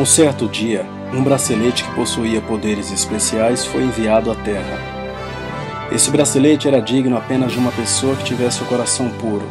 Um 0.00 0.06
certo 0.06 0.48
dia, 0.48 0.86
um 1.12 1.22
bracelete 1.22 1.84
que 1.84 1.94
possuía 1.94 2.40
poderes 2.40 2.90
especiais 2.90 3.66
foi 3.66 3.82
enviado 3.82 4.32
à 4.32 4.34
Terra. 4.34 4.78
Esse 5.92 6.10
bracelete 6.10 6.66
era 6.66 6.80
digno 6.80 7.18
apenas 7.18 7.52
de 7.52 7.58
uma 7.58 7.70
pessoa 7.70 8.16
que 8.16 8.24
tivesse 8.24 8.62
o 8.62 8.64
coração 8.64 9.10
puro. 9.10 9.46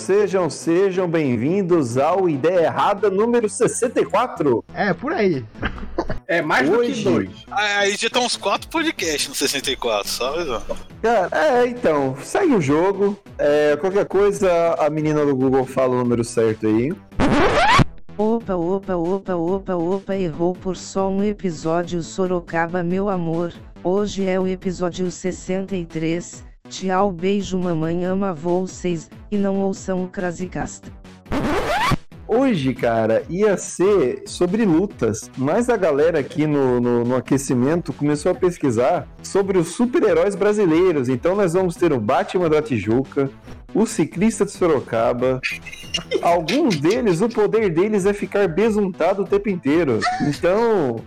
Sejam, 0.00 0.48
sejam, 0.48 1.06
bem-vindos 1.08 1.98
ao 1.98 2.28
Ideia 2.28 2.64
Errada 2.66 3.10
número 3.10 3.48
64. 3.48 4.64
É, 4.74 4.92
por 4.94 5.12
aí. 5.12 5.44
É 6.26 6.40
mais 6.40 6.68
do 6.68 6.78
Hoje- 6.78 6.92
que 6.94 7.04
dois. 7.04 7.30
Aí 7.50 7.96
já 7.96 8.08
tá 8.08 8.20
uns 8.20 8.36
4 8.36 8.68
podcasts 8.68 9.28
no 9.28 9.34
64, 9.34 10.08
sabe? 10.08 10.44
Cara, 11.02 11.28
é, 11.32 11.66
então, 11.66 12.16
segue 12.22 12.54
o 12.54 12.60
jogo. 12.60 13.18
É, 13.38 13.76
qualquer 13.76 14.06
coisa, 14.06 14.74
a 14.78 14.88
menina 14.88 15.24
do 15.24 15.36
Google 15.36 15.66
fala 15.66 15.94
o 15.94 15.98
número 15.98 16.24
certo 16.24 16.66
aí. 16.66 16.92
Opa, 18.16 18.54
opa, 18.54 18.94
opa, 18.96 19.34
opa, 19.34 19.74
opa, 19.74 20.16
errou 20.16 20.54
por 20.54 20.76
só 20.76 21.08
um 21.08 21.22
episódio 21.22 22.02
Sorocaba, 22.02 22.82
meu 22.82 23.08
amor. 23.08 23.52
Hoje 23.82 24.26
é 24.28 24.38
o 24.38 24.46
episódio 24.46 25.10
63. 25.10 26.44
Tchau, 26.70 27.10
beijo, 27.10 27.58
mamãe 27.58 28.04
ama 28.04 28.32
vocês. 28.32 29.10
E 29.28 29.36
não 29.36 29.58
ouçam 29.58 30.04
o 30.04 30.08
Crasicast. 30.08 30.82
Hoje, 32.32 32.72
cara, 32.74 33.24
ia 33.28 33.56
ser 33.56 34.22
sobre 34.24 34.64
lutas, 34.64 35.28
mas 35.36 35.68
a 35.68 35.76
galera 35.76 36.20
aqui 36.20 36.46
no, 36.46 36.80
no, 36.80 37.04
no 37.04 37.16
aquecimento 37.16 37.92
começou 37.92 38.30
a 38.30 38.34
pesquisar 38.36 39.08
sobre 39.20 39.58
os 39.58 39.70
super-heróis 39.70 40.36
brasileiros. 40.36 41.08
Então 41.08 41.34
nós 41.34 41.54
vamos 41.54 41.74
ter 41.74 41.92
o 41.92 41.98
Batman 41.98 42.48
da 42.48 42.62
Tijuca, 42.62 43.28
o 43.74 43.84
ciclista 43.84 44.44
de 44.44 44.52
Sorocaba. 44.52 45.40
Alguns 46.22 46.76
deles, 46.76 47.20
o 47.20 47.28
poder 47.28 47.68
deles 47.68 48.06
é 48.06 48.12
ficar 48.12 48.46
besuntado 48.46 49.22
o 49.22 49.26
tempo 49.26 49.48
inteiro. 49.48 49.98
Então, 50.22 51.00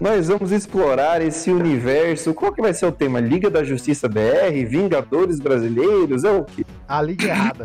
nós 0.00 0.28
vamos 0.28 0.52
explorar 0.52 1.20
esse 1.20 1.50
universo. 1.50 2.32
Qual 2.34 2.52
que 2.52 2.62
vai 2.62 2.72
ser 2.72 2.86
o 2.86 2.92
tema? 2.92 3.18
Liga 3.18 3.50
da 3.50 3.64
Justiça 3.64 4.08
BR, 4.08 4.64
Vingadores 4.68 5.40
Brasileiros, 5.40 6.22
é 6.22 6.30
o 6.30 6.44
quê? 6.44 6.64
A 6.86 7.02
liga 7.02 7.26
errada. 7.26 7.64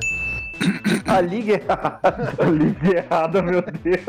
A 1.06 1.22
Liga 1.22 1.54
Errada. 1.54 2.34
A 2.40 2.46
Liga 2.46 2.98
Errada, 2.98 3.42
meu 3.42 3.62
Deus. 3.62 4.04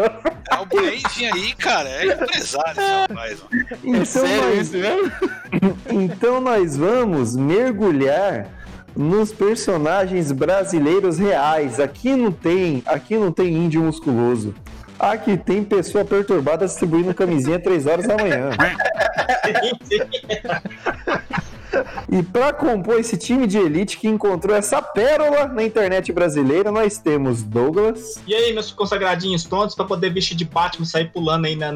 É 0.50 0.56
o 0.56 0.66
branding 0.66 1.27
aí, 1.33 1.55
cara. 1.55 1.88
É 1.88 2.06
empresário 2.06 2.72
esse 2.72 2.91
rapaz. 2.91 3.44
Então, 3.84 4.27
nós, 4.41 4.72
então 5.91 6.41
nós 6.41 6.77
vamos 6.77 7.36
mergulhar 7.36 8.48
nos 8.97 9.33
personagens 9.33 10.33
brasileiros 10.33 11.19
reais. 11.19 11.78
Aqui 11.78 12.16
não 12.16 12.33
tem, 12.33 12.83
aqui 12.86 13.16
não 13.16 13.31
tem 13.31 13.53
índio 13.53 13.83
musculoso. 13.83 14.55
Aqui 14.98 15.36
tem 15.36 15.62
pessoa 15.62 16.06
perturbada 16.06 16.64
distribuindo 16.64 17.14
camisinha 17.14 17.60
3 17.60 17.86
horas 17.86 18.06
da 18.06 18.16
manhã. 18.16 18.48
E 22.10 22.22
para 22.22 22.52
compor 22.52 22.98
esse 23.00 23.16
time 23.16 23.46
de 23.46 23.58
elite 23.58 23.98
que 23.98 24.08
encontrou 24.08 24.55
essa 24.56 24.80
pérola 24.80 25.46
na 25.48 25.62
internet 25.62 26.12
brasileira, 26.12 26.70
nós 26.70 26.98
temos 26.98 27.42
Douglas, 27.42 28.20
E 28.27 28.34
aí, 28.34 28.52
meus 28.52 28.70
consagradinhos 28.72 29.44
prontos 29.44 29.74
pra 29.74 29.84
poder 29.84 30.10
vestir 30.12 30.36
de 30.36 30.44
Batman 30.44 30.84
e 30.84 30.88
sair 30.88 31.10
pulando 31.12 31.47
aí 31.47 31.56
na- 31.56 31.72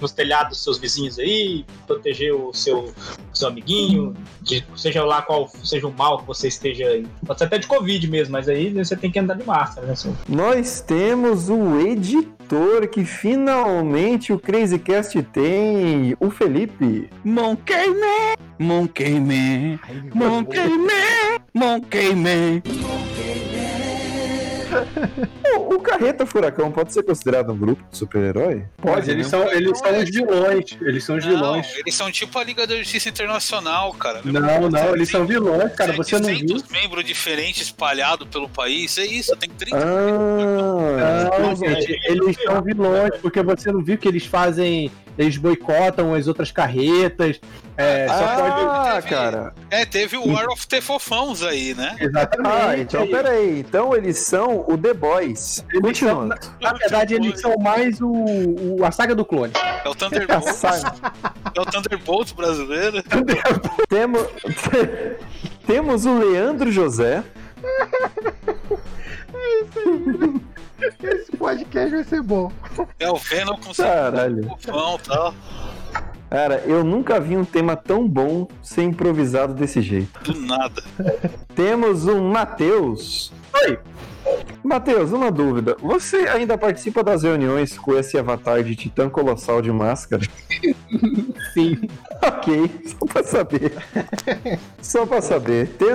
nos 0.00 0.12
telhados 0.12 0.50
dos 0.56 0.64
seus 0.64 0.78
vizinhos 0.78 1.18
aí, 1.18 1.64
proteger 1.86 2.34
o 2.34 2.52
seu, 2.52 2.92
seu 3.32 3.48
amiguinho, 3.48 4.14
de- 4.40 4.64
seja 4.76 5.04
lá 5.04 5.22
qual 5.22 5.48
seja 5.64 5.86
o 5.86 5.92
mal 5.92 6.18
que 6.18 6.26
você 6.26 6.48
esteja 6.48 6.86
aí. 6.86 7.06
Pode 7.26 7.38
ser 7.38 7.44
até 7.46 7.58
de 7.58 7.66
Covid 7.66 8.06
mesmo, 8.08 8.32
mas 8.32 8.48
aí 8.48 8.72
você 8.72 8.96
tem 8.96 9.10
que 9.10 9.18
andar 9.18 9.34
de 9.34 9.44
máscara, 9.44 9.86
né? 9.86 9.94
seu- 9.96 10.14
Nós 10.28 10.80
temos 10.80 11.48
o 11.48 11.78
editor 11.80 12.88
que 12.88 13.04
finalmente 13.04 14.32
o 14.32 14.38
Crazycast 14.38 15.22
tem, 15.24 16.16
o 16.20 16.30
Felipe. 16.30 17.08
Monkey 17.24 17.88
Man! 17.88 18.34
Monkey 18.58 19.20
Man! 19.20 19.78
Aí, 19.82 20.02
Monkey 20.14 20.68
Man! 20.78 21.38
Monkey 21.54 22.14
Man! 22.14 22.62
O, 25.56 25.74
o 25.76 25.80
Carreta 25.80 26.26
Furacão 26.26 26.70
pode 26.70 26.92
ser 26.92 27.02
considerado 27.02 27.50
um 27.52 27.56
grupo 27.56 27.82
de 27.90 27.96
super-herói? 27.98 28.64
Mas 28.84 29.08
eles 29.08 29.26
são, 29.26 29.50
eles 29.50 29.78
são 29.78 29.98
os 29.98 30.10
vilões. 30.10 30.76
Eles 30.80 31.04
são 31.04 31.16
os 31.16 31.24
Não, 31.24 31.32
vilões. 31.32 31.66
eles 31.76 31.94
são 31.94 32.10
tipo 32.12 32.38
a 32.38 32.44
Liga 32.44 32.66
da 32.66 32.76
Justiça 32.76 33.08
Internacional, 33.08 33.92
cara. 33.94 34.20
Não, 34.24 34.68
não, 34.68 34.94
eles 34.94 35.08
são 35.08 35.24
vilões, 35.26 35.72
cara. 35.74 35.92
Você 35.94 36.18
não 36.18 36.28
viu? 36.28 36.38
700 36.58 36.70
membros 36.70 37.04
diferentes 37.04 37.62
espalhados 37.62 38.28
pelo 38.28 38.48
país. 38.48 38.98
É 38.98 39.06
isso, 39.06 39.34
tem 39.36 39.48
30 39.50 39.76
Ah, 39.76 41.38
Não, 41.38 41.56
gente, 41.56 41.98
eles 42.04 42.36
são 42.42 42.62
vilões, 42.62 43.10
porque 43.20 43.42
você 43.42 43.72
não 43.72 43.82
viu 43.82 43.96
que 43.98 44.08
eles 44.08 44.26
fazem. 44.26 44.90
Eles 45.16 45.36
boicotam 45.36 46.14
as 46.14 46.28
outras 46.28 46.52
carretas. 46.52 47.40
É, 47.76 48.06
só 48.06 48.14
pode. 48.36 48.66
ah 48.68 48.92
teve- 49.02 49.08
cara. 49.08 49.54
É, 49.68 49.84
teve 49.84 50.16
o 50.16 50.32
War 50.32 50.46
of 50.48 50.66
the 50.68 50.80
Fofãos 50.80 51.42
aí, 51.42 51.74
né? 51.74 51.96
Exatamente. 51.98 52.48
Ah, 52.56 52.78
então 52.78 53.06
peraí. 53.08 53.58
Então 53.58 53.96
eles 53.96 54.18
são 54.20 54.64
o 54.68 54.76
The 54.78 54.94
Boys. 54.94 55.64
Eles 55.70 55.80
Continuando. 55.82 56.34
são- 56.40 56.52
na 56.60 56.72
verdade, 56.74 57.14
eles 57.14 57.40
são 57.40 57.56
mais 57.58 58.00
o, 58.00 58.08
o- 58.10 58.84
a 58.84 58.90
saga 58.90 59.14
do 59.14 59.24
clone. 59.24 59.52
É 59.84 59.88
o 59.88 59.94
Thunderbolt, 59.94 60.44
Sabe? 60.52 61.00
é 61.54 61.60
o 61.60 61.64
Thunderbolt 61.66 62.34
brasileiro. 62.34 63.02
Temos, 63.88 64.22
temos 65.66 66.04
o 66.06 66.18
Leandro 66.18 66.70
José. 66.70 67.24
Esse 71.02 71.32
podcast 71.36 71.90
vai 71.90 72.04
ser 72.04 72.22
bom. 72.22 72.52
É 73.00 73.10
o 73.10 73.16
Venom 73.16 73.56
com 73.56 73.72
Caralho. 73.74 74.44
e 74.58 75.06
tal. 75.06 75.34
Cara, 76.30 76.62
eu 76.66 76.84
nunca 76.84 77.18
vi 77.18 77.36
um 77.36 77.44
tema 77.44 77.74
tão 77.74 78.06
bom 78.06 78.46
ser 78.62 78.82
improvisado 78.82 79.54
desse 79.54 79.80
jeito. 79.80 80.20
Do 80.22 80.38
nada. 80.40 80.82
Temos 81.54 82.06
o 82.06 82.20
Matheus. 82.20 83.32
Oi. 83.64 83.78
Matheus, 84.62 85.12
uma 85.12 85.30
dúvida. 85.30 85.76
Você 85.80 86.16
ainda 86.28 86.58
participa 86.58 87.02
das 87.02 87.22
reuniões 87.22 87.78
com 87.78 87.96
esse 87.96 88.18
avatar 88.18 88.62
de 88.62 88.74
titã 88.76 89.08
colossal 89.08 89.62
de 89.62 89.70
máscara? 89.72 90.22
Sim. 91.54 91.78
ok, 92.22 92.70
só 92.86 93.06
pra 93.06 93.22
saber. 93.24 93.72
só 94.82 95.06
pra 95.06 95.22
saber. 95.22 95.68
Tem- 95.70 95.88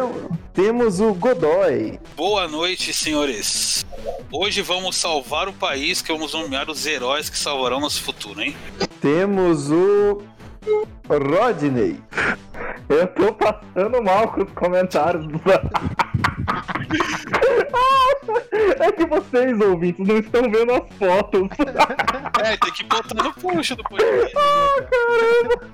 temos 0.53 0.99
o 0.99 1.13
Godoy. 1.13 1.99
Boa 2.16 2.47
noite, 2.47 2.94
senhores. 2.94 3.85
Hoje 4.31 4.61
vamos 4.61 4.95
salvar 4.95 5.47
o 5.47 5.53
país, 5.53 6.01
que 6.01 6.11
vamos 6.11 6.33
nomear 6.33 6.69
os 6.69 6.85
heróis 6.85 7.29
que 7.29 7.38
salvarão 7.38 7.79
nosso 7.79 8.01
futuro, 8.01 8.41
hein? 8.41 8.55
Temos 9.01 9.69
o 9.71 10.21
Rodney. 11.07 12.00
Eu 12.89 13.07
tô 13.07 13.33
passando 13.33 14.01
mal 14.01 14.27
com 14.31 14.44
os 14.44 14.51
comentários. 14.53 15.25
É 18.79 18.91
que 18.91 19.06
vocês, 19.06 19.59
ouvintes, 19.59 20.06
não 20.06 20.17
estão 20.17 20.41
vendo 20.44 20.73
as 20.73 20.97
fotos. 20.97 21.47
É, 22.44 22.57
tem 22.57 22.73
que 22.73 22.84
botar 22.84 23.23
no 23.23 23.34
post 23.35 23.75
do 23.75 23.84
podcast. 23.84 24.34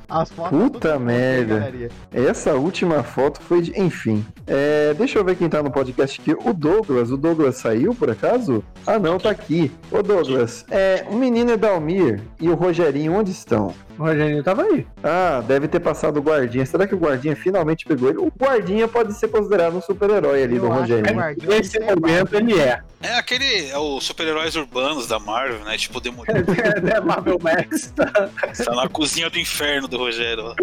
As 0.07 0.29
fotos. 0.31 0.59
Puta 0.59 0.99
merda. 0.99 1.71
Essa 2.13 2.53
última 2.53 3.01
foto 3.01 3.41
foi 3.41 3.61
de. 3.61 3.79
Enfim. 3.79 4.23
É, 4.45 4.93
deixa 4.93 5.17
eu 5.17 5.23
ver 5.23 5.35
quem 5.35 5.49
tá 5.49 5.63
no 5.63 5.71
podcast 5.71 6.21
aqui. 6.21 6.35
O 6.47 6.53
Douglas. 6.53 7.11
O 7.11 7.17
Douglas 7.17 7.55
saiu, 7.55 7.95
por 7.95 8.09
acaso? 8.09 8.63
Ah, 8.85 8.99
não, 8.99 9.17
tá 9.17 9.31
aqui. 9.31 9.71
Ô, 9.91 10.03
Douglas. 10.03 10.65
É, 10.69 11.05
o 11.09 11.15
menino 11.15 11.51
Edalmir 11.51 12.21
e 12.39 12.49
o 12.49 12.55
Rogerinho, 12.55 13.13
onde 13.13 13.31
estão? 13.31 13.73
O 13.97 14.03
Rogerinho 14.03 14.43
tava 14.43 14.63
aí. 14.63 14.85
Ah, 15.03 15.43
deve 15.45 15.67
ter 15.67 15.79
passado 15.79 16.17
o 16.17 16.21
Guardinha. 16.21 16.65
Será 16.65 16.87
que 16.87 16.95
o 16.95 16.97
Guardinha 16.97 17.35
finalmente 17.35 17.85
pegou 17.85 18.09
ele? 18.09 18.17
O 18.19 18.31
Guardinha 18.39 18.87
pode 18.87 19.13
ser 19.13 19.27
considerado 19.27 19.75
um 19.75 19.81
super-herói 19.81 20.43
ali 20.43 20.55
Eu 20.55 20.61
do 20.61 20.67
Rogerinho. 20.69 21.15
Guardinha 21.15 21.57
Nesse 21.57 21.79
momento 21.79 22.33
ele 22.33 22.59
é. 22.59 22.79
É 23.01 23.15
aquele. 23.15 23.69
É 23.69 23.77
o 23.77 23.99
super-heróis 24.01 24.55
urbanos 24.55 25.07
da 25.07 25.19
Marvel, 25.19 25.59
né? 25.59 25.77
Tipo, 25.77 26.01
Demolidor. 26.01 26.43
é 26.93 26.99
Marvel 26.99 27.39
Max. 27.41 27.93
Tá 27.95 28.75
na 28.75 28.89
cozinha 28.89 29.29
do 29.29 29.39
inferno 29.39 29.87
do 29.87 29.97
Rogério. 29.97 30.43
lá. 30.43 30.55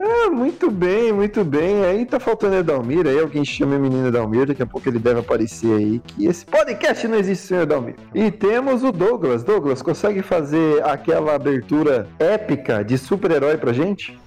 Ah, 0.00 0.30
muito 0.30 0.70
bem, 0.70 1.12
muito 1.12 1.44
bem. 1.44 1.84
Aí 1.84 2.04
tá 2.04 2.18
faltando 2.18 2.56
Edalmir. 2.56 3.06
Aí 3.06 3.18
alguém 3.18 3.44
chama 3.44 3.76
o 3.76 3.78
menino 3.78 4.08
Edalmir. 4.08 4.46
Daqui 4.46 4.62
a 4.62 4.66
pouco 4.66 4.88
ele 4.88 4.98
deve 4.98 5.20
aparecer 5.20 5.72
aí. 5.72 6.00
Que 6.00 6.26
esse 6.26 6.44
podcast 6.44 7.06
não 7.06 7.16
existe 7.16 7.46
sem 7.46 7.58
Edalmir. 7.58 7.94
E 8.14 8.30
temos 8.30 8.82
o 8.82 8.90
Douglas. 8.90 9.44
Douglas, 9.44 9.80
consegue 9.82 10.22
fazer 10.22 10.82
aquela 10.84 11.34
abertura 11.34 12.08
épica 12.18 12.82
de 12.84 12.98
super-herói 12.98 13.56
pra 13.56 13.72
gente? 13.72 14.18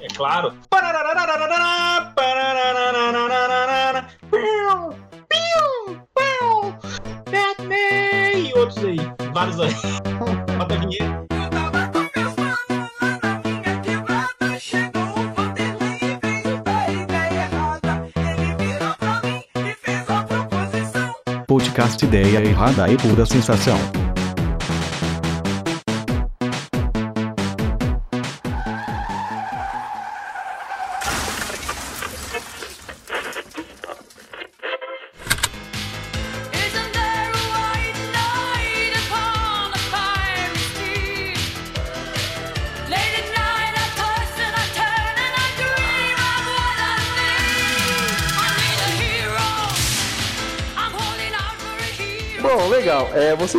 É 0.00 0.06
claro. 0.14 0.54
Hey! 7.80 8.52
Outros 8.54 8.84
aí, 8.84 8.96
vários 9.32 9.60
aí. 9.60 9.74
Bota 10.58 10.74
a 10.74 10.78
vinheta. 10.78 11.26
Podcast 21.46 22.04
Ideia 22.04 22.44
Errada 22.44 22.88
e 22.90 22.96
Pura 22.96 23.26
Sensação. 23.26 23.78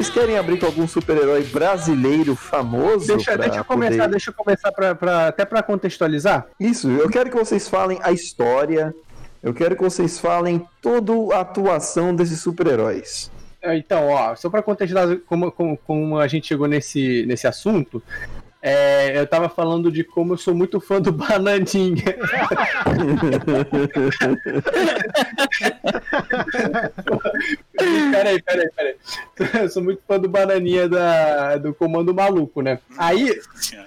Vocês 0.01 0.09
querem 0.09 0.37
abrir 0.37 0.59
com 0.59 0.65
algum 0.65 0.87
super-herói 0.87 1.43
brasileiro 1.43 2.35
famoso? 2.35 3.05
Deixa, 3.07 3.37
deixa 3.37 3.59
eu 3.59 3.65
começar, 3.65 3.95
poder- 3.97 4.07
deixa 4.09 4.29
eu 4.31 4.33
começar 4.33 4.71
pra, 4.71 4.95
pra- 4.95 5.27
até 5.27 5.45
pra 5.45 5.61
contextualizar. 5.61 6.47
Isso, 6.59 6.89
eu 6.89 7.07
quero 7.09 7.29
que 7.29 7.37
vocês 7.37 7.67
falem 7.67 7.99
a 8.01 8.11
história. 8.11 8.93
Eu 9.43 9.53
quero 9.53 9.75
que 9.75 9.83
vocês 9.83 10.19
falem 10.19 10.65
toda 10.81 11.35
a 11.35 11.41
atuação 11.41 12.15
desses 12.15 12.39
super-heróis. 12.41 13.31
É, 13.61 13.75
Então, 13.77 14.07
ó, 14.07 14.35
só 14.35 14.49
pra 14.49 14.63
contextualizar 14.63 15.17
como, 15.27 15.51
como, 15.51 15.77
como 15.77 16.17
a 16.17 16.27
gente 16.27 16.47
chegou 16.47 16.67
nesse, 16.67 17.23
nesse 17.27 17.45
assunto, 17.47 18.01
é, 18.61 19.19
eu 19.19 19.25
tava 19.25 19.49
falando 19.49 19.91
de 19.91 20.03
como 20.03 20.33
eu 20.33 20.37
sou 20.37 20.53
muito 20.53 20.79
fã 20.79 21.01
do 21.01 21.11
Bananinha. 21.11 22.05
peraí, 28.11 28.41
peraí, 28.43 28.69
peraí. 28.75 28.95
Eu 29.63 29.69
sou 29.69 29.83
muito 29.83 30.01
fã 30.07 30.19
do 30.19 30.29
Bananinha 30.29 30.87
da, 30.87 31.57
do 31.57 31.73
Comando 31.73 32.13
Maluco, 32.13 32.61
né? 32.61 32.77
Aí, 32.97 33.29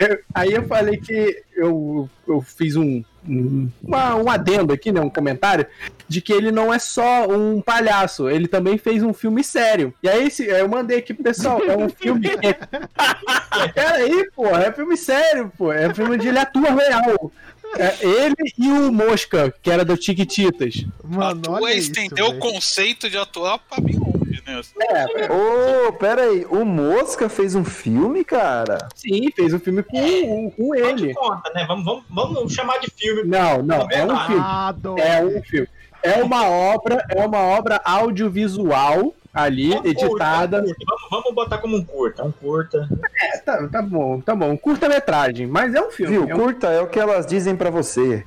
eu, 0.01 0.19
aí 0.35 0.53
eu 0.53 0.65
falei 0.65 0.97
que 0.97 1.41
eu, 1.55 2.11
eu 2.27 2.41
fiz 2.43 2.77
um, 2.77 3.03
um, 3.29 3.69
uma- 3.83 4.15
um 4.17 4.29
adendo 4.31 4.73
aqui, 4.73 4.93
né? 4.93 5.01
Um 5.01 5.11
comentário, 5.11 5.67
de 6.09 6.21
que 6.21 6.33
ele 6.33 6.51
não 6.53 6.73
é 6.73 6.79
só 6.79 7.27
um 7.29 7.61
palhaço, 7.61 8.29
ele 8.29 8.47
também 8.49 8.77
fez 8.79 9.03
um 9.03 9.13
filme 9.13 9.43
sério. 9.43 9.93
E 10.03 10.09
aí 10.09 10.27
esse- 10.27 10.45
eu 10.47 10.69
mandei 10.69 10.99
aqui 10.99 11.13
pro 11.15 11.25
pessoal, 11.25 11.61
é 11.65 11.77
um 11.77 11.89
filme. 11.89 12.29
Peraí, 13.75 14.29
pô, 14.35 14.47
é 14.49 14.73
filme 14.73 14.97
sério, 14.97 15.51
pô. 15.57 15.73
É 15.73 15.89
um 15.89 15.95
filme 15.95 16.15
onde 16.15 16.29
ele 16.29 16.39
atua 16.39 16.71
real. 16.71 17.33
É 17.77 17.97
ele 18.07 18.35
e 18.59 18.69
o 18.69 18.93
Mosca, 18.93 19.53
que 19.63 19.71
era 19.71 19.85
do 19.85 19.97
Tiquititas. 19.97 20.85
Mano, 21.03 21.43
olha 21.49 21.73
é 21.73 21.77
isso, 21.79 21.91
o 21.91 22.15
velho. 22.15 22.39
conceito 22.39 23.11
de 23.11 23.17
atuar 23.17 23.59
pra 23.59 23.81
bem 23.81 23.97
longe, 24.47 24.71
né? 24.77 25.07
É, 25.17 25.29
Ô, 25.33 25.93
pera 25.93 26.23
aí, 26.23 26.47
o 26.51 26.65
Mosca 26.65 27.29
fez 27.29 27.55
um 27.55 27.65
filme, 27.65 28.25
cara? 28.25 28.89
sim, 28.95 29.31
fez 29.31 29.53
um 29.53 29.59
filme 29.59 29.83
com, 29.83 30.51
com 30.51 30.69
Faz 30.69 30.97
de 30.97 31.05
ele. 31.05 31.15
conta, 31.15 31.53
né? 31.55 31.65
Vamos, 31.67 31.85
vamos, 31.85 32.05
vamos 32.35 32.53
chamar 32.53 32.79
de 32.79 32.91
filme. 32.91 33.25
Não, 33.25 33.63
não, 33.63 33.89
é 33.91 34.05
um 34.05 34.17
filme. 34.27 34.43
Ah. 34.45 34.75
É 34.99 35.25
um 35.25 35.43
filme. 35.43 35.69
É 36.03 36.23
uma 36.23 36.47
obra, 36.47 37.05
é 37.09 37.25
uma 37.25 37.39
obra 37.39 37.81
audiovisual 37.85 39.15
ali, 39.35 39.71
Vamos 39.71 39.85
editada. 39.91 40.63
curta, 40.63 40.85
Vamos, 40.87 41.03
vamos 41.11 41.35
botar 41.35 41.59
como 41.59 41.77
um 41.77 41.85
curta. 41.85 42.23
Um 42.25 42.31
curta. 42.33 42.89
É, 43.21 43.39
tá, 43.39 43.67
tá 43.69 43.83
bom, 43.83 44.21
tá 44.21 44.35
bom. 44.35 44.57
Curta-metragem, 44.57 45.47
mas 45.47 45.75
é 45.75 45.81
um 45.81 45.91
filme. 45.91 46.13
Viu, 46.19 46.29
é 46.29 46.35
um 46.35 46.39
curta 46.39 46.69
é 46.69 46.81
o 46.81 46.87
que 46.87 47.01
elas 47.01 47.27
dizem 47.27 47.57
pra 47.57 47.71
você. 47.71 48.25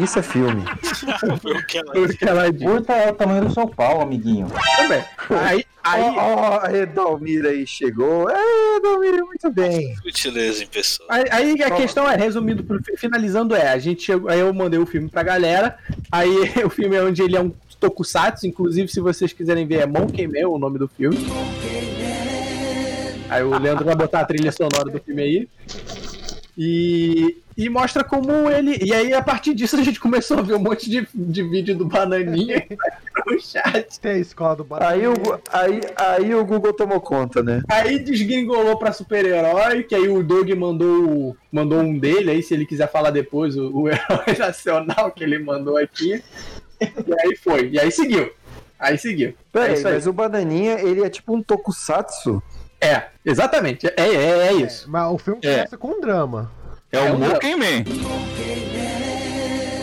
Isso 0.00 0.18
é 0.18 0.22
filme. 0.22 0.64
O 1.58 1.66
que 1.66 1.78
ela 1.78 1.92
filme 1.92 2.16
que 2.16 2.24
ela 2.24 2.52
diz 2.52 2.62
Curta 2.62 2.92
é 2.92 3.10
o 3.10 3.14
tamanho 3.14 3.44
do 3.46 3.52
seu 3.52 3.66
pau, 3.68 4.00
amiguinho. 4.00 4.46
também. 4.76 5.04
Aí, 5.30 5.64
aí, 5.82 6.02
Ó, 6.02 6.60
ó, 6.64 6.66
Edalmir 6.70 7.44
aí 7.46 7.66
chegou. 7.66 8.30
É, 8.30 8.76
Edalmir, 8.76 9.24
muito 9.24 9.50
bem. 9.50 9.94
sutileza 9.96 10.62
em 10.62 10.66
pessoa. 10.66 11.08
Aí, 11.10 11.24
aí 11.30 11.62
a 11.62 11.70
questão 11.70 12.08
é, 12.08 12.16
resumindo, 12.16 12.64
finalizando 12.96 13.54
é, 13.54 13.70
a 13.70 13.78
gente 13.78 14.02
chegou, 14.02 14.30
aí 14.30 14.40
eu 14.40 14.52
mandei 14.52 14.78
o 14.78 14.86
filme 14.86 15.08
pra 15.08 15.22
galera, 15.22 15.78
aí 16.10 16.30
o 16.64 16.70
filme 16.70 16.96
é 16.96 17.02
onde 17.02 17.22
ele 17.22 17.36
é 17.36 17.40
um 17.40 17.52
tokusatsu, 17.80 18.46
inclusive 18.46 18.88
se 18.88 19.00
vocês 19.00 19.32
quiserem 19.32 19.66
ver 19.66 19.80
é 19.80 19.86
Monkey 19.86 20.26
Man 20.26 20.48
o 20.48 20.58
nome 20.58 20.78
do 20.78 20.88
filme. 20.88 21.18
Aí 23.28 23.42
o 23.42 23.58
Leandro 23.58 23.84
vai 23.84 23.94
botar 23.94 24.20
a 24.20 24.24
trilha 24.24 24.50
sonora 24.50 24.90
do 24.90 24.98
filme 25.00 25.22
aí. 25.22 25.48
E, 26.60 27.36
e 27.56 27.68
mostra 27.68 28.02
como 28.02 28.50
ele. 28.50 28.78
E 28.82 28.92
aí, 28.92 29.12
a 29.12 29.22
partir 29.22 29.54
disso, 29.54 29.76
a 29.76 29.82
gente 29.82 30.00
começou 30.00 30.38
a 30.38 30.42
ver 30.42 30.54
um 30.54 30.58
monte 30.58 30.90
de, 30.90 31.06
de 31.14 31.42
vídeo 31.44 31.76
do 31.76 31.84
Bananinha 31.84 32.66
no 33.24 33.40
chat. 33.40 34.00
Tem 34.00 34.12
a 34.12 34.18
escola 34.18 34.56
do 34.56 34.64
Barão. 34.64 34.88
Aí 34.88 35.06
o, 35.06 35.14
aí, 35.52 35.80
aí 35.96 36.34
o 36.34 36.44
Google 36.44 36.72
tomou 36.72 37.00
conta, 37.00 37.44
né? 37.44 37.62
Aí 37.68 38.00
desgringolou 38.00 38.76
pra 38.76 38.90
super-herói, 38.90 39.84
que 39.84 39.94
aí 39.94 40.08
o 40.08 40.20
Doug 40.20 40.50
mandou, 40.50 41.36
mandou 41.52 41.78
um 41.78 41.96
dele, 41.96 42.32
aí 42.32 42.42
se 42.42 42.54
ele 42.54 42.66
quiser 42.66 42.90
falar 42.90 43.10
depois, 43.10 43.56
o, 43.56 43.70
o 43.70 43.86
herói 43.88 44.36
nacional 44.36 45.12
que 45.12 45.22
ele 45.22 45.38
mandou 45.38 45.76
aqui. 45.76 46.20
E 46.80 47.12
aí 47.20 47.36
foi, 47.36 47.68
e 47.70 47.78
aí 47.80 47.90
seguiu. 47.90 48.30
Aí 48.78 48.96
seguiu. 48.96 49.34
É 49.54 49.58
aí, 49.60 49.74
isso 49.74 49.88
aí. 49.88 49.94
mas 49.94 50.06
o 50.06 50.12
Bananinha, 50.12 50.80
ele 50.80 51.02
é 51.04 51.10
tipo 51.10 51.34
um 51.34 51.42
tokusatsu? 51.42 52.42
É, 52.80 53.04
exatamente. 53.24 53.86
É, 53.88 53.92
é, 53.96 54.46
é 54.48 54.52
isso. 54.52 54.88
Mas 54.88 55.10
o 55.12 55.18
filme 55.18 55.40
É. 55.42 55.56
começa 55.56 55.76
com 55.78 55.88
um 55.88 56.00
drama. 56.00 56.50
É 56.92 56.98
É 56.98 57.10
o 57.10 57.14
um 57.14 57.18
Monkey 57.18 57.56
Man. 57.56 57.84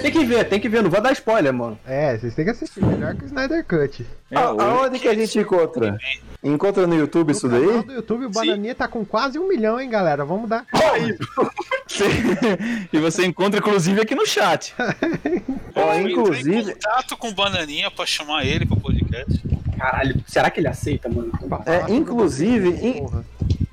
Tem 0.05 0.11
que 0.11 0.23
ver, 0.25 0.45
tem 0.47 0.59
que 0.59 0.69
ver, 0.69 0.83
não 0.83 0.89
vou 0.91 1.01
dar 1.01 1.11
spoiler, 1.13 1.51
mano. 1.51 1.79
É, 1.85 2.15
vocês 2.15 2.35
têm 2.35 2.45
que 2.45 2.51
assistir. 2.51 2.85
Melhor 2.85 3.15
que 3.15 3.23
o 3.23 3.25
Snyder 3.25 3.65
Cut. 3.65 4.05
É 4.29 4.37
A- 4.37 4.41
aonde 4.41 4.99
que 4.99 5.07
a 5.07 5.15
gente 5.15 5.39
encontra? 5.39 5.97
Encontra 6.43 6.85
no 6.85 6.95
YouTube 6.95 7.31
isso 7.31 7.47
no 7.47 7.53
canal 7.59 7.73
daí? 7.73 7.83
do 7.87 7.93
YouTube, 7.93 8.25
o 8.25 8.29
Bananinha 8.29 8.75
tá 8.75 8.87
com 8.87 9.03
quase 9.03 9.39
um 9.39 9.47
milhão, 9.47 9.79
hein, 9.79 9.89
galera? 9.89 10.23
Vamos 10.23 10.47
dar. 10.47 10.63
e 12.93 12.99
você 12.99 13.25
encontra 13.25 13.59
inclusive 13.59 13.99
aqui 13.99 14.13
no 14.13 14.27
chat. 14.27 14.75
Ó, 15.75 15.93
em 15.95 16.11
inclusive, 16.11 16.73
contato 16.73 17.17
com 17.17 17.29
o 17.29 17.33
Bananinha 17.33 17.89
pra 17.89 18.05
chamar 18.05 18.45
ele 18.45 18.63
pro 18.65 18.77
podcast. 18.77 19.41
Caralho, 19.75 20.23
será 20.27 20.51
que 20.51 20.59
ele 20.59 20.67
aceita, 20.67 21.09
mano? 21.09 21.31
é, 21.65 21.91
inclusive, 21.91 22.69
in-. 22.69 23.07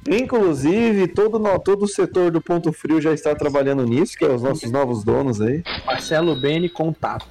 Inclusive 0.08 1.08
todo, 1.08 1.38
no- 1.38 1.58
todo 1.58 1.84
o 1.84 1.88
setor 1.88 2.30
do 2.30 2.40
Ponto 2.40 2.72
Frio 2.72 3.00
já 3.00 3.12
está 3.12 3.34
trabalhando 3.34 3.84
nisso, 3.84 4.16
que 4.16 4.24
é 4.24 4.28
os 4.28 4.42
nossos 4.42 4.70
novos 4.70 5.04
donos 5.04 5.40
aí. 5.40 5.62
Marcelo 5.86 6.40
Bene, 6.40 6.68
contato. 6.68 7.26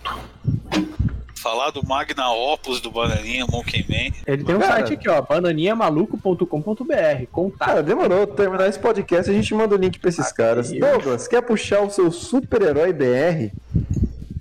Falar 1.35 1.71
do 1.71 1.83
Magna 1.85 2.29
Opus 2.31 2.79
do 2.81 2.91
Bananinha, 2.91 3.45
Monkey 3.49 3.83
Man. 3.89 4.15
Ele 4.27 4.43
tem 4.43 4.55
um 4.55 4.59
Cara. 4.59 4.73
site 4.73 4.93
aqui, 4.93 5.09
ó, 5.09 5.19
bananiamaluco.com.br. 5.23 7.25
Contato. 7.31 7.67
Cara, 7.67 7.81
demorou. 7.83 8.27
Terminar 8.27 8.67
esse 8.69 8.77
podcast, 8.77 9.29
a 9.29 9.33
gente 9.33 9.53
manda 9.55 9.73
o 9.73 9.77
link 9.77 9.97
pra 9.99 10.09
esses 10.09 10.31
caras. 10.31 10.71
Douglas, 10.71 11.27
quer 11.27 11.41
puxar 11.41 11.81
o 11.81 11.89
seu 11.89 12.11
super-herói 12.11 12.93
BR? 12.93 13.51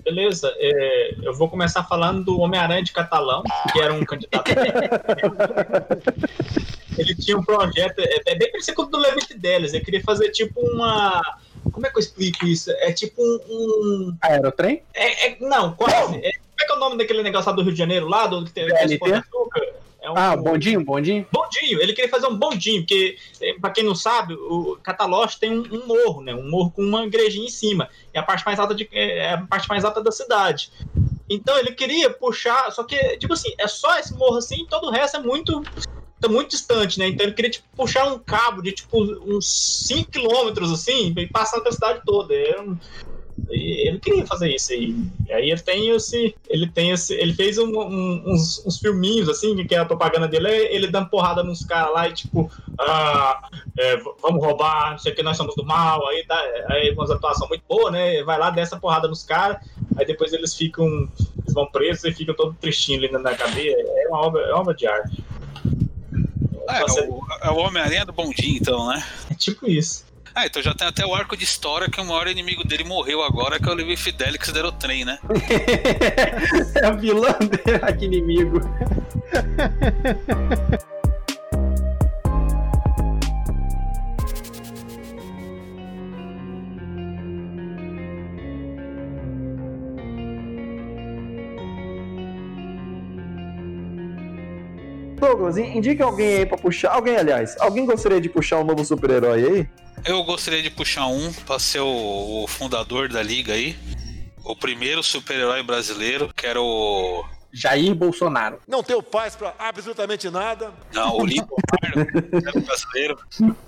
Beleza, 0.04 0.52
é, 0.58 1.14
eu 1.22 1.32
vou 1.34 1.48
começar 1.48 1.84
falando 1.84 2.22
do 2.24 2.38
Homem-Aranha 2.38 2.82
de 2.82 2.92
Catalão, 2.92 3.42
que 3.72 3.80
era 3.80 3.94
um 3.94 4.04
candidato. 4.04 4.50
ele 6.98 7.14
tinha 7.14 7.36
um 7.38 7.42
projeto, 7.44 7.98
é, 8.00 8.20
é 8.26 8.34
bem 8.34 8.50
parecido 8.50 8.76
com 8.76 8.82
o 8.82 8.86
do 8.86 8.98
Levite 8.98 9.34
Delis, 9.38 9.72
ele 9.72 9.84
queria 9.84 10.02
fazer 10.02 10.30
tipo 10.30 10.60
uma. 10.60 11.20
Como 11.72 11.86
é 11.86 11.90
que 11.90 11.96
eu 11.96 12.00
explico 12.00 12.46
isso? 12.46 12.70
É 12.72 12.92
tipo 12.92 13.20
um. 13.22 13.38
um- 13.48 14.16
Aerotrem? 14.22 14.82
é, 14.94 15.28
é- 15.28 15.36
não, 15.40 15.72
quase. 15.74 16.16
É, 16.16 16.30
como 16.32 16.60
é 16.60 16.66
que 16.66 16.72
é 16.72 16.74
o 16.74 16.78
nome 16.78 16.98
daquele 16.98 17.22
negócio 17.22 17.50
lá 17.50 17.56
do 17.56 17.62
Rio 17.62 17.72
de 17.72 17.78
Janeiro, 17.78 18.08
lá 18.08 18.26
do 18.26 18.44
que 18.44 18.52
tem 18.52 18.64
açúcar? 18.72 19.26
É 20.02 20.10
um, 20.10 20.14
Ah, 20.16 20.34
bondinho, 20.34 20.82
bondinho. 20.82 21.26
Bondinho, 21.30 21.78
ele 21.78 21.92
queria 21.92 22.10
fazer 22.10 22.26
um 22.26 22.34
bondinho, 22.34 22.80
porque, 22.80 23.18
eh, 23.42 23.54
pra 23.60 23.68
quem 23.70 23.84
não 23.84 23.94
sabe, 23.94 24.32
o 24.32 24.78
Cataloche 24.82 25.38
tem 25.38 25.50
um, 25.52 25.62
um 25.74 25.86
morro, 25.86 26.22
né? 26.22 26.34
Um 26.34 26.48
morro 26.48 26.70
com 26.70 26.80
uma 26.82 27.04
igrejinha 27.04 27.44
em 27.44 27.50
cima. 27.50 27.86
É 28.14 28.18
a 28.18 28.22
parte 28.22 28.42
mais 28.46 28.58
alta, 28.58 28.74
de, 28.74 28.88
é 28.92 29.34
a 29.34 29.42
parte 29.42 29.68
mais 29.68 29.84
alta 29.84 30.02
da 30.02 30.10
cidade. 30.10 30.72
Então 31.28 31.56
ele 31.58 31.72
queria 31.72 32.08
puxar, 32.08 32.72
só 32.72 32.82
que, 32.82 32.96
tipo 33.18 33.34
assim, 33.34 33.52
é 33.58 33.68
só 33.68 33.98
esse 33.98 34.14
morro 34.14 34.38
assim, 34.38 34.66
todo 34.70 34.86
o 34.86 34.90
resto 34.90 35.18
é 35.18 35.20
muito. 35.20 35.62
Tá 36.20 36.28
muito 36.28 36.50
distante, 36.50 36.98
né? 36.98 37.08
Então 37.08 37.24
ele 37.24 37.34
queria 37.34 37.50
tipo, 37.50 37.66
puxar 37.74 38.04
um 38.12 38.18
cabo 38.18 38.60
de 38.62 38.72
tipo 38.72 39.02
uns 39.02 39.86
5 39.86 40.10
quilômetros 40.10 40.70
assim, 40.70 41.14
e 41.16 41.26
passar 41.26 41.60
pela 41.60 41.72
cidade 41.72 42.00
toda. 42.04 42.34
Era 42.34 42.62
um- 42.62 42.76
Ele 43.48 43.98
queria 43.98 44.26
fazer 44.26 44.54
isso 44.54 44.70
aí. 44.72 44.94
E 45.26 45.32
aí 45.32 45.50
ele 45.50 45.60
tem 45.62 45.88
esse. 45.90 46.36
Ele 46.46 46.66
tem 46.70 46.90
esse. 46.90 47.14
Ele 47.14 47.32
fez 47.32 47.56
um- 47.58 47.72
um- 47.74 48.22
uns, 48.26 48.64
uns 48.66 48.78
filminhos, 48.78 49.28
assim, 49.30 49.56
que 49.66 49.74
a 49.74 49.84
propaganda 49.84 50.28
dele 50.28 50.46
é 50.48 50.74
ele 50.74 50.86
dando 50.88 51.08
porrada 51.08 51.42
nos 51.42 51.64
caras 51.64 51.92
lá 51.94 52.06
e 52.06 52.12
tipo, 52.12 52.50
ah, 52.78 53.48
é, 53.78 53.96
vamos 54.20 54.44
roubar, 54.44 54.90
não 54.92 54.98
sei 54.98 55.12
o 55.12 55.14
que, 55.16 55.22
nós 55.22 55.38
somos 55.38 55.54
do 55.56 55.64
mal, 55.64 56.06
aí 56.08 56.24
dá 56.28 56.38
aí 56.68 56.92
umas 56.92 57.10
atuações 57.10 57.48
muito 57.48 57.64
boas, 57.66 57.90
né? 57.92 58.22
Vai 58.24 58.38
lá, 58.38 58.50
desce 58.50 58.74
a 58.74 58.78
porrada 58.78 59.08
nos 59.08 59.24
caras, 59.24 59.56
aí 59.96 60.04
depois 60.04 60.32
eles 60.34 60.54
ficam. 60.54 60.86
Eles 60.86 61.54
vão 61.54 61.66
presos 61.66 62.04
e 62.04 62.12
ficam 62.12 62.34
todos 62.36 62.58
tristinhos 62.60 63.02
ali 63.04 63.12
na 63.12 63.34
cadeia. 63.34 63.74
É 63.74 64.08
uma 64.08 64.20
obra, 64.20 64.42
é 64.42 64.52
uma 64.52 64.60
obra 64.60 64.74
de 64.74 64.86
arte. 64.86 65.24
É, 66.76 66.80
é 66.80 66.84
o, 66.84 67.20
é 67.42 67.50
o 67.50 67.56
Homem-Aranha 67.56 68.04
do 68.04 68.12
Bondinho, 68.12 68.56
então, 68.56 68.88
né? 68.88 69.02
É 69.30 69.34
tipo 69.34 69.68
isso. 69.68 70.04
Ah, 70.34 70.46
então 70.46 70.62
já 70.62 70.72
tem 70.72 70.86
até 70.86 71.04
o 71.04 71.14
arco 71.14 71.36
de 71.36 71.44
história 71.44 71.90
que 71.90 72.00
o 72.00 72.04
maior 72.04 72.28
inimigo 72.28 72.64
dele 72.64 72.84
morreu 72.84 73.22
agora, 73.22 73.58
que 73.58 73.68
é 73.68 73.72
o 73.72 73.74
Levi 73.74 73.96
Fidelix 73.96 74.50
Derotrem, 74.52 75.04
né? 75.04 75.18
é 76.80 76.88
o 76.88 76.96
vilão 76.96 77.36
dele, 77.38 77.92
que 77.98 78.04
inimigo. 78.04 78.60
Douglas, 95.30 95.56
in- 95.56 95.76
indica 95.78 96.04
alguém 96.04 96.38
aí 96.38 96.46
pra 96.46 96.58
puxar. 96.58 96.92
Alguém, 96.92 97.16
aliás, 97.16 97.56
alguém 97.60 97.86
gostaria 97.86 98.20
de 98.20 98.28
puxar 98.28 98.58
um 98.58 98.64
novo 98.64 98.84
super-herói 98.84 99.44
aí? 99.44 99.68
Eu 100.04 100.22
gostaria 100.24 100.62
de 100.62 100.70
puxar 100.70 101.06
um 101.06 101.32
pra 101.32 101.58
ser 101.58 101.80
o, 101.80 102.42
o 102.44 102.46
fundador 102.48 103.08
da 103.08 103.22
liga 103.22 103.52
aí. 103.52 103.76
O 104.44 104.56
primeiro 104.56 105.02
super-herói 105.02 105.62
brasileiro, 105.62 106.32
que 106.34 106.46
era 106.46 106.60
o. 106.60 107.24
Jair 107.52 107.94
Bolsonaro. 107.94 108.60
Não 108.66 108.82
tenho 108.82 109.02
paz 109.02 109.34
pra 109.34 109.52
absolutamente 109.58 110.30
nada. 110.30 110.72
Não, 110.92 111.16
o 111.16 111.22
o 111.24 111.26
brasileiro, 112.64 113.18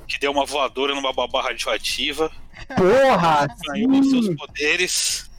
que 0.07 0.19
deu 0.21 0.31
uma 0.33 0.47
voadora 0.47 0.95
numa 0.95 1.13
babá 1.13 1.43
radioativa, 1.43 2.31
Porra! 2.77 3.49
ganhou 3.67 4.03
seus 4.05 4.27
sim. 4.27 4.37
poderes 4.37 5.31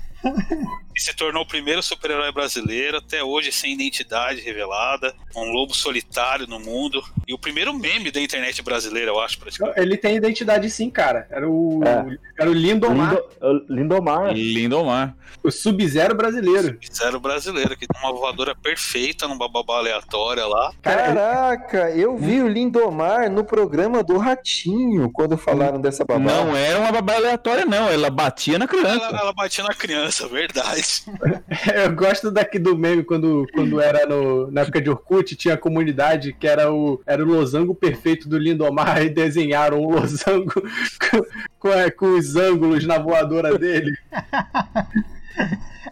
e 0.95 1.01
se 1.01 1.13
tornou 1.15 1.43
o 1.43 1.47
primeiro 1.47 1.81
super-herói 1.81 2.31
brasileiro, 2.31 2.97
até 2.97 3.23
hoje 3.23 3.51
sem 3.51 3.73
identidade 3.73 4.41
revelada, 4.41 5.13
um 5.35 5.45
lobo 5.51 5.73
solitário 5.73 6.47
no 6.47 6.59
mundo 6.59 7.03
e 7.27 7.33
o 7.33 7.37
primeiro 7.39 7.73
meme 7.73 8.11
da 8.11 8.21
internet 8.21 8.61
brasileira, 8.61 9.11
eu 9.11 9.19
acho, 9.19 9.39
praticamente. 9.39 9.79
Ele 9.79 9.97
tem 9.97 10.15
identidade 10.15 10.69
sim, 10.69 10.89
cara. 10.89 11.27
Era 11.29 11.49
o, 11.49 11.81
É. 11.83 12.17
era 12.41 12.49
o 12.49 12.53
Lindomar, 12.53 13.13
Lindo- 13.41 13.65
Lindomar. 13.69 14.33
Lindomar. 14.33 15.15
o 15.43 15.51
Sub-Zero 15.51 16.15
brasileiro. 16.15 16.77
Zero 16.93 17.19
brasileiro, 17.19 17.75
que 17.75 17.85
deu 17.87 18.01
uma 18.01 18.13
voadora 18.17 18.55
perfeita 18.55 19.27
numa 19.27 19.49
babá 19.49 19.77
aleatória 19.77 20.45
lá. 20.45 20.71
Caraca, 20.81 21.89
eu 21.91 22.17
vi 22.17 22.41
o 22.41 22.47
Lindomar 22.47 23.29
no 23.29 23.43
programa 23.43 24.03
do 24.03 24.17
Ratinho 24.17 25.09
quando 25.11 25.37
falaram 25.37 25.81
dessa 25.81 26.05
babá. 26.05 26.19
Não 26.19 26.55
era 26.55 26.79
uma 26.79 26.91
babá 26.91 27.15
aleatória, 27.15 27.65
não. 27.65 27.89
Ela 27.89 28.09
batia 28.09 28.57
na 28.57 28.67
criança. 28.67 29.05
Ela, 29.05 29.19
ela 29.19 29.33
batia 29.33 29.63
na 29.63 29.73
criança, 29.73 30.27
verdade. 30.29 30.82
Eu 31.75 31.93
gosto 31.95 32.29
daqui 32.31 32.57
do 32.59 32.77
meme 32.77 33.03
quando, 33.03 33.47
quando 33.53 33.79
era 33.81 34.05
no, 34.05 34.49
na 34.51 34.61
época 34.61 34.81
de 34.81 34.89
Orkut, 34.89 35.35
tinha 35.35 35.53
a 35.55 35.57
comunidade 35.57 36.33
que 36.33 36.47
era 36.47 36.71
o, 36.73 37.01
era 37.05 37.23
o 37.23 37.27
losango 37.27 37.73
perfeito 37.75 38.27
do 38.29 38.37
Lindomar 38.37 39.01
e 39.03 39.09
desenharam 39.09 39.79
o 39.79 39.89
losango 39.91 40.53
com, 41.09 41.25
com, 41.59 41.67
a- 41.69 41.91
com 41.91 42.17
os 42.17 42.35
ângulos 42.35 42.85
na 42.85 42.97
voadora 42.97 43.57
dele. 43.57 43.91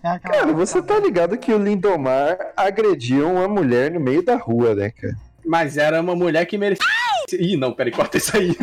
É 0.04 0.18
Cara, 0.20 0.48
você 0.54 0.82
tá 0.82 0.98
ligado 1.00 1.38
que 1.38 1.54
o 1.54 1.58
Lindomar 1.64 2.38
agrediu 2.58 3.30
uma 3.30 3.48
mulher 3.48 3.92
no 3.92 4.00
meio 4.00 4.24
da 4.24 4.36
rua, 4.36 4.74
né, 4.74 4.90
cara? 4.90 5.14
Mas 5.46 5.78
era 5.78 6.02
uma 6.02 6.16
mulher 6.16 6.46
que 6.46 6.58
merecia. 6.58 6.86
Ih, 7.40 7.58
não, 7.58 7.74
peraí, 7.74 7.92
corta 7.92 8.18
isso 8.18 8.36
aí. 8.36 8.56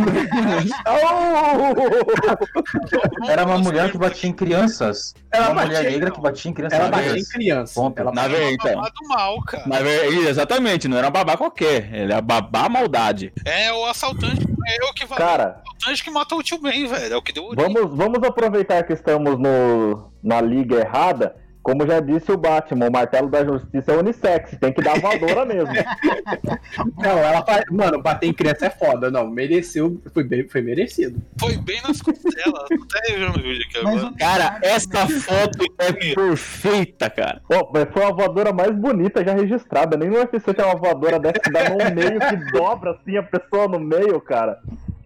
Era 3.28 3.44
uma 3.44 3.58
mulher 3.58 3.90
que 3.90 3.98
batia 3.98 4.28
em 4.28 4.32
crianças. 4.32 5.14
Ela 5.30 5.50
uma 5.50 5.64
mulher 5.64 5.84
negra 5.84 6.10
que 6.10 6.20
batia 6.20 6.50
em 6.50 6.54
crianças. 6.54 6.78
Ela 6.78 6.88
batia 6.88 7.06
em 7.06 7.12
negras. 7.12 7.28
criança. 7.28 7.74
Ponto. 7.74 7.98
Ela 7.98 8.12
Na 8.12 8.28
verdade, 8.28 8.54
então. 8.54 8.74
Babá 8.74 8.88
do 8.88 9.08
mal, 9.08 9.42
cara. 9.42 9.64
Na 9.66 9.80
verdade, 9.80 10.26
exatamente, 10.26 10.88
não 10.88 10.96
era 10.96 11.10
babá 11.10 11.36
qualquer. 11.36 11.92
Ele 11.92 12.12
é 12.12 12.20
babá 12.20 12.68
maldade. 12.68 13.32
É 13.44 13.72
o 13.72 13.84
assaltante, 13.86 14.46
é 14.68 14.84
o 14.84 14.94
que 14.94 15.06
vai. 15.06 15.18
Cara, 15.18 15.62
O 15.66 15.70
assaltante 15.70 16.04
que 16.04 16.10
matou 16.10 16.38
o 16.38 16.42
tio 16.42 16.60
Ben, 16.60 16.86
velho. 16.86 17.14
É 17.14 17.16
o 17.16 17.22
que 17.22 17.32
deu 17.32 17.50
vamos, 17.54 17.96
vamos 17.96 18.22
aproveitar 18.22 18.82
que 18.84 18.92
estamos 18.92 19.38
no, 19.38 20.10
na 20.22 20.40
liga 20.40 20.76
errada. 20.76 21.36
Como 21.68 21.86
já 21.86 22.00
disse 22.00 22.32
o 22.32 22.36
Batman, 22.38 22.88
o 22.88 22.90
martelo 22.90 23.28
da 23.28 23.44
justiça 23.44 23.92
é 23.92 23.98
unissex, 23.98 24.56
tem 24.58 24.72
que 24.72 24.80
dar 24.80 24.98
voadora 24.98 25.44
mesmo. 25.44 25.68
Não, 26.96 27.18
ela 27.18 27.44
faz. 27.44 27.62
Mano, 27.70 28.00
bater 28.00 28.26
em 28.26 28.32
criança 28.32 28.64
é 28.64 28.70
foda. 28.70 29.10
Não, 29.10 29.28
mereceu. 29.28 30.00
Foi, 30.14 30.24
bem, 30.24 30.48
foi 30.48 30.62
merecido. 30.62 31.20
Foi 31.38 31.58
bem 31.58 31.78
nas 31.82 32.00
costelas. 32.00 32.64
Até 32.72 33.12
revendo 33.12 33.38
o 33.38 33.42
vídeo 33.42 33.66
aqui 33.68 33.86
agora. 33.86 34.14
Cara, 34.18 34.58
essa 34.62 35.06
foto 35.06 35.74
é 35.78 35.92
perfeita, 36.14 37.10
cara. 37.10 37.42
Pô, 37.46 37.70
mas 37.70 37.86
foi 37.92 38.02
a 38.02 38.12
voadora 38.12 38.50
mais 38.50 38.74
bonita 38.74 39.22
já 39.22 39.34
registrada. 39.34 39.94
Nem 39.94 40.08
no 40.08 40.16
UFC 40.16 40.54
tem 40.54 40.64
uma 40.64 40.74
voadora 40.74 41.20
dessa 41.20 41.38
que 41.38 41.52
dá 41.52 41.68
no 41.68 41.94
meio, 41.94 42.18
que 42.18 42.50
dobra 42.50 42.92
assim 42.92 43.18
a 43.18 43.22
pessoa 43.22 43.68
no 43.68 43.78
meio, 43.78 44.18
cara. 44.22 44.58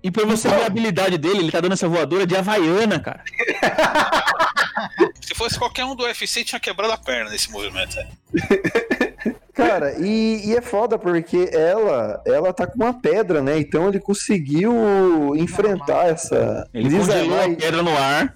E 0.03 0.11
pra 0.11 0.25
você 0.25 0.49
ver 0.49 0.63
a 0.63 0.67
habilidade 0.67 1.17
dele, 1.17 1.39
ele 1.39 1.51
tá 1.53 1.61
dando 1.61 1.73
essa 1.73 1.89
voadora 1.89 2.27
de 2.27 2.37
Havaiana, 2.37 2.99
cara. 2.99 3.23
Se 5.21 5.35
fosse 5.35 5.59
qualquer 5.59 5.85
um 5.85 5.95
do 5.95 6.05
UFC, 6.05 6.45
tinha 6.45 6.59
quebrado 6.61 6.93
a 6.93 6.99
perna 6.99 7.31
nesse 7.31 7.51
movimento. 7.51 7.97
né? 7.97 8.09
Cara, 9.55 9.95
e, 10.01 10.49
e 10.49 10.57
é 10.57 10.63
foda 10.63 10.99
porque 10.99 11.51
ela, 11.53 12.23
ela 12.27 12.55
tá 12.55 12.67
com 12.67 12.75
uma 12.77 12.95
pedra, 12.95 13.43
né? 13.43 13.59
Então 13.59 13.87
ele 13.89 14.01
conseguiu 14.01 15.37
enfrentar 15.37 16.07
essa. 16.09 16.67
Ele 16.73 16.91
congelou 16.91 17.39
a 17.39 17.49
e- 17.49 17.57
pedra 17.57 17.83
no 17.83 17.95
ar. 17.97 18.35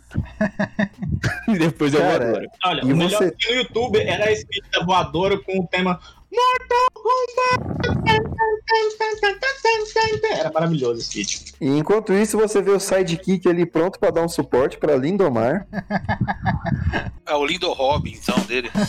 e 1.48 1.58
depois 1.58 1.90
deu 1.92 2.02
Cara, 2.02 2.18
voadora. 2.26 2.46
Olha, 2.66 2.80
E 2.84 2.92
o 2.92 2.96
melhor 2.96 3.18
você- 3.18 3.30
vídeo 3.30 3.50
no 3.50 3.56
YouTube 3.62 3.98
era 3.98 4.30
esse 4.30 4.46
vídeo 4.46 4.70
da 4.70 4.84
voadora 4.84 5.38
com 5.38 5.58
o 5.60 5.66
tema. 5.66 5.98
Era 10.38 10.50
maravilhoso 10.52 11.00
esse 11.00 11.18
vídeo. 11.18 11.40
E 11.60 11.68
enquanto 11.78 12.12
isso, 12.12 12.36
você 12.36 12.60
vê 12.62 12.70
o 12.70 12.80
sidekick 12.80 13.48
ali 13.48 13.64
pronto 13.64 13.98
pra 13.98 14.10
dar 14.10 14.22
um 14.22 14.28
suporte 14.28 14.78
pra 14.78 14.96
Lindomar. 14.96 15.66
É 17.24 17.34
o 17.34 17.44
Lindo 17.44 17.72
Robin, 17.72 18.12
então, 18.12 18.38
dele. 18.44 18.70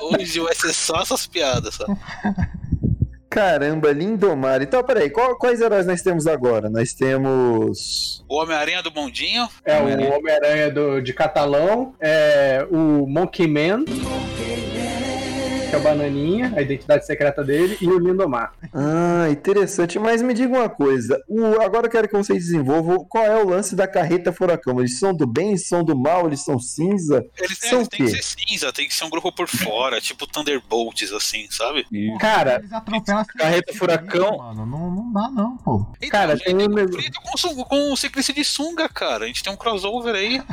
Hoje 0.00 0.40
vai 0.40 0.54
ser 0.54 0.72
só 0.72 1.00
essas 1.00 1.26
piadas, 1.26 1.74
só. 1.74 1.86
Caramba, 3.32 3.90
Lindomar. 3.92 4.60
Então, 4.60 4.84
peraí, 4.84 5.08
qual- 5.08 5.36
quais 5.36 5.58
heróis 5.62 5.86
nós 5.86 6.02
temos 6.02 6.26
agora? 6.26 6.68
Nós 6.68 6.92
temos. 6.92 8.22
O 8.28 8.36
Homem-Aranha 8.36 8.82
do 8.82 8.90
Bondinho. 8.90 9.48
É 9.64 9.78
o 9.78 9.84
Homem-Aranha 10.18 10.70
do- 10.70 11.00
de 11.00 11.14
Catalão, 11.14 11.94
é 11.98 12.66
o 12.70 13.06
Monkey 13.06 13.46
Man, 13.48 13.84
que 15.72 15.76
é 15.76 15.78
o 15.78 15.82
Bananinha, 15.82 16.52
a 16.54 16.60
identidade 16.60 17.06
secreta 17.06 17.42
dele, 17.42 17.78
e 17.80 17.88
o 17.88 17.98
Lindomar. 17.98 18.52
Ah, 18.74 19.26
interessante. 19.30 19.98
Mas 19.98 20.20
me 20.20 20.34
diga 20.34 20.54
uma 20.54 20.68
coisa. 20.68 21.18
O... 21.26 21.62
Agora 21.62 21.86
eu 21.86 21.90
quero 21.90 22.06
que 22.06 22.14
vocês 22.14 22.44
desenvolvam 22.44 23.06
qual 23.06 23.24
é 23.24 23.42
o 23.42 23.48
lance 23.48 23.74
da 23.74 23.88
carreta 23.88 24.34
furacão. 24.34 24.80
Eles 24.80 24.98
são 24.98 25.14
do 25.14 25.26
bem, 25.26 25.48
eles 25.48 25.66
são 25.66 25.82
do 25.82 25.96
mal, 25.96 26.26
eles 26.26 26.42
são 26.42 26.58
cinza. 26.58 27.24
Eles, 27.38 27.56
São 27.58 27.78
eles 27.78 27.86
o 27.86 27.90
têm 27.90 28.06
que 28.06 28.12
quê? 28.12 28.22
ser 28.22 28.36
cinza, 28.46 28.70
tem 28.70 28.86
que 28.86 28.94
ser 28.94 29.04
um 29.04 29.10
grupo 29.10 29.32
por 29.32 29.48
fora, 29.48 29.98
tipo 29.98 30.26
Thunderbolts, 30.26 31.10
assim, 31.10 31.46
sabe? 31.50 31.86
Cara, 32.20 32.56
Eles 32.56 32.72
atropelam 32.72 33.22
as 33.22 33.26
Carreta 33.28 33.72
furacão. 33.72 34.36
Mano, 34.36 34.66
não, 34.66 34.90
não 34.90 35.12
dá 35.12 35.30
não, 35.30 35.56
pô. 35.56 35.86
Então, 35.96 36.10
Cara, 36.10 36.38
tem 36.38 36.54
um 36.54 36.68
com, 36.68 37.64
com 37.64 37.92
o 37.92 37.96
ciclista 37.96 38.34
de 38.34 38.44
sunga, 38.44 38.90
cara. 38.90 39.24
A 39.24 39.26
gente 39.26 39.42
tem 39.42 39.50
um 39.50 39.56
crossover 39.56 40.14
aí. 40.14 40.42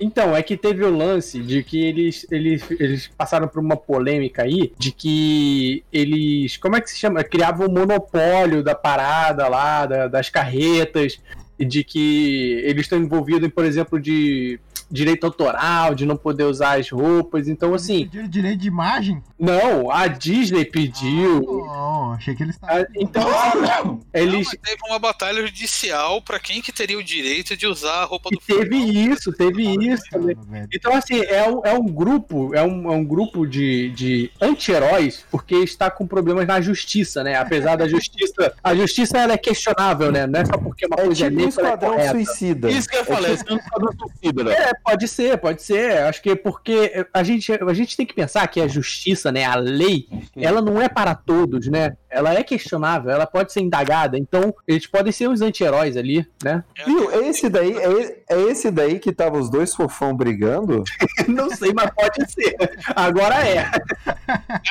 Então, 0.00 0.34
é 0.36 0.42
que 0.42 0.56
teve 0.56 0.82
o 0.84 0.90
lance 0.94 1.40
de 1.40 1.62
que 1.62 1.80
eles, 1.80 2.26
eles, 2.30 2.68
eles 2.80 3.06
passaram 3.16 3.46
por 3.46 3.60
uma 3.60 3.76
polêmica 3.76 4.42
aí 4.42 4.72
de 4.76 4.90
que 4.90 5.84
eles. 5.92 6.56
Como 6.56 6.74
é 6.76 6.80
que 6.80 6.90
se 6.90 6.98
chama? 6.98 7.22
Criavam 7.22 7.68
o 7.68 7.70
monopólio 7.72 8.62
da 8.62 8.74
parada 8.74 9.46
lá, 9.46 9.86
da- 9.86 10.08
das 10.08 10.28
carretas, 10.28 11.20
de 11.58 11.84
que 11.84 12.60
eles 12.64 12.82
estão 12.82 12.98
envolvidos 12.98 13.46
em, 13.46 13.50
por 13.50 13.64
exemplo, 13.64 14.00
de 14.00 14.58
direito 14.90 15.24
autoral, 15.24 15.94
de 15.94 16.04
não 16.06 16.16
poder 16.16 16.44
usar 16.44 16.78
as 16.78 16.88
roupas. 16.90 17.48
Então, 17.48 17.74
assim, 17.74 18.04
Pediram 18.04 18.28
direito 18.28 18.58
de 18.60 18.68
imagem? 18.68 19.22
não, 19.38 19.90
a 19.90 20.06
Disney 20.06 20.64
pediu. 20.64 21.40
Não, 21.42 22.12
achei 22.12 22.34
que 22.34 22.42
eles 22.42 22.54
estavam. 22.54 22.82
Ah, 22.82 22.86
Então, 22.94 23.28
assim, 23.28 23.58
Não, 23.60 24.00
eles. 24.12 24.46
mas 24.46 24.58
teve 24.62 24.78
uma 24.86 24.98
batalha 24.98 25.40
judicial 25.44 26.20
pra 26.22 26.38
quem 26.38 26.60
que 26.60 26.70
teria 26.70 26.98
o 26.98 27.02
direito 27.02 27.56
de 27.56 27.66
usar 27.66 28.02
a 28.02 28.04
roupa 28.04 28.28
E 28.32 28.36
do 28.36 28.40
teve 28.46 28.78
furacão. 28.78 29.12
isso, 29.12 29.32
teve 29.32 29.62
isso 29.92 30.04
também. 30.10 30.36
velho. 30.48 30.68
Então, 30.72 30.94
assim, 30.94 31.20
é 31.24 31.48
um, 31.48 31.60
é 31.64 31.72
um 31.72 31.86
grupo, 31.86 32.54
é 32.54 32.62
um, 32.62 32.92
é 32.92 32.94
um 32.94 33.04
grupo 33.04 33.46
de, 33.46 33.90
de 33.90 34.30
anti-heróis, 34.40 35.24
porque 35.30 35.56
está 35.56 35.90
com 35.90 36.06
problemas 36.06 36.46
na 36.46 36.60
justiça, 36.60 37.24
né? 37.24 37.36
Apesar 37.36 37.76
da 37.76 37.88
justiça. 37.88 38.54
A 38.62 38.74
justiça 38.74 39.18
ela 39.18 39.32
é 39.32 39.38
questionável, 39.38 40.12
né? 40.12 40.26
Não 40.26 40.40
é 40.40 40.44
só 40.44 40.56
porque 40.58 40.86
uma 40.86 40.96
É 41.00 41.04
coisa 41.06 41.26
é 41.26 41.30
tipo 41.30 41.42
um 41.44 41.46
é 41.46 41.50
esquadrão 41.50 41.90
correta. 41.90 42.10
suicida. 42.10 42.70
Isso 42.70 42.88
que 42.88 42.96
eu 42.96 43.00
ia 43.00 43.06
falar, 43.06 43.30
esse 43.30 43.44
é 43.48 43.52
um 43.52 43.56
esquadrão 43.56 43.92
suicida, 43.98 44.44
né? 44.44 44.52
É, 44.52 44.72
pode 44.74 45.08
ser, 45.08 45.38
pode 45.38 45.62
ser. 45.62 45.98
Acho 45.98 46.22
que 46.22 46.30
é 46.30 46.36
porque 46.36 47.06
a 47.12 47.22
gente, 47.22 47.52
a 47.52 47.74
gente 47.74 47.96
tem 47.96 48.06
que 48.06 48.14
pensar 48.14 48.46
que 48.48 48.60
a 48.60 48.68
justiça, 48.68 49.30
né, 49.30 49.44
a 49.44 49.56
lei, 49.56 50.08
ela 50.36 50.60
não 50.60 50.80
é 50.80 50.88
para 50.88 51.14
todos, 51.14 51.68
né? 51.68 51.96
ela 52.14 52.32
é 52.32 52.44
questionável, 52.44 53.10
ela 53.10 53.26
pode 53.26 53.52
ser 53.52 53.60
indagada, 53.60 54.16
então 54.16 54.54
eles 54.68 54.86
podem 54.86 55.10
ser 55.10 55.28
os 55.28 55.40
anti-heróis 55.40 55.96
ali, 55.96 56.24
né? 56.42 56.62
Viu? 56.86 57.10
É 57.10 57.28
esse 57.28 57.48
daí, 57.48 57.76
é, 57.76 58.22
é 58.30 58.40
esse 58.42 58.70
daí 58.70 59.00
que 59.00 59.12
tava 59.12 59.36
os 59.36 59.50
dois 59.50 59.74
fofão 59.74 60.14
brigando? 60.14 60.84
Não 61.26 61.50
sei, 61.50 61.72
mas 61.74 61.90
pode 61.90 62.30
ser. 62.30 62.54
Agora 62.94 63.34
é. 63.44 63.68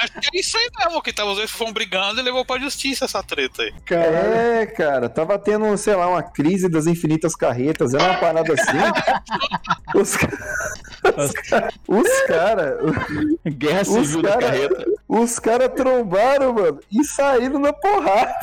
Acho 0.02 0.22
que 0.22 0.38
é 0.38 0.40
isso 0.40 0.58
aí 0.58 0.70
mesmo, 0.80 1.02
que 1.02 1.12
tava 1.12 1.32
os 1.32 1.38
dois 1.38 1.52
foram 1.52 1.74
brigando 1.74 2.22
e 2.22 2.24
levou 2.24 2.46
pra 2.46 2.60
justiça 2.60 3.04
essa 3.04 3.22
treta 3.22 3.62
aí. 3.62 3.74
É, 3.92 4.66
cara, 4.66 5.10
tava 5.10 5.38
tendo, 5.38 5.76
sei 5.78 5.96
lá, 5.96 6.08
uma 6.08 6.24
crise 6.24 6.63
das 6.70 6.88
infinitas 6.88 7.36
carretas, 7.36 7.94
era 7.94 8.04
uma 8.04 8.20
parada 8.20 8.54
assim. 8.54 8.78
Os, 9.96 10.18
os, 10.18 11.34
os 11.88 12.22
cara, 12.26 12.80
Guerra 13.46 13.82
os 13.82 13.88
civil 13.88 14.24
da 14.24 14.30
cara, 14.30 14.42
carreta. 14.42 14.86
os 15.08 15.38
cara 15.38 15.70
trombaram, 15.70 16.54
mano, 16.54 16.80
e 16.92 17.04
saíram 17.04 17.60
na 17.60 17.72
porrada. 17.72 18.34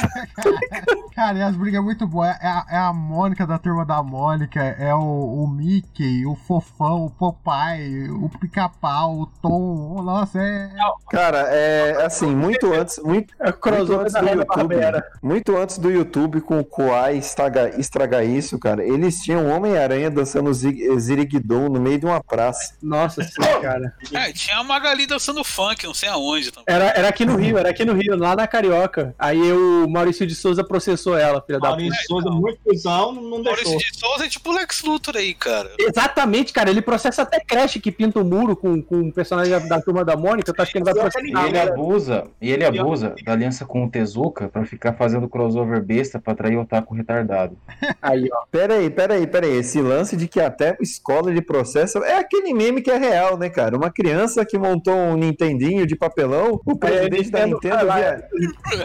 Cara, 1.15 1.39
e 1.39 1.43
as 1.43 1.57
brigas 1.57 1.81
é 1.81 1.83
muito 1.83 2.07
boas. 2.07 2.37
É 2.41 2.47
a, 2.47 2.67
é 2.71 2.77
a 2.77 2.93
Mônica 2.93 3.47
da 3.47 3.59
turma 3.59 3.85
da 3.85 4.03
Mônica, 4.03 4.61
é 4.61 4.95
o, 4.95 4.99
o 5.43 5.49
Mickey, 5.49 6.25
o 6.25 6.37
Fofão, 6.37 7.07
o 7.07 7.11
Popeye, 7.11 8.11
o 8.11 8.29
Pica-Pau, 8.29 9.21
o 9.21 9.27
Tom. 9.27 10.03
Nossa, 10.03 10.39
é. 10.39 10.71
Cara, 11.11 11.39
é 11.50 12.05
assim, 12.05 12.35
muito 12.35 12.73
antes, 12.73 12.99
muito, 13.03 13.35
É 13.41 13.47
muito 13.47 14.00
antes 14.00 14.12
da 14.12 14.21
do. 14.21 14.29
YouTube, 14.29 14.75
muito 15.23 15.57
antes 15.57 15.79
do 15.79 15.91
YouTube 15.91 16.41
com 16.43 16.61
o 16.61 16.65
Kawhi 16.65 17.19
estragar, 17.19 17.79
estragar 18.11 18.25
isso, 18.26 18.59
cara, 18.59 18.85
eles 18.85 19.23
tinham 19.23 19.47
um 19.47 19.55
Homem-Aranha 19.55 20.11
dançando 20.11 20.52
ziriguidum 20.52 21.69
no 21.69 21.81
meio 21.81 21.99
de 21.99 22.07
uma 22.07 22.23
praça. 22.23 22.75
Nossa 22.83 23.23
sim, 23.25 23.40
cara. 23.62 23.95
É, 24.12 24.33
tinha 24.33 24.59
a 24.59 24.64
Magali 24.64 25.07
dançando 25.07 25.45
funk, 25.45 25.87
não 25.87 25.95
sei 25.95 26.09
aonde 26.09 26.50
também. 26.50 26.64
Era, 26.67 26.87
era 26.97 27.09
aqui 27.09 27.25
no 27.25 27.37
Rio, 27.37 27.57
era 27.57 27.71
aqui 27.71 27.85
no 27.85 27.95
Rio, 27.95 28.17
lá 28.17 28.35
na 28.35 28.47
Carioca. 28.47 29.14
Aí 29.19 29.52
o 29.52 29.88
Maurício 29.88 30.26
de 30.26 30.35
Souza 30.35 30.64
processou 30.64 31.17
ela, 31.17 31.40
filha 31.43 31.59
da 31.61 31.69
puta. 31.71 31.81
Maurício 31.83 32.07
Souza, 32.07 32.31
muito 32.31 32.59
cuzão, 32.64 33.12
não, 33.12 33.23
não 33.23 33.43
Maurício 33.43 33.71
deixou. 33.71 33.79
de 33.79 33.99
Souza 33.99 34.25
é 34.26 34.29
tipo 34.29 34.50
o 34.50 34.55
Lex 34.55 34.83
Luthor 34.83 35.17
aí, 35.17 35.35
cara. 35.35 35.71
Exatamente, 35.79 36.52
cara. 36.52 36.71
Ele 36.71 36.83
processa 36.83 37.23
até 37.23 37.40
creche 37.40 37.79
que 37.79 37.93
pinta 37.93 38.21
o 38.21 38.25
muro 38.25 38.57
com, 38.57 38.83
com 38.83 39.00
o 39.00 39.12
personagem 39.12 39.52
da, 39.69 39.81
turma 39.81 40.05
da 40.05 40.17
Mônica. 40.17 40.50
Eu 40.57 40.62
acho 40.62 40.73
que 40.73 40.79
ele 40.79 40.85
vai 40.85 40.95
E 40.95 40.97
processar. 40.97 41.47
ele 41.47 41.59
abusa, 41.59 42.25
e 42.40 42.50
ele 42.50 42.64
abusa 42.64 43.14
da 43.25 43.33
aliança 43.33 43.64
com 43.64 43.85
o 43.85 43.90
Tezuka 43.90 44.49
pra 44.49 44.64
ficar 44.64 44.95
fazendo 44.95 45.29
crossover 45.29 45.83
besta 45.83 46.19
pra 46.19 46.33
atrair 46.33 46.57
o 46.57 46.62
otaku 46.62 46.95
retardado. 46.95 47.57
Aí, 48.02 48.28
ó. 48.33 48.45
Pera 48.50 48.75
aí, 48.75 48.88
pera 48.88 49.14
aí, 49.14 49.26
pera 49.26 49.47
aí. 49.47 49.57
Esse 49.59 49.80
lance 49.80 50.16
de 50.16 50.26
que 50.26 50.40
até 50.40 50.76
escola 50.80 51.33
de 51.33 51.42
processo 51.42 51.99
é 52.04 52.16
aquele 52.19 52.54
meme 52.54 52.80
que 52.80 52.90
é 52.90 52.97
real, 52.97 53.37
né, 53.37 53.49
cara? 53.50 53.76
Uma 53.76 53.90
criança 53.90 54.45
que 54.45 54.57
montou 54.59 54.95
um 54.95 55.16
Nintendinho 55.16 55.87
de 55.87 55.95
papelão, 55.97 56.61
o 56.64 56.76
presidente 56.76 57.30
da 57.30 57.47
Nintendo 57.47 57.85
via- 57.92 58.28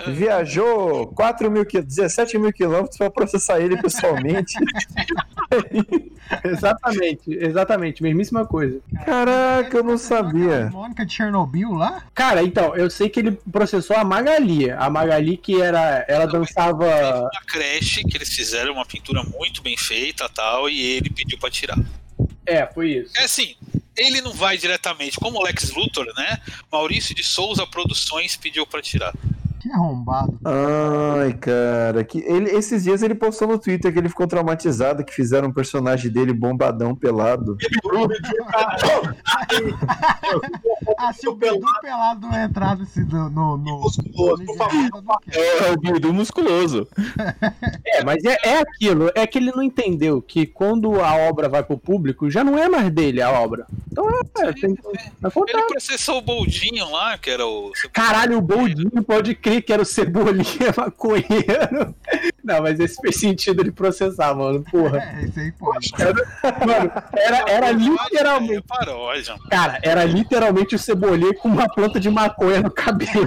viajou 0.08 1.08
4 1.08 1.50
mil, 1.50 1.66
qui- 1.66 1.82
17 1.82 2.38
mil 2.38 2.52
quilômetros 2.52 2.98
pra 2.98 3.10
processar 3.10 3.60
ele 3.60 3.82
pessoalmente. 3.82 4.54
Exatamente, 6.44 7.32
exatamente. 7.32 8.02
Mesmíssima 8.02 8.46
coisa. 8.46 8.80
Caraca, 9.06 9.78
eu 9.78 9.84
não 9.84 9.98
sabia. 9.98 10.70
Mônica 10.72 11.06
de 11.06 11.14
Chernobyl 11.14 11.72
lá? 11.74 12.04
Cara, 12.16 12.42
então, 12.42 12.76
eu 12.76 12.90
sei 12.90 13.10
que 13.10 13.20
ele 13.20 13.32
processou 13.52 13.96
a 13.96 14.04
Magali. 14.04 14.72
A 14.72 14.90
Magali 14.90 15.38
que 15.38 15.62
era. 15.62 16.04
Ela 16.08 16.26
dançava. 16.26 16.86
Uma 16.86 17.46
creche 17.46 18.04
que 18.04 18.18
eles 18.18 18.30
fizeram 18.34 18.74
uma 18.74 18.86
pintura 18.86 19.24
muito 19.24 19.62
bem 19.62 19.78
feita 19.78 20.28
tal, 20.30 20.68
e 20.68 20.82
ele 20.82 21.10
pediu 21.10 21.38
pra 21.38 21.50
tirar. 21.50 21.78
É, 22.46 22.66
foi 22.66 22.92
isso. 22.92 23.12
É 23.18 23.26
assim, 23.26 23.56
ele 23.96 24.22
não 24.22 24.34
vai 24.34 24.58
diretamente, 24.58 25.18
como 25.18 25.40
o 25.40 25.44
Lex 25.44 25.72
Luthor, 25.72 26.06
né? 26.16 26.40
Maurício 26.72 27.16
de 27.16 27.24
Souza 27.24 27.66
Produções 27.66 28.36
pediu 28.36 28.66
pra 28.66 28.82
tirar. 28.82 29.14
Que 29.66 29.72
arrombado. 29.72 30.40
Ai, 30.46 31.34
cara, 31.34 32.04
que 32.04 32.20
ele, 32.20 32.52
esses 32.52 32.84
dias 32.84 33.02
ele 33.02 33.16
postou 33.16 33.48
no 33.48 33.58
Twitter 33.58 33.92
que 33.92 33.98
ele 33.98 34.10
ficou 34.10 34.28
traumatizado, 34.28 35.04
que 35.04 35.12
fizeram 35.12 35.48
um 35.48 35.52
personagem 35.52 36.12
dele 36.12 36.34
bombadão 36.34 36.94
pelado. 36.96 37.58
Ah, 40.98 41.12
se 41.12 41.28
o 41.28 41.36
Bidu 41.36 41.66
pelado 41.82 42.28
não 42.28 42.44
entrar 42.44 42.78
nesse 42.78 43.02
no. 43.02 43.30
no, 43.30 43.58
no 43.58 43.80
Musculoso, 43.82 44.46
por 44.46 44.58
favor. 44.58 44.90
É 45.32 45.72
o 45.72 45.78
Bidu 45.78 46.14
musculoso. 46.14 46.88
É, 47.88 48.04
mas 48.04 48.24
é, 48.26 48.38
é 48.44 48.60
aquilo. 48.60 49.10
É 49.16 49.26
que 49.26 49.38
ele 49.38 49.52
não 49.52 49.64
entendeu 49.64 50.22
que 50.22 50.46
quando 50.46 51.00
a 51.02 51.16
obra 51.16 51.48
vai 51.48 51.64
pro 51.64 51.78
público, 51.78 52.30
já 52.30 52.44
não 52.44 52.58
é 52.58 52.68
mais 52.68 52.90
dele 52.90 53.22
a 53.22 53.32
obra. 53.32 53.66
Então 53.90 54.10
é, 54.10 54.52
tem 54.54 54.76
que 54.76 54.82
Ele 54.88 55.62
processou 55.68 56.18
o 56.18 56.22
Boldinho 56.22 56.90
lá, 56.92 57.18
que 57.18 57.30
era 57.30 57.46
o. 57.46 57.72
Caralho, 57.94 58.38
o 58.38 58.42
Boldinho 58.42 59.04
pode 59.04 59.34
crer 59.36 59.55
que 59.62 59.74
era 59.74 59.82
o 59.82 59.86
Cebolinha 59.86 60.74
maconheiro. 60.78 61.96
Não, 62.44 62.62
mas 62.62 62.80
esse 62.80 63.00
fez 63.02 63.16
sentido 63.20 63.62
ele 63.62 63.72
processar, 63.72 64.34
mano. 64.36 64.64
Porra. 64.64 65.00
É, 65.00 65.24
esse 65.26 65.40
aí 65.40 65.52
pode. 65.54 65.92
Mano, 66.66 66.92
era, 67.18 67.44
era 67.50 67.72
literalmente. 67.72 68.62
paródia. 68.68 69.36
Cara, 69.50 69.80
era 69.84 70.04
literalmente 70.04 70.76
o 70.76 70.80
Cebolinha 70.80 71.34
com 71.36 71.48
uma 71.50 71.68
planta 71.68 72.00
de 72.00 72.10
maconha 72.10 72.62
no 72.62 72.72
cabelo. 72.72 73.26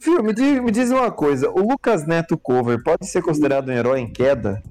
Filho, 0.00 0.22
me 0.22 0.32
diz, 0.32 0.60
me 0.62 0.70
diz 0.70 0.90
uma 0.90 1.10
coisa: 1.10 1.50
o 1.50 1.60
Lucas 1.68 2.06
Neto 2.06 2.36
Cover 2.38 2.82
pode 2.82 3.06
ser 3.06 3.22
considerado 3.22 3.68
um 3.68 3.72
herói 3.72 4.00
em 4.00 4.10
queda? 4.10 4.62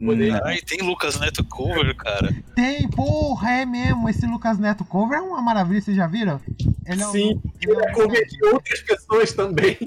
Aí 0.46 0.62
tem 0.62 0.80
Lucas 0.82 1.20
Neto 1.20 1.44
cover, 1.44 1.96
cara. 1.96 2.34
Tem, 2.56 2.88
porra, 2.90 3.52
é 3.52 3.66
mesmo. 3.66 4.10
Esse 4.10 4.26
Lucas 4.26 4.58
Neto 4.58 4.84
cover 4.86 5.18
é 5.18 5.22
uma 5.22 5.42
maravilha, 5.42 5.82
vocês 5.82 5.96
já 5.96 6.08
viram? 6.08 6.40
Ele 6.86 7.02
é 7.04 7.08
um- 7.08 7.12
Sim, 7.12 7.42
ele 7.62 7.72
ele 7.74 7.86
é 7.86 7.92
cover 7.92 8.28
de 8.28 8.46
outras 8.46 8.82
pessoas 8.82 9.34
também. 9.34 9.78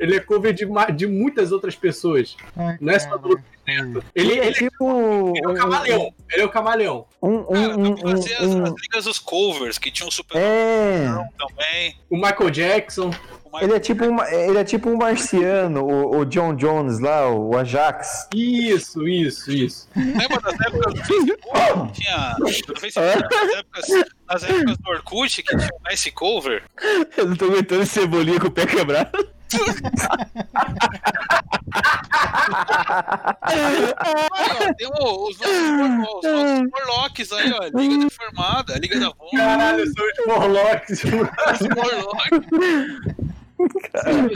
Ele 0.00 0.16
é 0.16 0.20
cover 0.20 0.52
de, 0.54 0.66
de 0.96 1.06
muitas 1.06 1.52
outras 1.52 1.76
pessoas. 1.76 2.36
Ai, 2.56 2.78
Não 2.80 2.92
é 2.92 2.98
só 2.98 3.16
do 3.18 3.36
cara, 3.36 3.42
Ele, 3.66 4.02
ele, 4.14 4.40
é 4.40 4.46
ele 4.46 4.54
tipo. 4.54 5.32
é 5.36 5.46
o 5.46 5.54
camaleão. 5.54 6.14
Ele 6.32 6.42
é 6.42 6.44
o 6.44 6.48
camaleão. 6.48 7.06
Um, 7.22 7.44
Cara, 7.44 7.76
um, 7.76 7.82
dá 7.82 7.90
um, 7.90 7.96
fazer 8.16 8.34
as, 8.36 8.40
um- 8.46 8.62
as 8.64 8.72
ligas 8.80 9.04
dos 9.04 9.18
covers, 9.18 9.76
que 9.78 9.90
tinha 9.90 10.08
um 10.08 10.10
super 10.10 10.38
É. 10.38 11.04
também. 11.38 11.96
O 12.08 12.16
Michael 12.16 12.50
Jackson. 12.50 13.10
O 13.44 13.50
Michael 13.52 13.68
Ele 13.68 13.74
é 13.76 13.80
tipo 13.80 14.04
um, 14.06 14.24
ele 14.24 14.58
é 14.58 14.64
tipo 14.64 14.88
um 14.88 14.96
marciano, 14.96 15.84
o, 15.84 16.20
o 16.20 16.24
John 16.24 16.54
Jones 16.54 16.98
lá, 17.00 17.28
o 17.28 17.56
Ajax. 17.58 18.28
Isso, 18.34 19.06
isso, 19.06 19.50
isso. 19.52 19.88
Lembra 19.94 20.40
das 20.40 20.54
épocas 20.60 20.94
do 20.94 21.04
Facebook? 21.04 21.92
que 21.92 22.00
Tinha. 22.00 22.34
Do 22.38 22.80
Facebook, 22.80 23.18
nas, 23.36 23.54
épocas, 23.54 23.88
nas 24.28 24.44
épocas 24.44 24.78
do 24.78 24.90
Orkut, 24.90 25.42
que 25.42 25.56
tinha 25.56 25.68
o 25.68 25.90
Nice 25.90 26.10
Cover. 26.12 26.62
Eu 27.16 27.26
não 27.26 27.36
tô 27.36 27.46
aguentando 27.46 27.82
esse 27.82 27.92
cebolinha 28.00 28.40
com 28.40 28.46
o 28.46 28.50
pé 28.52 28.64
quebrado. 28.66 29.28
Ó, 33.48 34.74
tem 34.74 34.86
o- 34.88 35.28
os 35.28 35.38
nossos, 35.38 35.56
os 35.56 35.98
nossos 35.98 36.70
Morlocks 36.70 37.32
aí, 37.32 37.52
ó. 37.52 37.78
Liga 37.78 37.98
de 37.98 38.10
Formada, 38.14 38.78
Liga 38.78 38.98
da 39.00 39.08
Von, 39.10 39.30
Caralho, 39.36 39.84
são 39.92 40.04
os 40.06 40.26
Morlocks. 40.26 41.02
os 41.04 41.10
Morlocks. 41.76 43.19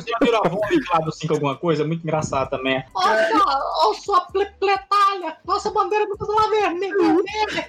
Já 0.07 0.19
viram 0.23 0.43
a 0.45 0.49
Rony 0.49 0.81
lá 0.93 0.99
do 1.01 1.13
5 1.13 1.35
alguma 1.35 1.57
coisa? 1.57 1.85
Muito 1.85 2.03
engraçado 2.03 2.51
também. 2.51 2.85
Ó, 2.95 3.95
sua 3.95 4.21
pletalha! 4.23 5.37
Nossa 5.45 5.71
bandeira 5.71 6.07
do 6.07 6.33
lá 6.33 6.49
vermelho! 6.49 7.25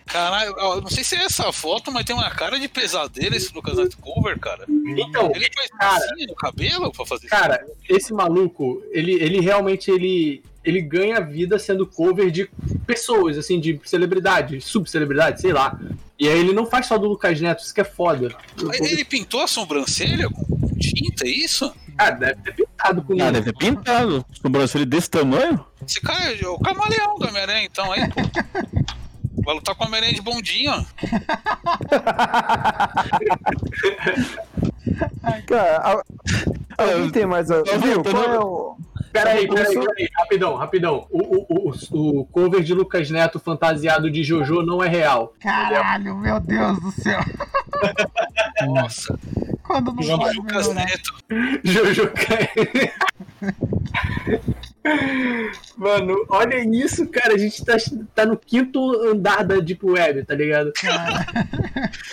Caralho, 0.06 0.56
ó, 0.58 0.82
não 0.82 0.90
sei 0.90 1.04
se 1.04 1.16
é 1.16 1.24
essa 1.24 1.52
foto, 1.52 1.92
mas 1.92 2.06
tem 2.06 2.16
uma 2.16 2.30
cara 2.30 2.60
de 2.60 2.68
pesadelo 2.68 3.36
esse 3.36 3.54
Lucas 3.54 3.96
Cover, 3.96 4.40
cara. 4.40 4.66
Então, 4.68 5.32
Ele 5.34 5.50
faz 5.54 5.70
cara, 5.70 6.06
no 6.28 6.36
cabelo 6.36 6.92
pra 6.92 7.06
fazer 7.06 7.28
cara, 7.28 7.66
esse 7.90 8.14
maluco, 8.14 8.82
ele, 8.92 9.14
ele 9.14 9.40
realmente 9.40 9.92
ele, 9.92 10.44
ele 10.66 10.82
ganha 10.82 11.22
vida 11.22 11.58
sendo 11.60 11.86
cover 11.86 12.30
de 12.32 12.50
pessoas, 12.86 13.38
assim, 13.38 13.60
de 13.60 13.80
celebridade, 13.86 14.60
subcelebridade, 14.62 15.40
sei 15.42 15.54
lá. 15.54 15.80
E 16.20 16.28
aí 16.28 16.40
ele 16.40 16.54
não 16.54 16.66
faz 16.66 16.86
só 16.88 16.98
do 16.98 17.08
Lucas 17.08 17.40
Neto, 17.40 17.64
isso 17.64 17.74
que 17.74 17.82
é 17.82 17.86
foda. 17.86 18.36
Mas 18.64 18.80
Ele 18.80 19.04
pintou 19.06 19.42
a 19.42 19.48
sobrancelha 19.48 20.30
com 20.30 20.46
tinta, 20.80 21.26
é 21.26 21.30
isso? 21.30 21.74
Ah, 21.98 22.10
deve 22.10 22.36
ter 22.42 22.54
pintado 22.56 23.02
com 23.04 23.14
Ah, 23.22 23.32
deve 23.32 23.52
ter 23.54 23.58
pintado. 23.58 24.26
Sobrancelha 24.42 24.86
desse 24.86 25.10
tamanho? 25.10 25.64
Esse 25.88 26.02
cara 26.02 26.34
é 26.34 26.48
o 26.48 26.58
camaleão 26.60 27.18
do 27.20 27.28
Homem-Aranha, 27.28 27.66
então, 27.66 27.92
aí, 27.92 28.02
pô. 28.10 28.22
Vai 29.46 29.56
lutar 29.56 29.76
com 29.76 29.84
o 29.84 29.88
Homem-Aranha 29.88 30.14
de 30.16 30.22
bondinho, 30.22 30.72
ó. 30.72 30.84
Cara, 35.48 35.78
a- 35.78 36.04
alguém 36.78 37.10
tem 37.12 37.26
mais. 37.26 37.50
a- 37.52 37.62
Viu? 37.64 38.04
Qual 38.04 38.24
é 38.34 38.40
o. 38.40 38.78
Peraí, 39.24 39.48
peraí, 39.48 39.74
peraí, 39.74 40.10
rapidão, 40.18 40.56
rapidão. 40.56 41.08
O, 41.10 41.38
o, 41.38 41.46
o, 41.50 42.20
o 42.20 42.26
cover 42.26 42.62
de 42.62 42.74
Lucas 42.74 43.10
Neto 43.10 43.40
fantasiado 43.40 44.12
de 44.12 44.24
Jojo 44.24 44.62
não 44.62 44.84
é 44.84 44.88
real. 44.88 45.34
Caralho, 45.40 46.16
meu 46.18 46.40
Deus 46.40 46.80
do 46.80 46.92
céu. 46.92 47.20
Nossa, 48.68 49.18
Quando 49.64 49.94
não 49.94 50.18
pode 50.20 50.38
Lucas 50.38 50.68
melhorar. 50.68 50.86
Neto. 50.86 51.14
Jojo 51.64 52.12
cai. 52.12 52.50
Mano, 55.78 56.26
olha 56.30 56.58
isso, 56.64 57.08
cara. 57.08 57.34
A 57.34 57.38
gente 57.38 57.64
tá, 57.66 57.76
tá 58.14 58.26
no 58.26 58.38
quinto 58.38 58.80
andar 59.10 59.44
da 59.44 59.60
Deep 59.60 59.84
Web, 59.86 60.24
tá 60.26 60.36
ligado? 60.36 60.72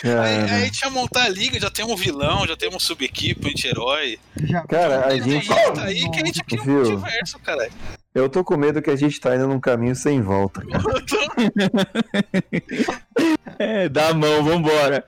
Aí, 0.03 0.11
aí 0.11 0.41
a 0.51 0.59
gente 0.61 0.81
ia 0.81 0.91
montar 0.91 1.25
a 1.25 1.29
liga, 1.29 1.61
já 1.61 1.71
tem 1.71 1.85
um 1.85 1.95
vilão, 1.95 2.47
já 2.47 2.57
tem 2.57 2.69
um 2.69 2.81
sub-equipe, 2.81 3.47
um 3.47 3.51
anti-herói. 3.51 4.19
Cara, 4.69 5.07
a 5.07 5.19
gente. 5.19 5.47
gente 5.47 5.81
aí 5.81 6.11
que 6.11 6.23
a 6.23 6.27
gente 6.27 6.45
cria 6.45 6.61
um 6.61 6.65
Viu? 6.65 6.75
multiverso, 6.91 7.39
cara. 7.39 7.69
Eu 8.15 8.29
tô 8.29 8.45
com 8.45 8.57
medo 8.57 8.83
que 8.83 8.91
a 8.91 8.97
gente 8.97 9.19
tá 9.21 9.35
indo 9.35 9.47
num 9.47 9.61
caminho 9.61 9.95
sem 9.95 10.21
volta. 10.21 10.63
cara. 10.67 10.83
É, 13.59 13.89
dá 13.89 14.09
a 14.09 14.15
mão, 14.15 14.43
vambora. 14.43 15.05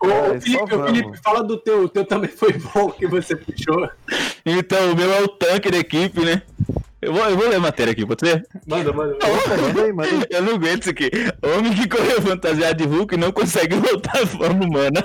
Ô, 0.00 0.08
Cara, 0.08 0.40
Felipe. 0.40 0.68
Felipe, 0.68 1.18
fala 1.22 1.42
do 1.42 1.56
teu. 1.58 1.82
O 1.82 1.88
teu 1.88 2.04
também 2.04 2.30
foi 2.30 2.52
bom 2.54 2.90
que 2.90 3.06
você 3.06 3.36
puxou. 3.36 3.88
Então, 4.46 4.92
o 4.92 4.96
meu 4.96 5.12
é 5.12 5.20
o 5.20 5.28
tanque 5.28 5.70
da 5.70 5.78
equipe, 5.78 6.20
né? 6.20 6.42
Eu 7.04 7.12
vou, 7.12 7.22
eu 7.28 7.36
vou 7.36 7.48
ler 7.48 7.56
a 7.56 7.60
matéria 7.60 7.92
aqui, 7.92 8.06
pode 8.06 8.26
ser? 8.26 8.46
Manda, 8.66 8.90
manda. 8.92 9.18
Manda 9.18 9.82
aí, 9.82 9.92
manda 9.92 10.08
aí. 10.08 10.26
Eu 10.30 10.42
não 10.42 10.54
aguento 10.54 10.82
isso 10.82 10.90
aqui. 10.90 11.10
Homem 11.42 11.74
que 11.74 11.86
correu 11.86 12.22
fantasiado 12.22 12.82
de 12.82 12.84
Hulk 12.88 13.16
não 13.18 13.30
consegue 13.30 13.76
voltar 13.76 14.22
à 14.22 14.26
forma 14.26 14.64
humana. 14.64 15.04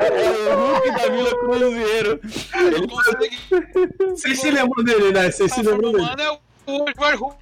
é 0.00 0.54
o 0.54 0.72
Hulk 0.72 0.90
da 0.92 1.08
Vila 1.10 1.30
Cruzeiro. 1.40 2.20
Ele 2.54 2.88
consegue. 2.88 3.38
Vocês 4.10 4.40
se 4.40 4.50
lembram 4.50 4.84
dele, 4.84 5.12
né? 5.12 5.30
Vocês 5.30 5.52
se 5.52 5.62
lembram 5.62 5.92
dele. 5.92 6.04
Mano, 6.04 6.22
é 6.22 6.30
o 6.30 6.38
Edward 6.88 7.16
Hulk. 7.18 7.36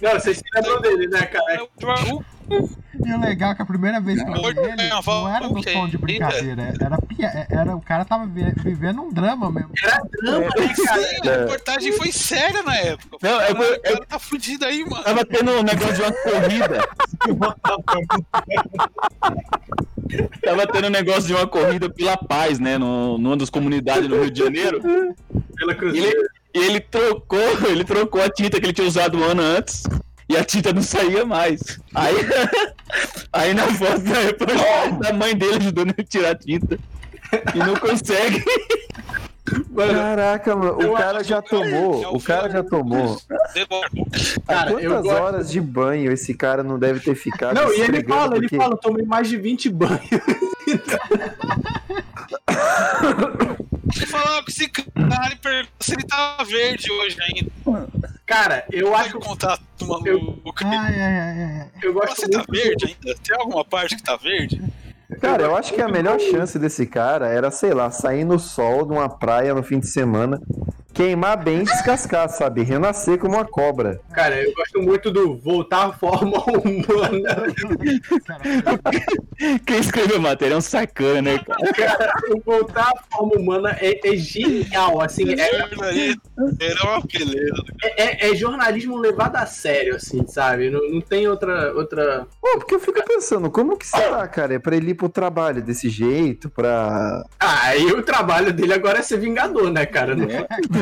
Não, 0.00 0.10
vocês 0.12 0.38
se 0.38 0.44
lembram 0.54 0.80
dele, 0.80 1.06
né, 1.08 1.22
cara? 1.26 1.52
É 1.54 1.62
o 1.62 1.68
Edward 1.78 2.10
Hulk. 2.10 2.26
E 3.04 3.12
o 3.12 3.20
legal 3.20 3.52
é 3.52 3.54
que 3.54 3.62
a 3.62 3.64
primeira 3.64 4.00
vez 4.00 4.22
que 4.22 4.28
eu 4.28 4.34
vi 4.34 4.48
ele, 4.48 4.88
não 5.06 5.28
era 5.34 5.48
no 5.48 5.62
tom 5.62 5.88
de 5.88 5.96
brincadeira. 5.96 6.74
Era, 6.78 6.98
pia- 7.00 7.46
era, 7.50 7.74
o 7.74 7.80
cara 7.80 8.04
tava 8.04 8.26
vi- 8.26 8.52
vivendo 8.56 9.00
um 9.00 9.10
drama 9.12 9.50
mesmo. 9.50 9.70
Era 9.82 10.02
drama, 10.20 10.46
né, 10.58 10.74
cara? 10.84 11.00
Sim, 11.00 11.28
a 11.28 11.36
reportagem 11.38 11.92
foi 11.92 12.12
séria 12.12 12.62
na 12.62 12.76
época. 12.76 13.16
Não, 13.22 13.40
é- 13.40 13.48
é- 13.48 13.52
o 13.74 13.80
cara 13.80 14.06
tá 14.06 14.18
fudido 14.18 14.66
aí, 14.66 14.84
mano. 14.84 15.02
Tava 15.02 15.24
tendo 15.24 15.50
um 15.52 15.62
negócio 15.62 15.94
de 15.94 16.02
uma 16.02 16.12
corrida. 16.12 16.88
Tava 20.44 20.66
tendo 20.66 20.86
um 20.88 20.90
negócio 20.90 21.22
de 21.22 21.34
uma 21.34 21.46
corrida 21.46 21.88
pela 21.88 22.16
paz, 22.16 22.58
né? 22.58 22.76
No, 22.76 23.16
numa 23.18 23.36
das 23.36 23.48
comunidades 23.50 24.08
no 24.08 24.20
Rio 24.20 24.30
de 24.30 24.38
Janeiro. 24.38 24.80
Pela 25.56 25.74
Cruzeiro. 25.74 26.28
Ele, 26.54 26.64
e 26.64 26.68
ele 26.70 26.80
trocou, 26.80 27.38
ele 27.68 27.84
trocou 27.84 28.22
a 28.22 28.28
tinta 28.30 28.58
que 28.60 28.66
ele 28.66 28.72
tinha 28.72 28.86
usado 28.86 29.18
um 29.18 29.24
ano 29.24 29.42
antes. 29.42 29.82
E 30.28 30.36
a 30.36 30.44
tinta 30.44 30.72
não 30.72 30.82
saía 30.82 31.26
mais. 31.26 31.78
Aí, 31.94 32.14
aí 33.32 33.52
na 33.54 33.66
foto 33.66 33.98
da 34.00 34.20
reportagem, 34.20 34.98
a 35.08 35.12
mãe 35.12 35.36
dele 35.36 35.56
ajudando 35.56 35.88
ele 35.90 36.00
a 36.00 36.04
tirar 36.04 36.30
a 36.30 36.34
tinta. 36.34 36.78
E 37.54 37.58
não 37.58 37.74
consegue. 37.76 38.42
Caraca, 39.76 40.54
mano, 40.56 40.92
o 40.92 40.94
cara 40.94 41.22
já 41.24 41.42
que 41.42 41.54
é 41.54 41.58
tomou. 41.58 42.12
o 42.12 42.16
O 42.16 42.22
cara 42.22 42.48
já 42.48 42.62
tomou. 42.62 43.20
Há 44.48 44.66
quantas 44.70 45.02
gosto- 45.02 45.08
horas 45.10 45.50
de 45.50 45.60
banho 45.60 46.12
esse 46.12 46.32
cara 46.32 46.62
não 46.62 46.78
deve 46.78 47.00
ter 47.00 47.14
ficado? 47.14 47.54
Não, 47.56 47.72
e 47.74 47.80
ele 47.80 48.02
fala, 48.04 48.36
ele 48.36 48.42
porque- 48.42 48.56
fala, 48.56 48.74
eu 48.74 48.78
tomei 48.78 49.04
mais 49.04 49.28
de 49.28 49.36
20 49.36 49.68
banhos. 49.68 50.00
Você 53.92 54.06
falava 54.06 54.42
com 54.42 54.50
esse 54.50 54.68
cara 54.68 55.32
e 55.32 55.36
perguntou 55.36 55.72
se 55.80 55.92
ele 55.94 56.02
tava 56.04 56.44
verde 56.44 56.90
hoje 56.90 57.16
ainda. 57.20 57.50
Cara, 58.26 58.64
eu 58.72 58.94
é 58.94 59.00
acho 59.00 59.18
o 59.18 59.20
contato 59.20 59.62
do 59.78 59.84
Eu- 60.08 60.18
maluco? 60.20 60.54
Ai, 60.64 61.00
ai, 61.00 61.18
ai, 61.18 61.42
ai. 61.60 61.70
eu 61.82 61.92
gosto 61.92 62.16
Você 62.16 62.28
tá 62.28 62.38
muito. 62.38 62.52
verde 62.52 62.84
ainda? 62.86 63.18
Tem 63.20 63.36
alguma 63.38 63.64
parte 63.64 63.96
que 63.96 64.02
tá 64.02 64.16
verde? 64.16 64.62
Cara, 65.20 65.42
eu 65.42 65.54
acho 65.56 65.74
que 65.74 65.80
a 65.82 65.88
melhor 65.88 66.18
chance 66.18 66.58
desse 66.58 66.86
cara 66.86 67.28
era, 67.28 67.50
sei 67.50 67.74
lá, 67.74 67.90
sair 67.90 68.24
no 68.24 68.38
sol 68.38 68.86
numa 68.86 69.08
praia 69.08 69.52
no 69.54 69.62
fim 69.62 69.78
de 69.78 69.86
semana, 69.88 70.40
queimar 70.92 71.36
bem 71.42 71.60
e 71.60 71.64
descascar, 71.64 72.28
sabe? 72.28 72.62
Renascer 72.62 73.18
como 73.18 73.34
uma 73.36 73.44
cobra. 73.44 74.00
Cara, 74.12 74.40
eu 74.42 74.52
gosto 74.54 74.80
muito 74.82 75.10
do 75.10 75.36
voltar 75.38 75.86
à 75.88 75.92
forma 75.92 76.38
humana. 76.44 77.54
Quem 79.66 79.78
escreveu 79.78 80.16
a 80.16 80.20
matéria 80.20 80.54
é 80.54 80.56
um 80.56 80.60
sacana, 80.60 81.22
né, 81.22 81.38
cara? 81.38 81.72
Cara, 81.72 82.12
o 82.30 82.40
voltar 82.40 82.90
à 82.90 83.16
forma 83.16 83.34
humana 83.36 83.76
é, 83.80 83.98
é 84.06 84.16
genial, 84.16 85.00
assim, 85.00 85.32
é. 85.32 85.54
Era 85.54 86.84
uma 86.84 87.00
beleza. 87.00 87.62
é, 87.96 88.30
é 88.30 88.34
jornalismo 88.34 88.96
levado 88.98 89.36
a 89.36 89.46
sério, 89.46 89.96
assim, 89.96 90.26
sabe? 90.26 90.70
Não, 90.70 90.80
não 90.90 91.00
tem 91.00 91.26
outra, 91.28 91.72
outra... 91.74 92.26
Pô, 92.40 92.58
porque 92.58 92.74
eu 92.74 92.80
fico 92.80 93.02
pensando, 93.04 93.50
como 93.50 93.76
que 93.76 93.86
será, 93.86 94.26
cara? 94.28 94.54
É 94.54 94.58
pra 94.58 94.76
ele 94.76 94.90
ir 94.90 94.94
pro 94.94 95.08
trabalho 95.08 95.62
desse 95.62 95.88
jeito, 95.88 96.48
pra. 96.50 97.24
Ah, 97.40 97.60
aí 97.68 97.86
o 97.86 98.02
trabalho 98.02 98.52
dele 98.52 98.72
agora 98.74 98.98
é 98.98 99.02
ser 99.02 99.18
vingador, 99.18 99.70
né, 99.70 99.86
cara? 99.86 100.14
Não- 100.14 100.26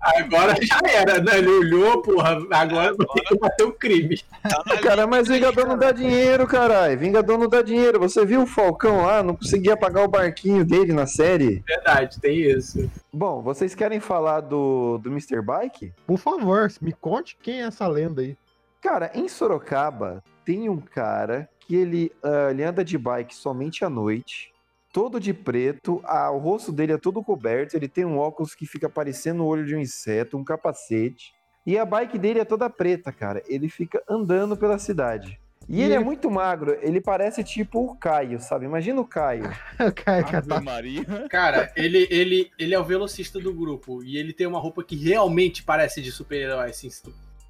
Agora 0.00 0.54
já 0.60 0.80
era, 0.88 1.20
né? 1.20 1.38
Ele 1.38 1.48
olhou, 1.48 2.02
porra, 2.02 2.38
agora 2.50 2.94
vai 2.94 3.06
ter 3.14 3.22
que 3.22 3.38
bater 3.38 3.64
o 3.64 3.72
crime. 3.72 4.20
Tá 4.42 4.62
Cara, 4.82 5.06
mas 5.06 5.28
Vingador 5.28 5.66
não 5.66 5.78
dá 5.78 5.92
dinheiro, 5.92 6.46
caralho. 6.46 6.98
Vingador 6.98 7.38
não 7.38 7.48
dá 7.48 7.62
dinheiro. 7.62 7.98
Você 8.00 8.24
viu 8.24 8.42
o 8.42 8.46
Falcão 8.46 9.04
lá? 9.04 9.22
Não 9.22 9.36
conseguia 9.36 9.76
pagar 9.76 10.04
o 10.04 10.08
barquinho 10.08 10.64
dele 10.64 10.92
na 10.92 11.06
série. 11.06 11.62
Verdade, 11.66 12.20
tem 12.20 12.38
isso. 12.38 12.90
Bom, 13.12 13.42
vocês 13.42 13.74
querem 13.74 14.00
falar 14.00 14.40
do, 14.40 14.98
do 14.98 15.10
Mr. 15.10 15.40
Bike? 15.42 15.92
Por 16.06 16.18
favor, 16.18 16.70
me 16.80 16.92
conte 16.92 17.36
quem 17.42 17.62
é 17.62 17.66
essa 17.66 17.86
lenda 17.86 18.22
aí. 18.22 18.36
Cara, 18.80 19.10
em 19.14 19.28
Sorocaba 19.28 20.22
tem 20.44 20.68
um 20.68 20.80
cara 20.80 21.48
que 21.66 21.74
ele, 21.74 22.12
ah, 22.22 22.50
ele 22.50 22.62
anda 22.62 22.84
de 22.84 22.96
bike 22.96 23.34
somente 23.34 23.84
à 23.84 23.90
noite, 23.90 24.52
todo 24.96 25.20
de 25.20 25.34
preto, 25.34 26.00
ah, 26.06 26.30
o 26.30 26.38
rosto 26.38 26.72
dele 26.72 26.94
é 26.94 26.96
todo 26.96 27.22
coberto, 27.22 27.74
ele 27.76 27.86
tem 27.86 28.06
um 28.06 28.16
óculos 28.16 28.54
que 28.54 28.64
fica 28.64 28.88
parecendo 28.88 29.42
o 29.42 29.46
olho 29.46 29.66
de 29.66 29.74
um 29.76 29.78
inseto, 29.78 30.38
um 30.38 30.42
capacete, 30.42 31.34
e 31.66 31.76
a 31.76 31.84
bike 31.84 32.16
dele 32.18 32.40
é 32.40 32.46
toda 32.46 32.70
preta, 32.70 33.12
cara. 33.12 33.42
Ele 33.46 33.68
fica 33.68 34.02
andando 34.08 34.56
pela 34.56 34.78
cidade. 34.78 35.38
E, 35.68 35.80
E 35.80 35.82
ele 35.82 35.92
é 35.92 35.96
ele- 35.96 36.04
muito 36.06 36.30
magro, 36.30 36.78
ele 36.80 36.98
parece 36.98 37.44
tipo 37.44 37.78
o 37.84 37.94
Caio, 37.94 38.40
sabe? 38.40 38.64
Imagina 38.64 38.98
o 38.98 39.04
Caio. 39.06 39.42
Cara, 39.76 39.92
cara, 40.24 40.38
Ave 40.38 40.48
tá- 40.48 40.60
Maria. 40.62 41.04
Cara, 41.28 41.70
ele, 41.76 42.08
ele, 42.10 42.50
ele 42.58 42.74
é 42.74 42.78
o 42.78 42.84
velocista 42.84 43.38
do 43.38 43.52
grupo 43.52 44.02
e 44.02 44.16
ele 44.16 44.32
tem 44.32 44.46
uma 44.46 44.58
roupa 44.58 44.82
que 44.82 44.96
realmente 44.96 45.62
parece 45.62 46.00
de 46.00 46.10
super-herói, 46.10 46.70
assim, 46.70 46.88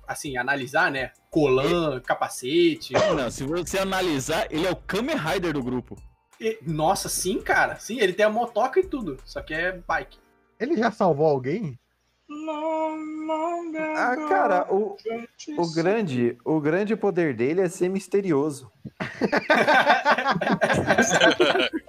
assim, 0.09 0.37
analisar, 0.37 0.91
né? 0.91 1.13
Colan, 1.31 2.01
capacete. 2.01 2.93
Não, 2.95 3.31
se 3.31 3.45
você 3.45 3.79
analisar, 3.79 4.49
ele 4.51 4.67
é 4.67 4.71
o 4.73 4.75
Kamen 4.77 5.15
Rider 5.17 5.53
do 5.53 5.63
grupo. 5.63 5.95
E- 6.41 6.59
nossa, 6.63 7.09
sim, 7.09 7.41
cara. 7.41 7.79
Sim, 7.79 8.01
ele 8.01 8.13
tem 8.13 8.27
a 8.27 8.31
motoca 8.31 8.81
e 8.81 8.87
tudo, 8.87 9.19
só 9.25 9.41
que 9.41 9.55
é 9.55 9.81
bike. 9.87 10.19
Ele 10.59 10.77
já 10.77 10.91
salvou 10.91 11.27
alguém? 11.27 11.79
Ah, 13.97 14.17
cara, 14.29 14.67
o, 14.75 14.97
o 15.57 15.75
grande, 15.75 16.37
o 16.45 16.61
grande 16.61 16.97
poder 16.97 17.35
dele 17.35 17.61
é 17.61 17.69
ser 17.69 17.89
misterioso. 17.89 18.71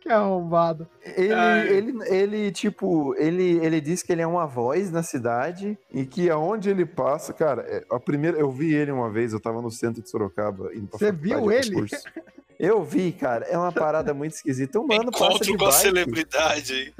Que 0.00 0.08
arrombado. 0.08 0.88
Ele, 1.16 1.32
Ai. 1.32 1.68
ele, 1.68 1.98
ele, 2.08 2.52
tipo, 2.52 3.14
ele, 3.16 3.58
ele 3.64 3.80
diz 3.80 4.02
que 4.02 4.12
ele 4.12 4.22
é 4.22 4.26
uma 4.26 4.46
voz 4.46 4.90
na 4.90 5.02
cidade 5.02 5.78
e 5.92 6.04
que 6.04 6.30
aonde 6.30 6.70
ele 6.70 6.86
passa, 6.86 7.32
cara, 7.32 7.62
é, 7.68 7.84
a 7.90 8.00
primeira, 8.00 8.38
eu 8.38 8.50
vi 8.50 8.74
ele 8.74 8.90
uma 8.90 9.10
vez, 9.10 9.32
eu 9.32 9.40
tava 9.40 9.60
no 9.60 9.70
centro 9.70 10.02
de 10.02 10.10
Sorocaba 10.10 10.74
indo 10.74 10.88
pra 10.88 10.98
Você 10.98 11.12
viu 11.12 11.50
ele? 11.52 11.86
Eu 12.62 12.84
vi, 12.84 13.10
cara, 13.10 13.46
é 13.46 13.56
uma 13.56 13.72
parada 13.72 14.12
muito 14.12 14.34
esquisita. 14.34 14.78
Um 14.78 14.86
mano 14.86 15.10
passa 15.10 15.38
de 15.38 15.50
Encontro 15.50 15.56
com 15.56 15.64
a 15.64 15.68
bike, 15.68 15.80
celebridade 15.80 16.72
aí. 16.74 16.92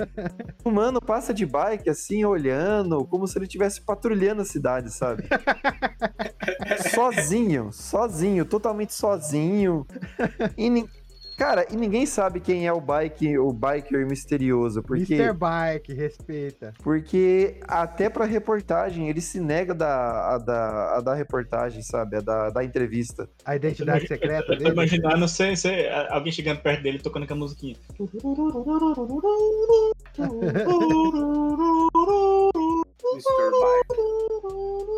um 0.64 0.70
mano 0.70 1.02
passa 1.02 1.34
de 1.34 1.44
bike 1.44 1.90
assim, 1.90 2.24
olhando, 2.24 3.04
como 3.04 3.28
se 3.28 3.36
ele 3.36 3.44
estivesse 3.44 3.82
patrulhando 3.82 4.40
a 4.40 4.44
cidade, 4.46 4.90
sabe? 4.90 5.24
sozinho, 6.94 7.70
sozinho, 7.74 8.46
totalmente 8.46 8.94
sozinho. 8.94 9.86
E, 10.56 10.70
cara, 11.40 11.66
e 11.72 11.76
ninguém 11.76 12.04
sabe 12.04 12.38
quem 12.38 12.66
é 12.66 12.72
o 12.72 12.82
bike, 12.82 13.38
o 13.38 13.50
biker 13.50 14.06
misterioso, 14.06 14.82
porque 14.82 15.14
Mr. 15.14 15.32
Bike, 15.32 15.94
respeita. 15.94 16.74
porque 16.82 17.56
até 17.66 18.10
pra 18.10 18.26
reportagem 18.26 19.08
ele 19.08 19.22
se 19.22 19.40
nega 19.40 19.72
da, 19.72 20.34
a, 20.34 20.38
da, 20.38 20.96
a 20.98 21.00
da 21.00 21.14
reportagem, 21.14 21.80
sabe? 21.80 22.16
A 22.16 22.20
da, 22.20 22.50
da 22.50 22.62
entrevista. 22.62 23.26
A 23.42 23.56
identidade 23.56 24.06
secreta 24.06 24.54
dele. 24.54 24.68
imaginando 24.68 25.26
você, 25.26 25.56
você- 25.56 25.88
alguém 26.10 26.30
chegando 26.30 26.60
perto 26.60 26.82
dele 26.82 26.98
tocando 26.98 27.26
com 27.26 27.32
a 27.32 27.36
musiquinha. 27.36 27.76
Bike. 33.02 34.00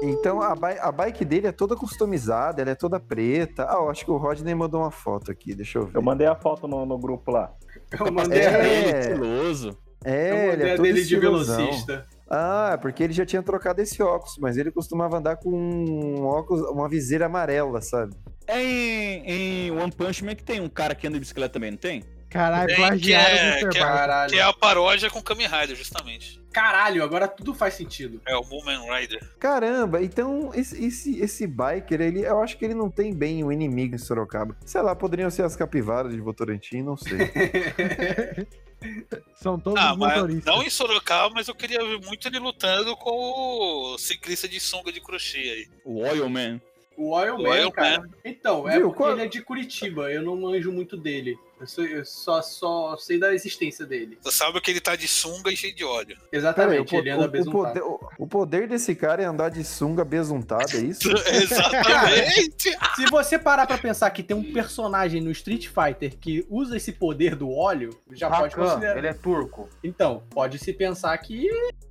Então 0.03 0.41
a, 0.43 0.55
bi- 0.55 0.79
a 0.81 0.91
bike 0.91 1.25
dele 1.25 1.47
é 1.47 1.53
toda 1.53 1.77
customizada, 1.77 2.61
ela 2.61 2.71
é 2.71 2.75
toda 2.75 2.99
preta. 2.99 3.67
Ah, 3.69 3.75
eu 3.77 3.91
acho 3.91 4.05
que 4.05 4.11
o 4.11 4.17
Rodney 4.17 4.55
mandou 4.55 4.81
uma 4.81 4.91
foto 4.91 5.31
aqui, 5.31 5.55
deixa 5.55 5.79
eu 5.79 5.87
ver. 5.87 5.97
Eu 5.97 6.03
mandei 6.03 6.27
a 6.27 6.35
foto 6.35 6.67
no, 6.67 6.85
no 6.85 6.99
grupo 6.99 7.31
lá. 7.31 7.53
Eu 7.99 8.13
mandei 8.13 8.45
a 8.47 8.51
É. 8.51 8.63
dele. 8.63 8.99
Estiloso. 8.99 9.79
É, 10.05 10.31
Eu 10.47 10.51
mandei 10.53 10.69
é 10.71 10.73
a 10.73 10.77
dele 10.77 10.93
de 10.95 11.01
estilosão. 11.15 11.57
velocista. 11.59 12.07
Ah, 12.29 12.71
é 12.73 12.77
porque 12.77 13.03
ele 13.05 13.13
já 13.13 13.25
tinha 13.27 13.43
trocado 13.43 13.81
esse 13.83 14.03
óculos, 14.03 14.37
mas 14.39 14.57
ele 14.57 14.71
costumava 14.73 15.19
andar 15.19 15.37
com 15.37 15.51
um 15.51 16.25
óculos, 16.25 16.63
uma 16.71 16.89
viseira 16.89 17.27
amarela, 17.27 17.81
sabe? 17.83 18.15
É 18.47 18.61
em, 18.61 19.23
em 19.27 19.71
One 19.71 19.93
Punch 19.93 20.25
Man 20.25 20.35
que 20.35 20.43
tem 20.43 20.59
um 20.61 20.69
cara 20.69 20.95
que 20.95 21.07
anda 21.07 21.15
de 21.15 21.21
bicicleta 21.21 21.53
também, 21.53 21.71
não 21.71 21.79
tem? 21.79 22.03
Caralho, 22.33 22.75
plagiaram 22.77 23.35
o 23.35 23.39
é, 23.39 23.61
Mr. 23.61 23.69
que, 23.71 23.79
é, 23.79 23.81
Barker. 23.83 24.31
que 24.31 24.39
é 24.39 24.43
a 24.43 24.53
paródia 24.53 25.11
com 25.11 25.23
Kamen 25.23 25.47
Rider, 25.47 25.77
justamente. 25.77 26.41
Caralho, 26.53 27.03
agora 27.03 27.27
tudo 27.29 27.55
faz 27.55 27.75
sentido. 27.75 28.21
É 28.27 28.37
o 28.37 28.45
Moomin 28.45 28.79
Rider. 28.91 29.21
Caramba, 29.39 30.03
então 30.03 30.51
esse, 30.55 30.85
esse, 30.85 31.19
esse 31.21 31.47
biker, 31.47 32.01
ele, 32.01 32.21
eu 32.27 32.43
acho 32.43 32.59
que 32.59 32.65
ele 32.65 32.75
não 32.75 32.91
tem 32.91 33.15
bem 33.15 33.43
o 33.43 33.51
inimigo 33.51 33.95
em 33.95 33.99
Sorocaba. 33.99 34.57
Sei 34.67 34.81
lá, 34.83 34.95
poderiam 34.95 35.31
ser 35.31 35.43
as 35.45 35.57
capivaras 35.57 36.13
de 36.13 36.21
Votorantim, 36.21 36.83
não 36.83 36.97
sei. 36.97 37.19
São 39.37 39.59
todos 39.59 39.81
Ah, 39.81 39.95
motoristas. 39.95 40.45
não 40.45 40.63
em 40.63 40.71
Sorocaba, 40.71 41.33
mas 41.35 41.49
eu 41.49 41.55
queria 41.55 41.79
ver 41.79 42.01
muito 42.01 42.27
ele 42.29 42.39
lutando 42.39 42.97
com 42.97 43.11
o 43.95 43.99
ciclista 43.99 44.49
de 44.49 44.59
sunga 44.61 44.91
de 44.93 45.01
crochê 45.01 45.39
aí. 45.39 45.69
O 45.85 46.01
Oil 46.03 46.29
Man. 46.29 46.61
O 46.97 47.11
Oil 47.15 47.37
O 47.37 47.43
Man, 47.43 47.49
Oil 47.51 47.71
cara. 47.73 48.01
Man. 48.01 48.09
Então, 48.25 48.69
é 48.69 48.73
Viu, 48.77 48.89
porque 48.89 48.99
qual- 48.99 49.13
ele 49.13 49.23
é 49.23 49.27
de 49.29 49.41
Curitiba, 49.41 50.11
eu 50.13 50.23
não 50.23 50.37
manjo 50.37 50.71
muito 50.73 50.97
dele. 50.97 51.39
Eu, 51.63 51.67
sou- 51.69 51.85
eu 51.85 52.05
só, 52.05 52.43
só 52.43 52.97
sei 52.99 53.19
da 53.19 53.33
existência 53.33 53.87
dele. 53.87 54.19
Você 54.21 54.37
sabe 54.37 54.61
que 54.61 54.71
ele 54.71 54.81
tá 54.81 54.95
de 54.97 55.07
sunga 55.09 55.51
e 55.51 55.57
cheio 55.57 55.75
de 55.75 55.85
óleo. 55.85 56.17
Exatamente, 56.33 56.91
Peraí, 56.91 57.01
ele 57.03 57.11
anda 57.11 57.23
o, 57.23 57.27
o, 57.27 57.31
besuntado. 57.31 57.63
poder, 57.63 57.83
o, 57.83 58.01
o 58.19 58.27
poder 58.27 58.69
desse 58.69 58.95
cara 58.95 59.23
é 59.23 59.25
andar 59.27 59.49
de 59.51 59.65
sunga 59.65 60.05
besuntada, 60.05 60.77
é 60.77 60.81
isso? 60.81 61.09
Exatamente! 61.27 62.71
Se 62.97 63.07
você 63.11 63.39
parar 63.39 63.67
pra 63.67 63.79
pensar 63.79 64.11
que 64.11 64.23
tem 64.23 64.37
um 64.37 64.53
personagem 64.53 65.21
no 65.21 65.31
Street 65.31 65.69
Fighter 65.69 66.19
que 66.19 66.45
usa 66.51 66.77
esse 66.77 66.93
poder 66.93 67.35
do 67.37 67.51
óleo, 67.51 67.91
já 68.13 68.29
pode 68.29 68.55
Rakan, 68.55 68.69
considerar. 68.69 68.99
ele 68.99 69.07
é 69.07 69.15
turco. 69.15 69.69
Então, 69.83 70.23
pode 70.31 70.59
se 70.59 70.73
pensar 70.73 71.17
que 71.19 71.49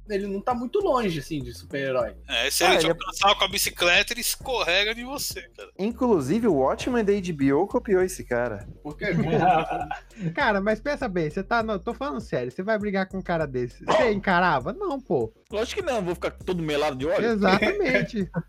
ele 0.09 0.27
não 0.27 0.41
tá 0.41 0.53
muito 0.53 0.79
longe, 0.79 1.19
assim, 1.19 1.41
de 1.41 1.53
super-herói. 1.53 2.13
É, 2.27 2.49
se 2.49 2.63
Ah, 2.65 2.71
ele 2.71 2.79
te 2.79 2.85
ele 2.87 2.91
é- 2.93 3.35
com 3.35 3.43
a 3.45 3.47
bicicleta, 3.47 4.11
ele 4.11 4.19
escorrega 4.19 4.91
em 4.99 5.05
você, 5.05 5.41
cara. 5.55 5.69
Inclusive, 5.79 6.47
o 6.47 6.55
Watchmen 6.55 7.03
da 7.05 7.13
HBO 7.13 7.65
copiou 7.67 8.03
esse 8.03 8.23
cara. 8.25 8.67
Porque 8.83 9.05
Cara, 10.35 10.61
mas 10.61 10.79
pensa 10.79 11.07
bem, 11.07 11.29
você 11.29 11.43
tá. 11.43 11.63
Não, 11.63 11.79
tô 11.79 11.93
falando 11.93 12.19
sério, 12.21 12.51
você 12.51 12.63
vai 12.63 12.77
brigar 12.77 13.07
com 13.07 13.17
um 13.17 13.21
cara 13.21 13.45
desse. 13.45 13.83
Você 13.85 14.11
encarava? 14.11 14.73
Não, 14.73 14.99
pô. 14.99 15.33
Lógico 15.51 15.81
que 15.81 15.85
não, 15.85 16.01
vou 16.01 16.15
ficar 16.15 16.31
todo 16.31 16.63
melado 16.63 16.95
de 16.95 17.05
óleo. 17.05 17.31
Exatamente. 17.31 18.29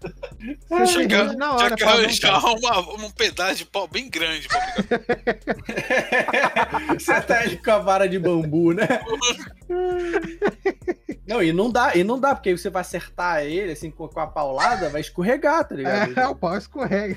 Você 0.68 1.00
que, 1.00 1.08
decide 1.08 1.36
na 1.36 1.54
hora. 1.54 1.76
que 1.76 1.82
arranjar 1.82 2.40
cara. 2.40 2.54
uma, 2.54 2.78
um 3.04 3.10
pedaço 3.10 3.56
de 3.56 3.66
pau 3.66 3.88
bem 3.88 4.08
grande 4.08 4.46
pra 4.48 4.62
você 6.98 7.20
tá 7.20 7.42
com 7.62 7.70
a 7.70 7.78
vara 7.78 8.08
de 8.08 8.18
bambu, 8.18 8.72
né? 8.72 8.88
Não, 11.24 11.40
e 11.42 11.52
não 11.52 11.70
dá, 11.70 11.94
e 11.94 12.02
não 12.02 12.18
dá, 12.18 12.34
porque 12.34 12.48
aí 12.48 12.58
você 12.58 12.68
vai 12.68 12.80
acertar 12.80 13.44
ele, 13.44 13.70
assim, 13.72 13.92
com, 13.92 14.08
com 14.08 14.20
a 14.20 14.26
paulada, 14.26 14.90
vai 14.90 15.00
escorregar, 15.00 15.66
tá 15.66 15.74
ligado? 15.74 16.18
É, 16.18 16.28
o 16.28 16.34
pau 16.34 16.58
escorrega. 16.58 17.14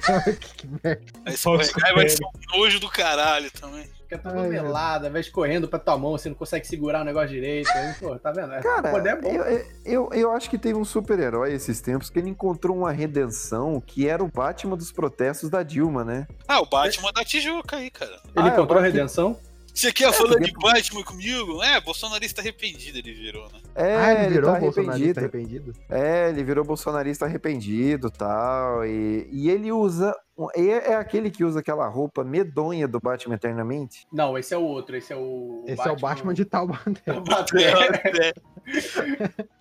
que 0.58 0.68
merda. 0.68 1.02
Aí 1.26 1.34
escorregar 1.34 1.92
e 1.92 1.96
vai 1.96 2.08
ser 2.08 2.24
um 2.24 2.58
nojo 2.58 2.80
do 2.80 2.88
caralho 2.88 3.50
também. 3.52 3.90
Fica 4.18 4.30
toda 4.30 4.42
Ai, 4.42 4.50
melada, 4.50 5.10
vai 5.10 5.22
escorrendo 5.22 5.68
pra 5.68 5.80
tua 5.80 5.98
mão, 5.98 6.12
você 6.12 6.30
não 6.30 6.36
consegue 6.36 6.66
segurar 6.68 7.02
o 7.02 7.04
negócio 7.06 7.30
direito. 7.30 7.70
Aí, 7.70 7.94
pô, 8.00 8.18
tá 8.18 8.32
vendo? 8.32 8.54
É, 8.54 8.62
Cara, 8.62 8.90
o 8.90 8.92
poder 8.92 9.10
é 9.10 9.16
bom. 9.22 9.30
eu, 9.30 9.66
eu, 9.86 10.10
eu 10.14 10.32
acho 10.32 10.50
que 10.50 10.58
teve 10.58 10.78
um 10.78 10.86
super-herói 10.86 11.54
esses 11.54 11.82
tempos 11.82 12.10
que 12.10 12.20
ele 12.20 12.30
encontrou 12.30 12.78
uma 12.78 12.92
redenção 12.92 13.82
que 13.86 14.08
era 14.08 14.24
o 14.24 14.28
Batman 14.28 14.76
dos 14.78 14.92
protestos 14.92 15.50
da 15.50 15.64
Dilma, 15.64 16.04
né? 16.04 16.28
Ah, 16.48 16.62
o 16.62 16.66
Batman 16.66 17.12
da 17.12 17.24
Tijuca 17.24 17.78
aí, 17.78 17.90
cara. 17.90 18.20
Ele 18.36 18.50
Ah, 18.50 18.54
encontrou 18.54 18.80
a 18.80 18.84
redenção? 18.84 19.38
Você 19.76 19.92
quer 19.92 20.14
falar 20.14 20.30
porque- 20.38 20.46
de 20.46 20.54
Batman 20.54 21.04
comigo? 21.04 21.62
É, 21.62 21.82
bolsonarista 21.82 22.40
arrependido 22.42 22.98
ele 22.98 23.14
virou, 23.14 23.44
né? 23.52 23.60
É, 23.76 23.96
ah, 23.98 24.14
ele 24.24 24.34
virou 24.36 24.54
tá 24.54 24.60
bolsonarista 24.60 25.20
arrependido. 25.20 25.72
arrependido? 25.72 25.74
É, 25.90 26.30
ele 26.30 26.44
virou 26.46 26.64
bolsonarista 26.64 27.26
arrependido 27.26 28.10
tal, 28.10 28.86
e 28.86 29.28
E 29.32 29.50
ele 29.50 29.72
usa. 29.74 30.16
É, 30.56 30.92
é 30.92 30.96
aquele 30.96 31.30
que 31.30 31.44
usa 31.44 31.60
aquela 31.60 31.88
roupa 31.88 32.24
medonha 32.24 32.88
do 32.88 33.00
Batman 33.02 33.36
eternamente? 33.36 34.06
Não, 34.12 34.38
esse 34.38 34.54
é 34.54 34.58
o 34.58 34.64
outro, 34.64 34.96
esse 34.96 35.12
é 35.12 35.16
o. 35.16 35.64
Esse 35.68 35.88
é 35.88 35.92
o 35.92 35.96
Batman 35.98 36.34
de 36.34 36.46
Taubaté. 36.46 37.02
Taubaté. 37.06 38.34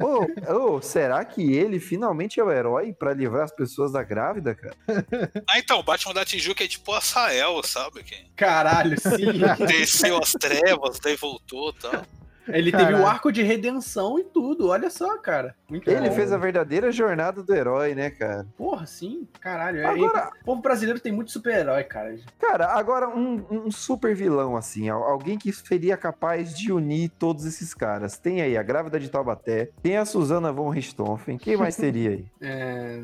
Ô, 0.00 0.76
ô, 0.76 0.82
será 0.82 1.24
que 1.24 1.54
ele 1.54 1.78
finalmente 1.80 2.40
é 2.40 2.44
o 2.44 2.50
herói 2.50 2.92
pra 2.92 3.14
livrar 3.14 3.44
as 3.44 3.52
pessoas 3.52 3.92
da 3.92 4.02
grávida, 4.02 4.54
cara? 4.54 4.74
Ah, 5.48 5.58
então, 5.58 5.78
o 5.78 5.82
Batman 5.82 6.14
da 6.14 6.24
Tijuca 6.24 6.64
é 6.64 6.68
tipo 6.68 6.90
o 6.90 6.94
Asael, 6.94 7.62
sabe? 7.62 8.02
Que 8.02 8.16
Caralho, 8.36 8.98
sim. 9.00 9.32
desceu 9.66 10.18
as 10.18 10.32
trevas, 10.32 10.98
daí 10.98 11.16
voltou 11.16 11.70
e 11.70 11.80
tal. 11.80 12.02
Ele 12.48 12.70
teve 12.70 12.84
Caralho. 12.84 13.02
o 13.02 13.06
arco 13.06 13.32
de 13.32 13.42
redenção 13.42 14.18
e 14.18 14.24
tudo, 14.24 14.68
olha 14.68 14.90
só, 14.90 15.16
cara. 15.18 15.54
Muito 15.74 15.90
Ele 15.90 16.08
bom. 16.08 16.14
fez 16.14 16.32
a 16.32 16.36
verdadeira 16.38 16.92
jornada 16.92 17.42
do 17.42 17.52
herói, 17.54 17.94
né, 17.96 18.08
cara? 18.10 18.46
Porra, 18.56 18.86
sim, 18.86 19.26
caralho. 19.40 19.80
É- 19.80 19.84
Agora- 19.86 20.30
O 20.40 20.44
povo 20.44 20.62
brasileiro 20.62 21.00
tem 21.00 21.10
muito 21.12 21.32
super-herói, 21.32 21.82
cara. 21.84 22.16
Cara, 22.38 22.66
agora 22.72 23.08
um, 23.08 23.44
um 23.50 23.70
super 23.72 24.14
vilão, 24.14 24.56
assim, 24.56 24.88
al- 24.88 25.02
alguém 25.02 25.36
que 25.36 25.52
seria 25.52 25.96
capaz 25.96 26.56
de 26.56 26.72
unir 26.72 27.10
todos 27.18 27.44
esses 27.44 27.74
caras. 27.74 28.18
Tem 28.18 28.40
aí 28.40 28.56
a 28.56 28.62
grávida 28.62 29.00
de 29.00 29.08
Taubaté, 29.10 29.70
tem 29.82 29.96
a 29.96 30.04
Susana 30.04 30.52
von 30.52 30.68
Richthofen, 30.70 31.36
quem 31.38 31.56
mais 31.56 31.74
teria 31.76 32.10
aí? 32.10 32.24
É, 32.40 33.00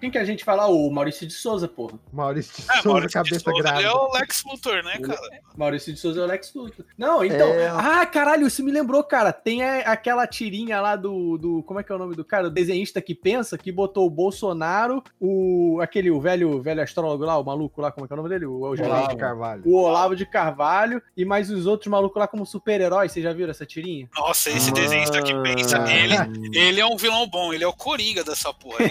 Quem 0.00 0.10
que 0.12 0.18
a 0.18 0.24
gente 0.24 0.44
fala? 0.44 0.66
O 0.68 0.88
Maurício 0.90 1.26
de 1.26 1.32
Souza, 1.32 1.66
porra. 1.66 1.98
Maurício 2.12 2.54
de 2.54 2.70
É, 2.70 2.74
Souza, 2.74 2.88
Maurício 2.88 3.08
de 3.08 3.14
cabeça 3.14 3.40
Souza, 3.50 3.62
grávida. 3.62 3.88
é 3.88 3.92
o 3.92 4.12
Lex 4.12 4.44
Luthor, 4.44 4.82
né, 4.84 4.98
cara? 4.98 5.20
Maurício 5.56 5.92
de 5.92 5.98
Souza 5.98 6.20
é 6.20 6.22
o 6.22 6.26
Lex 6.26 6.54
Luthor. 6.54 6.84
Não, 6.96 7.24
então. 7.24 7.48
É. 7.48 7.68
Ah, 7.68 8.06
caralho, 8.06 8.46
isso 8.46 8.62
me 8.64 8.70
lembrou, 8.70 9.02
cara. 9.02 9.32
Tem 9.32 9.62
aquela 9.64 10.24
tirinha 10.26 10.80
lá 10.80 10.94
do, 10.94 11.36
do. 11.36 11.62
Como 11.64 11.80
é 11.80 11.82
que 11.82 11.90
é 11.90 11.94
o 11.96 11.98
nome 11.98 12.07
do 12.14 12.24
cara? 12.24 12.48
O 12.48 12.50
desenhista 12.50 13.00
que 13.00 13.14
pensa 13.14 13.56
que 13.58 13.70
botou 13.72 14.06
o 14.06 14.10
Bolsonaro, 14.10 15.02
o. 15.20 15.78
aquele, 15.80 16.10
o 16.10 16.20
velho, 16.20 16.60
velho 16.60 16.82
astrólogo 16.82 17.24
lá, 17.24 17.38
o 17.38 17.44
maluco 17.44 17.80
lá, 17.80 17.90
como 17.92 18.04
é 18.04 18.08
que 18.08 18.12
é 18.12 18.14
o 18.14 18.16
nome 18.16 18.28
dele? 18.28 18.46
O, 18.46 18.52
o, 18.60 18.64
Olavo 18.72 19.08
de 19.08 19.16
Carvalho. 19.16 19.62
o 19.64 19.74
Olavo 19.76 20.16
de 20.16 20.26
Carvalho 20.26 21.02
e 21.16 21.24
mais 21.24 21.50
os 21.50 21.66
outros 21.66 21.88
malucos 21.90 22.18
lá 22.18 22.26
como 22.28 22.44
super-heróis. 22.46 23.12
Vocês 23.12 23.24
já 23.24 23.32
viram 23.32 23.50
essa 23.50 23.66
tirinha? 23.66 24.08
Nossa, 24.16 24.50
esse 24.50 24.72
desenhista 24.72 25.22
que 25.22 25.34
pensa, 25.42 25.78
ele, 25.90 26.14
ele 26.56 26.80
é 26.80 26.86
um 26.86 26.96
vilão 26.96 27.26
bom, 27.28 27.52
ele 27.52 27.64
é 27.64 27.68
o 27.68 27.72
Coringa 27.72 28.24
dessa 28.24 28.52
porra. 28.52 28.78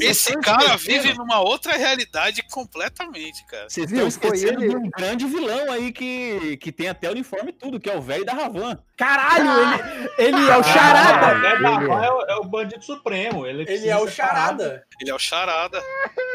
Esse 0.00 0.36
cara 0.40 0.76
vive 0.76 1.14
numa 1.14 1.40
outra 1.40 1.76
realidade 1.76 2.42
completamente, 2.50 3.44
cara. 3.46 3.68
Vocês 3.68 3.90
Viu? 3.90 4.00
Foi 4.00 4.08
esquecendo 4.08 4.62
ele- 4.62 4.68
de 4.70 4.76
um 4.76 4.90
grande 4.90 5.26
vilão 5.26 5.70
aí 5.70 5.92
que, 5.92 6.56
que 6.58 6.72
tem 6.72 6.88
até 6.88 7.10
uniforme 7.10 7.50
e 7.50 7.52
tudo, 7.52 7.80
que 7.80 7.88
é 7.88 7.96
o 7.96 8.02
velho 8.02 8.24
da 8.24 8.32
Ravan. 8.32 8.78
Caralho, 8.96 9.50
ele, 10.18 10.36
ele 10.36 10.50
é 10.50 10.56
o 10.56 10.62
Charada! 10.62 11.03
Barra 11.62 12.06
é, 12.06 12.10
o, 12.10 12.20
é 12.22 12.36
o 12.36 12.44
bandido 12.44 12.84
supremo. 12.84 13.46
Ele, 13.46 13.64
Ele 13.70 13.88
é 13.88 13.96
o 13.96 14.00
parado. 14.00 14.10
Charada. 14.10 14.86
Ele 15.00 15.10
é 15.10 15.14
o 15.14 15.18
Charada. 15.18 15.82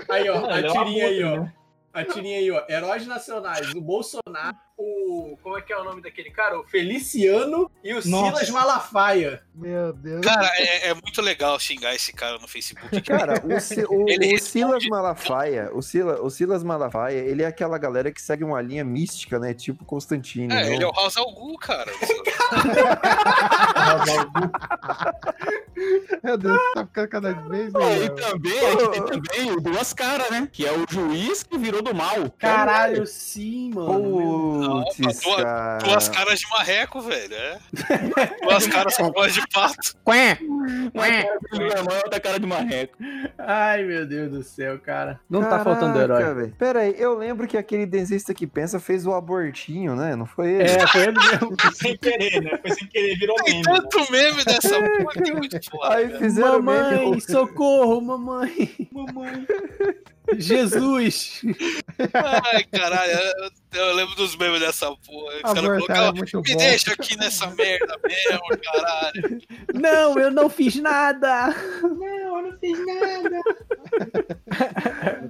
Aí, 0.09 0.29
ó, 0.29 0.45
a 0.45 0.59
é 0.59 0.63
tirinha 0.63 1.05
aí, 1.07 1.23
ó. 1.23 1.39
né? 1.41 1.53
A 1.93 2.03
tirinha 2.03 2.37
aí, 2.37 2.51
ó. 2.51 2.63
Heróis 2.69 3.05
nacionais. 3.05 3.73
O 3.73 3.81
Bolsonaro, 3.81 4.57
o. 4.79 5.37
Como 5.43 5.57
é 5.57 5.61
que 5.61 5.71
é 5.73 5.77
o 5.77 5.83
nome 5.83 6.01
daquele 6.01 6.31
cara? 6.31 6.59
O 6.59 6.63
Feliciano 6.63 7.69
e 7.83 7.91
o 7.93 7.95
Nossa. 8.07 8.37
Silas 8.37 8.49
Malafaia. 8.49 9.43
Meu 9.53 9.91
Deus. 9.93 10.21
Cara, 10.21 10.49
é, 10.55 10.87
é 10.87 10.93
muito 10.93 11.21
legal 11.21 11.59
xingar 11.59 11.93
esse 11.93 12.13
cara 12.13 12.37
no 12.39 12.47
Facebook. 12.47 13.01
Cara, 13.01 13.41
o, 13.43 13.47
o- 13.93 14.09
Ele 14.09 14.35
o 14.35 14.39
Silas 14.41 14.85
Malafaia, 14.87 15.69
o, 15.73 15.81
Sila, 15.81 16.21
o 16.21 16.29
Silas 16.29 16.63
Malafaia, 16.63 17.19
ele 17.19 17.43
é 17.43 17.45
aquela 17.45 17.77
galera 17.77 18.11
que 18.11 18.21
segue 18.21 18.43
uma 18.43 18.61
linha 18.61 18.83
mística, 18.85 19.37
né? 19.37 19.53
Tipo 19.53 19.83
Constantino. 19.83 20.53
É, 20.53 20.63
não? 20.63 20.73
ele 20.73 20.83
é 20.83 20.87
o 20.87 20.91
Raul 20.91 21.09
Algu, 21.17 21.57
cara. 21.57 21.91
Meu 26.23 26.37
Deus, 26.37 26.59
tá 26.73 26.85
ficando 26.85 27.07
cada 27.07 27.31
vez 27.31 27.71
Pô, 27.71 27.79
e 27.79 27.83
melhor. 27.99 28.15
também, 28.15 28.59
a 28.59 28.71
gente 28.71 28.89
tem 28.91 29.01
também 29.21 29.51
o 29.51 29.61
Duas 29.61 29.93
Caras, 29.93 30.29
né? 30.29 30.47
Que 30.51 30.65
é 30.65 30.71
o 30.71 30.85
juiz 30.89 31.43
que 31.43 31.57
virou 31.57 31.81
do 31.81 31.93
mal. 31.95 32.29
Caralho, 32.37 33.05
sim, 33.07 33.71
mano. 33.73 33.89
Putz, 34.69 34.97
Duas- 35.21 35.43
cara. 35.43 35.77
Duas 35.79 36.09
caras 36.09 36.39
de 36.39 36.49
marreco, 36.49 37.01
velho. 37.01 37.33
É. 37.33 37.59
Duas 38.43 38.67
caras 38.67 38.97
com 38.97 39.11
voz 39.11 39.33
de 39.33 39.41
pato. 39.47 39.95
De 41.51 41.61
irmão, 41.63 41.97
outra 42.03 42.19
cara 42.19 42.39
de 42.39 42.45
marreco. 42.45 42.97
Ai, 43.37 43.83
meu 43.83 44.05
Deus 44.05 44.31
do 44.31 44.43
céu, 44.43 44.79
cara. 44.79 45.19
Não 45.29 45.41
tá 45.41 45.63
faltando 45.63 45.93
Caraca, 45.99 46.21
herói. 46.21 46.33
velho. 46.35 46.55
Pera 46.57 46.79
aí, 46.81 46.95
eu 46.97 47.17
lembro 47.17 47.47
que 47.47 47.57
aquele 47.57 47.85
desenhista 47.85 48.33
que 48.33 48.45
pensa 48.47 48.79
fez 48.79 49.05
o 49.05 49.13
abortinho, 49.13 49.95
né? 49.95 50.15
Não 50.15 50.25
foi 50.25 50.51
ele? 50.53 50.63
É, 50.69 50.87
foi 50.87 51.01
ele 51.03 51.11
mesmo. 51.19 51.49
Foi 51.59 51.71
sem 51.73 51.97
querer, 51.97 52.41
né? 52.41 52.57
Foi 52.61 52.71
sem 52.71 52.87
querer, 52.87 53.17
virou 53.17 53.35
Tem 53.43 53.55
meme. 53.55 53.63
tanto 53.63 54.11
meme 54.11 54.43
dessa 54.45 54.69
porra 54.79 55.13
que 55.23 55.29
é 55.29 55.33
muito 55.33 55.59
foda. 55.69 55.95
Aí 55.95 56.17
fizeram 56.17 56.61
Mamãe, 56.61 56.99
meme. 57.09 57.21
socorro, 57.21 58.01
mamãe. 58.01 58.89
Mamãe. 58.91 59.45
Jesus. 60.37 61.41
Ai, 62.13 62.63
caralho, 62.65 63.11
eu, 63.11 63.79
eu 63.79 63.95
lembro 63.95 64.15
dos 64.15 64.35
memes 64.35 64.59
dessa 64.59 64.87
porra. 64.87 65.35
Os 65.35 65.41
caras 65.41 65.63
é 65.63 65.67
colocavam, 65.67 66.13
me 66.13 66.31
bom. 66.31 66.57
deixa 66.57 66.93
aqui 66.93 67.17
nessa 67.17 67.47
merda 67.51 67.97
mesmo, 68.03 68.41
caralho. 68.63 69.41
Não, 69.73 70.19
eu 70.19 70.31
não 70.31 70.49
fiz 70.49 70.75
nada. 70.75 71.55
Não, 71.81 72.37
eu 72.37 72.51
não 72.51 72.59
fiz 72.59 72.77
nada. 72.85 73.41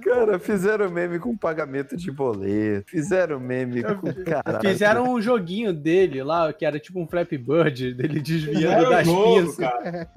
Cara, 0.02 0.38
fizeram 0.38 0.90
meme 0.90 1.18
com 1.18 1.36
pagamento 1.36 1.96
de 1.96 2.10
boleto. 2.10 2.90
Fizeram 2.90 3.38
meme 3.40 3.82
com. 3.82 4.12
Caralho. 4.24 4.68
Fizeram 4.68 5.12
um 5.14 5.20
joguinho 5.20 5.72
dele 5.72 6.22
lá, 6.22 6.52
que 6.52 6.64
era 6.64 6.78
tipo 6.78 7.00
um 7.00 7.06
Flappy 7.06 7.38
Bird, 7.38 7.94
dele 7.94 8.20
desviando 8.20 8.90
das 8.90 9.06
pinças. 9.06 9.56
cara. 9.56 10.10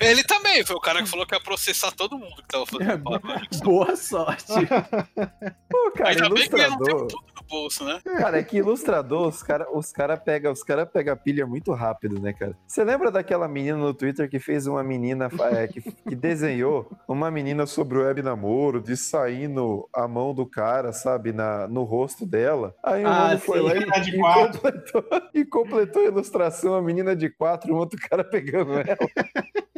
Ele 0.00 0.22
também 0.24 0.64
foi 0.64 0.76
o 0.76 0.80
cara 0.80 1.02
que 1.02 1.08
falou 1.08 1.26
que 1.26 1.34
ia 1.34 1.40
processar 1.40 1.90
todo 1.92 2.18
mundo 2.18 2.36
que 2.36 2.48
tava 2.48 2.66
fazendo 2.66 3.02
paródia. 3.02 3.48
Boa 3.62 3.96
sorte. 3.96 4.23
Pô, 5.68 5.90
cara, 5.92 6.10
Ainda 6.10 6.28
bem 6.30 6.48
que 6.48 6.54
ele 6.54 6.66
não 6.68 6.78
tem 6.78 6.86
ilustrador. 6.88 7.06
tudo 7.08 7.24
no 7.36 7.42
bolso, 7.48 7.84
né? 7.84 8.00
Cara, 8.04 8.38
é 8.38 8.42
que 8.42 8.56
ilustrador, 8.58 9.28
os 9.28 9.42
caras 9.42 9.66
os 9.72 9.92
cara 9.92 10.16
pegam 10.16 10.52
os 10.52 10.62
cara 10.62 10.86
pega 10.86 11.16
pilha 11.16 11.46
muito 11.46 11.72
rápido, 11.72 12.20
né, 12.20 12.32
cara? 12.32 12.56
Você 12.66 12.84
lembra 12.84 13.10
daquela 13.10 13.48
menina 13.48 13.76
no 13.76 13.92
Twitter 13.94 14.28
que 14.28 14.38
fez 14.38 14.66
uma 14.66 14.82
menina, 14.82 15.28
é, 15.52 15.66
que, 15.66 15.80
que 15.80 16.14
desenhou 16.14 16.90
uma 17.08 17.30
menina 17.30 17.66
sobre 17.66 17.98
o 17.98 18.02
web 18.02 18.22
namoro, 18.22 18.80
de 18.80 18.96
saindo 18.96 19.88
a 19.92 20.06
mão 20.06 20.34
do 20.34 20.46
cara, 20.46 20.92
sabe, 20.92 21.32
na, 21.32 21.66
no 21.68 21.82
rosto 21.84 22.26
dela? 22.26 22.74
Aí 22.82 23.04
o 23.04 23.08
Ah, 23.08 23.28
mano 23.28 23.38
foi 23.40 23.58
sim, 23.58 23.64
lá 23.64 23.76
e, 23.76 23.86
tá 23.86 23.98
de 23.98 24.10
e 24.10 24.20
completou, 24.20 25.04
e 25.34 25.44
completou 25.44 26.02
a 26.02 26.06
ilustração, 26.06 26.74
a 26.74 26.82
menina 26.82 27.14
de 27.14 27.28
quatro, 27.30 27.74
um 27.74 27.78
outro 27.78 27.98
cara 28.08 28.24
pegando 28.24 28.72
ela. 28.74 28.96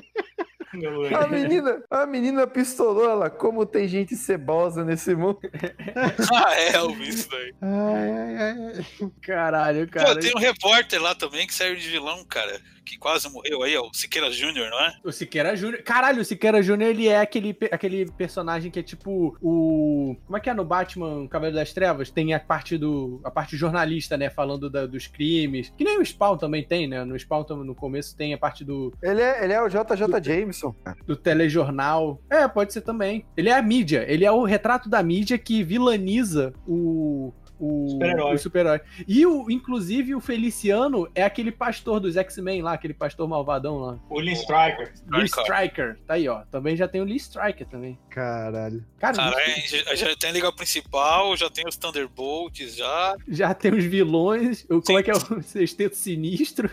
A 1.18 1.26
menina, 1.26 1.82
a 1.90 2.06
menina 2.06 2.46
pistolou 2.46 3.08
ela, 3.08 3.30
como 3.30 3.64
tem 3.66 3.88
gente 3.88 4.16
cebosa 4.16 4.84
nesse 4.84 5.14
mundo. 5.14 5.40
Ah, 6.34 6.54
é, 6.54 6.76
eu 6.76 6.92
vi 6.94 7.08
isso 7.08 7.28
daí. 7.30 7.54
Ai, 7.62 8.10
ai, 8.10 8.36
ai. 8.48 9.10
Caralho, 9.22 9.86
Pô, 9.86 9.92
cara. 9.92 10.18
tem 10.18 10.32
um 10.34 10.38
repórter 10.38 11.00
lá 11.00 11.14
também 11.14 11.46
que 11.46 11.54
serve 11.54 11.80
de 11.80 11.88
vilão, 11.88 12.24
cara. 12.24 12.60
Que 12.86 12.96
quase 12.96 13.28
morreu 13.28 13.62
aí, 13.64 13.76
ó. 13.76 13.88
O 13.88 13.94
Siqueira 13.94 14.30
Júnior, 14.30 14.70
não 14.70 14.78
é? 14.80 14.94
O 15.04 15.10
Siqueira 15.10 15.56
Júnior. 15.56 15.82
Caralho, 15.82 16.22
o 16.22 16.24
Siqueira 16.24 16.62
Júnior, 16.62 16.88
ele 16.90 17.08
é 17.08 17.18
aquele, 17.20 17.56
aquele 17.72 18.06
personagem 18.12 18.70
que 18.70 18.78
é 18.78 18.82
tipo 18.82 19.36
o. 19.42 20.16
Como 20.24 20.36
é 20.36 20.40
que 20.40 20.48
é 20.48 20.54
no 20.54 20.64
Batman 20.64 21.26
Cavaleiro 21.26 21.56
das 21.56 21.72
Trevas? 21.72 22.10
Tem 22.10 22.32
a 22.32 22.38
parte 22.38 22.78
do. 22.78 23.20
a 23.24 23.30
parte 23.30 23.56
jornalista, 23.56 24.16
né? 24.16 24.30
Falando 24.30 24.70
da- 24.70 24.86
dos 24.86 25.06
crimes. 25.08 25.72
Que 25.76 25.82
nem 25.84 25.98
o 25.98 26.06
Spawn 26.06 26.36
também 26.38 26.62
tem, 26.64 26.86
né? 26.86 27.04
No 27.04 27.18
Spawn 27.18 27.44
no 27.64 27.74
começo 27.74 28.16
tem 28.16 28.32
a 28.32 28.38
parte 28.38 28.64
do, 28.64 28.94
Ele 29.02 29.20
é, 29.20 29.42
ele 29.44 29.52
é 29.52 29.60
o 29.60 29.68
JJ 29.68 30.22
Jameson. 30.22 30.72
cara. 30.84 30.96
do 31.04 31.16
telejornal. 31.16 32.20
É, 32.30 32.46
pode 32.46 32.72
ser 32.72 32.82
também. 32.82 33.26
Ele 33.36 33.48
é 33.48 33.52
a 33.54 33.62
mídia. 33.62 34.04
Ele 34.08 34.24
é 34.24 34.30
o 34.30 34.44
retrato 34.44 34.88
da 34.88 35.02
mídia 35.02 35.36
que 35.38 35.62
vilaniza 35.64 36.52
o. 36.66 37.32
O 37.58 37.88
Super-herói. 37.90 38.34
o 38.34 38.38
super-herói. 38.38 38.80
E, 39.08 39.24
o, 39.26 39.50
inclusive, 39.50 40.14
o 40.14 40.20
Feliciano 40.20 41.08
é 41.14 41.22
aquele 41.22 41.50
pastor 41.50 42.00
dos 42.00 42.16
X-Men 42.16 42.62
lá, 42.62 42.72
aquele 42.74 42.92
pastor 42.94 43.26
malvadão 43.28 43.78
lá. 43.78 43.98
O 44.10 44.20
Lee 44.20 44.34
Striker. 44.34 44.92
Lee 45.10 45.24
Striker. 45.24 45.98
Tá 46.06 46.14
aí, 46.14 46.28
ó. 46.28 46.42
Também 46.50 46.76
já 46.76 46.86
tem 46.86 47.00
o 47.00 47.04
Lee 47.04 47.16
Striker 47.16 47.66
também. 47.66 47.98
Caralho. 48.10 48.84
Cara, 48.98 49.16
Cara, 49.16 49.48
isso- 49.58 49.76
é, 49.76 49.78
já, 49.96 50.08
já 50.08 50.16
tem 50.16 50.30
a 50.30 50.32
Liga 50.34 50.52
Principal, 50.52 51.36
já 51.36 51.48
tem 51.50 51.64
os 51.66 51.76
Thunderbolts, 51.76 52.74
já. 52.76 53.14
já 53.28 53.54
tem 53.54 53.72
os 53.72 53.84
vilões. 53.84 54.64
o- 54.70 54.82
Como 54.82 54.98
é 54.98 55.02
que 55.02 55.10
é 55.10 55.14
o 55.14 55.16
sexteto 55.42 55.96
sinistro? 55.96 56.70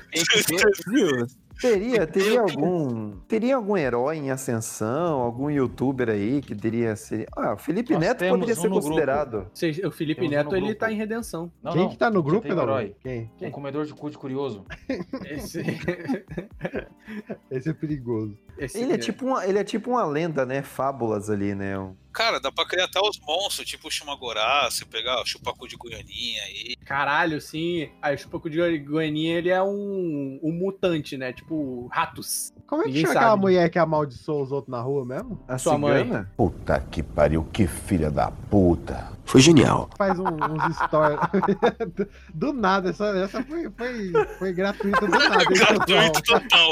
Viu? 0.88 1.28
Teria, 1.68 2.06
teria 2.08 2.42
algum. 2.42 3.12
Teria 3.28 3.56
algum 3.56 3.78
herói 3.78 4.18
em 4.18 4.30
ascensão, 4.32 5.22
algum 5.22 5.50
youtuber 5.50 6.10
aí 6.10 6.42
que 6.42 6.54
teria 6.54 6.96
ser. 6.96 7.26
Ah, 7.36 7.54
o 7.54 7.58
Felipe 7.58 7.94
Nós 7.94 8.02
Neto 8.02 8.28
poderia 8.28 8.54
um 8.54 8.58
ser 8.58 8.70
considerado. 8.70 9.48
Cês- 9.54 9.80
O 9.80 9.92
Felipe 9.92 10.22
Temos 10.22 10.34
um 10.34 10.38
Neto, 10.38 10.50
no 10.52 10.58
ele 10.58 10.66
grupo. 10.68 10.80
tá 10.80 10.92
em 10.92 10.96
redenção. 10.96 11.52
Não, 11.64 11.72
Quem 11.72 11.82
não, 11.84 11.90
que 11.90 11.98
tá 11.98 12.10
no 12.10 12.22
grupo, 12.22 12.42
tem 12.44 12.52
um 12.52 12.56
não? 12.56 12.64
herói. 12.64 12.96
Quem? 13.02 13.32
Um 13.42 13.52
comedor 13.52 13.86
de 13.86 13.94
cu 13.94 14.10
de 14.10 14.18
curioso. 14.18 14.66
Esse, 15.26 15.64
Esse 17.50 17.70
é 17.70 17.74
perigoso. 17.74 18.38
esse 18.58 18.78
Ele 18.78 18.94
é 18.94 18.98
tipo 18.98 19.26
uma, 19.26 19.46
ele 19.46 19.58
é 19.60 19.64
tipo 19.64 19.92
uma 19.92 20.06
lenda, 20.06 20.46
né? 20.46 20.62
Fábulas 20.62 21.30
ali, 21.30 21.54
né? 21.56 21.78
Um- 21.80 21.96
Cara, 22.14 22.40
dá 22.40 22.52
pra 22.52 22.64
criar 22.66 22.86
até 22.86 23.00
os 23.02 23.20
monstros, 23.20 23.68
tipo 23.68 23.88
o 23.88 23.92
Shumagorá, 23.92 24.70
se 24.70 24.86
pegar 24.86 25.20
o 25.22 25.26
Chupacu 25.26 25.68
de 25.68 25.76
Goianinha 25.76 26.44
aí. 26.44 26.76
Caralho, 26.86 27.42
sim. 27.42 27.90
Aí 28.02 28.14
o 28.14 28.18
Chupacu 28.18 28.50
de 28.52 28.78
Goianinha, 28.80 29.38
ele 29.38 29.50
é 29.50 29.62
um, 29.64 30.40
um 30.44 30.52
mutante, 30.52 31.18
né? 31.18 31.34
Tipo, 31.34 31.88
ratos. 31.92 32.54
Como 32.68 32.84
é 32.84 32.86
que 32.86 33.02
chama 33.02 33.12
aquela 33.14 33.36
mulher 33.38 33.70
que 33.70 33.80
amaldiçoou 33.80 34.44
os 34.44 34.52
outros 34.52 34.72
na 34.72 34.80
rua 34.80 35.04
mesmo? 35.06 35.44
A 35.48 35.58
Sua 35.58 35.78
mãe. 35.78 36.04
cigana? 36.04 36.32
Puta 36.38 36.80
que 36.92 37.02
pariu, 37.02 37.44
que 37.52 37.66
filha 37.68 38.12
da 38.12 38.30
puta. 38.32 39.12
Foi 39.26 39.42
genial. 39.42 39.90
Faz 39.98 40.20
um- 40.20 40.26
uns 40.28 40.76
stories. 40.86 41.20
do, 42.34 42.54
nada, 42.54 42.90
essa, 42.92 43.08
essa 43.18 43.44
foi, 43.44 43.70
foi, 43.72 44.12
foi 44.38 44.54
gratuita 44.54 45.00
do 45.02 45.08
nada. 45.08 45.44
Gratuito 45.50 46.22
total. 46.22 46.70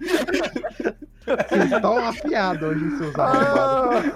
Vocês 1.24 1.72
estão 1.72 1.98
afiados 1.98 2.62
hoje, 2.68 2.96
seus 2.98 3.18
arrombados. 3.18 4.12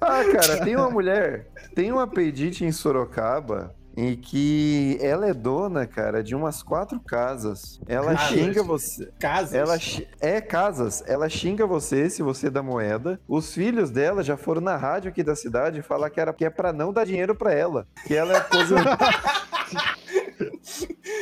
Ah, 0.00 0.20
ah, 0.20 0.24
cara, 0.32 0.64
tem 0.64 0.76
uma 0.76 0.90
mulher, 0.90 1.48
tem 1.74 1.92
uma 1.92 2.06
pedite 2.06 2.64
em 2.64 2.72
Sorocaba 2.72 3.74
em 4.00 4.14
que 4.14 4.96
ela 5.00 5.28
é 5.28 5.34
dona, 5.34 5.84
cara, 5.84 6.22
de 6.22 6.32
umas 6.32 6.62
quatro 6.62 7.00
casas. 7.00 7.80
Ela 7.88 8.14
Casas? 8.14 8.28
xinga 8.28 8.62
você. 8.62 9.10
Casas. 9.18 9.54
Ela 9.54 9.76
é 10.20 10.40
casas. 10.40 11.02
Ela 11.04 11.28
xinga 11.28 11.66
você 11.66 12.08
se 12.08 12.22
você 12.22 12.48
dá 12.48 12.62
moeda. 12.62 13.20
Os 13.26 13.52
filhos 13.52 13.90
dela 13.90 14.22
já 14.22 14.36
foram 14.36 14.60
na 14.60 14.76
rádio 14.76 15.10
aqui 15.10 15.24
da 15.24 15.34
cidade 15.34 15.82
falar 15.82 16.10
que 16.10 16.20
era 16.20 16.32
que 16.32 16.44
é 16.44 16.50
para 16.50 16.72
não 16.72 16.92
dar 16.92 17.04
dinheiro 17.04 17.34
pra 17.34 17.52
ela, 17.52 17.88
que 18.06 18.14
ela 18.14 18.34
é 18.34 18.36
aposentada. 18.36 18.98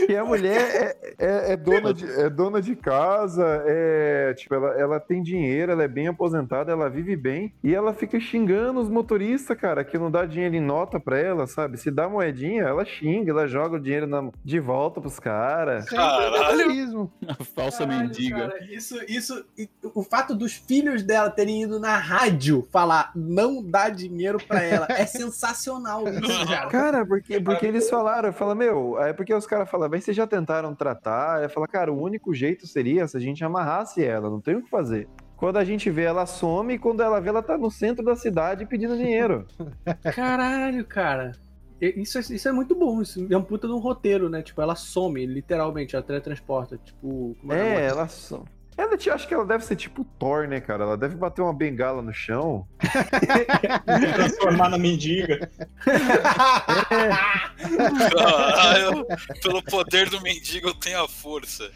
E 0.08 0.16
a 0.16 0.24
mulher 0.24 0.60
é, 0.60 1.14
é- 1.18 1.52
é 1.52 1.56
dona 1.56 1.92
de, 1.94 2.04
é 2.20 2.28
dona 2.30 2.60
de 2.62 2.74
casa, 2.76 3.62
é, 3.66 4.34
tipo, 4.34 4.54
ela, 4.54 4.68
ela 4.78 5.00
tem 5.00 5.22
dinheiro, 5.22 5.72
ela 5.72 5.82
é 5.84 5.88
bem 5.88 6.08
aposentada, 6.08 6.72
ela 6.72 6.88
vive 6.88 7.16
bem, 7.16 7.52
e 7.62 7.74
ela 7.74 7.92
fica 7.94 8.18
xingando 8.20 8.80
os 8.80 8.88
motoristas, 8.88 9.56
cara, 9.58 9.84
que 9.84 9.98
não 9.98 10.10
dá 10.10 10.24
dinheiro 10.26 10.54
em 10.56 10.60
nota 10.60 10.98
pra 11.00 11.18
ela, 11.18 11.46
sabe? 11.46 11.76
Se 11.78 11.90
dá 11.90 12.08
moedinha, 12.08 12.62
ela 12.62 12.84
xinga, 12.84 13.30
ela 13.30 13.46
joga 13.46 13.76
o 13.76 13.80
dinheiro 13.80 14.06
na- 14.06 14.30
de 14.44 14.58
volta 14.60 15.00
pros 15.00 15.18
caras. 15.18 15.88
Caralho. 15.88 17.10
A 17.28 17.44
falsa 17.44 17.86
Caralho, 17.86 18.02
mendiga. 18.08 18.48
cara, 18.48 18.64
isso, 18.70 18.98
isso, 19.08 19.44
o 19.94 20.02
fato 20.02 20.34
dos 20.34 20.54
filhos 20.54 21.02
dela 21.02 21.30
terem 21.30 21.62
ido 21.62 21.78
na 21.80 21.96
rádio 21.96 22.66
falar 22.70 23.10
não 23.14 23.62
dá 23.62 23.88
dinheiro 23.88 24.38
pra 24.46 24.62
ela 24.62 24.86
é 24.90 25.04
sensacional 25.06 26.04
isso, 26.08 26.46
cara. 26.46 26.66
Cara, 26.68 27.06
porque, 27.06 27.40
porque 27.40 27.66
eles 27.66 27.88
falaram, 27.88 28.32
fala, 28.32 28.54
meu, 28.54 29.00
é 29.00 29.12
porque 29.12 29.25
os 29.34 29.46
caras 29.46 29.68
falam, 29.70 29.88
bem, 29.88 30.00
vocês 30.00 30.16
já 30.16 30.26
tentaram 30.26 30.74
tratar? 30.74 31.38
Ela 31.40 31.48
fala, 31.48 31.66
cara, 31.68 31.92
o 31.92 32.00
único 32.00 32.34
jeito 32.34 32.66
seria 32.66 33.06
se 33.08 33.16
a 33.16 33.20
gente 33.20 33.44
amarrasse 33.44 34.04
ela, 34.04 34.28
não 34.30 34.40
tem 34.40 34.56
o 34.56 34.62
que 34.62 34.70
fazer. 34.70 35.08
Quando 35.36 35.58
a 35.58 35.64
gente 35.64 35.90
vê, 35.90 36.02
ela 36.04 36.24
some 36.26 36.74
e 36.74 36.78
quando 36.78 37.02
ela 37.02 37.20
vê, 37.20 37.28
ela 37.28 37.42
tá 37.42 37.58
no 37.58 37.70
centro 37.70 38.04
da 38.04 38.16
cidade 38.16 38.64
pedindo 38.66 38.96
dinheiro. 38.96 39.46
Caralho, 40.14 40.84
cara. 40.84 41.32
Isso, 41.78 42.16
é- 42.16 42.20
isso 42.22 42.48
é 42.48 42.52
muito 42.52 42.74
bom, 42.74 43.02
isso 43.02 43.26
é 43.30 43.36
um 43.36 43.42
puta 43.42 43.66
de 43.66 43.74
um 43.74 43.78
roteiro, 43.78 44.30
né? 44.30 44.40
Tipo, 44.40 44.62
ela 44.62 44.74
some, 44.74 45.26
literalmente, 45.26 45.94
ela 45.94 46.02
teletransporta. 46.02 46.78
Tipo, 46.78 47.36
como 47.38 47.52
É, 47.52 47.74
que 47.76 47.80
ela 47.82 48.08
some. 48.08 48.44
Ela, 48.76 48.96
te- 48.96 49.08
acho 49.10 49.26
que 49.26 49.32
ela 49.32 49.44
deve 49.46 49.64
ser 49.64 49.74
tipo 49.76 50.04
Thor, 50.18 50.46
né, 50.46 50.60
cara? 50.60 50.84
Ela 50.84 50.96
deve 50.96 51.16
bater 51.16 51.40
uma 51.42 51.52
bengala 51.54 52.02
no 52.02 52.12
chão. 52.12 52.66
Transformar 54.14 54.68
na 54.68 54.76
mendiga. 54.78 55.48
Caralho, 58.14 59.06
pelo 59.42 59.62
poder 59.62 60.08
do 60.10 60.20
mendigo 60.20 60.68
eu 60.68 60.74
tenho 60.74 61.02
a 61.02 61.08
força. 61.08 61.70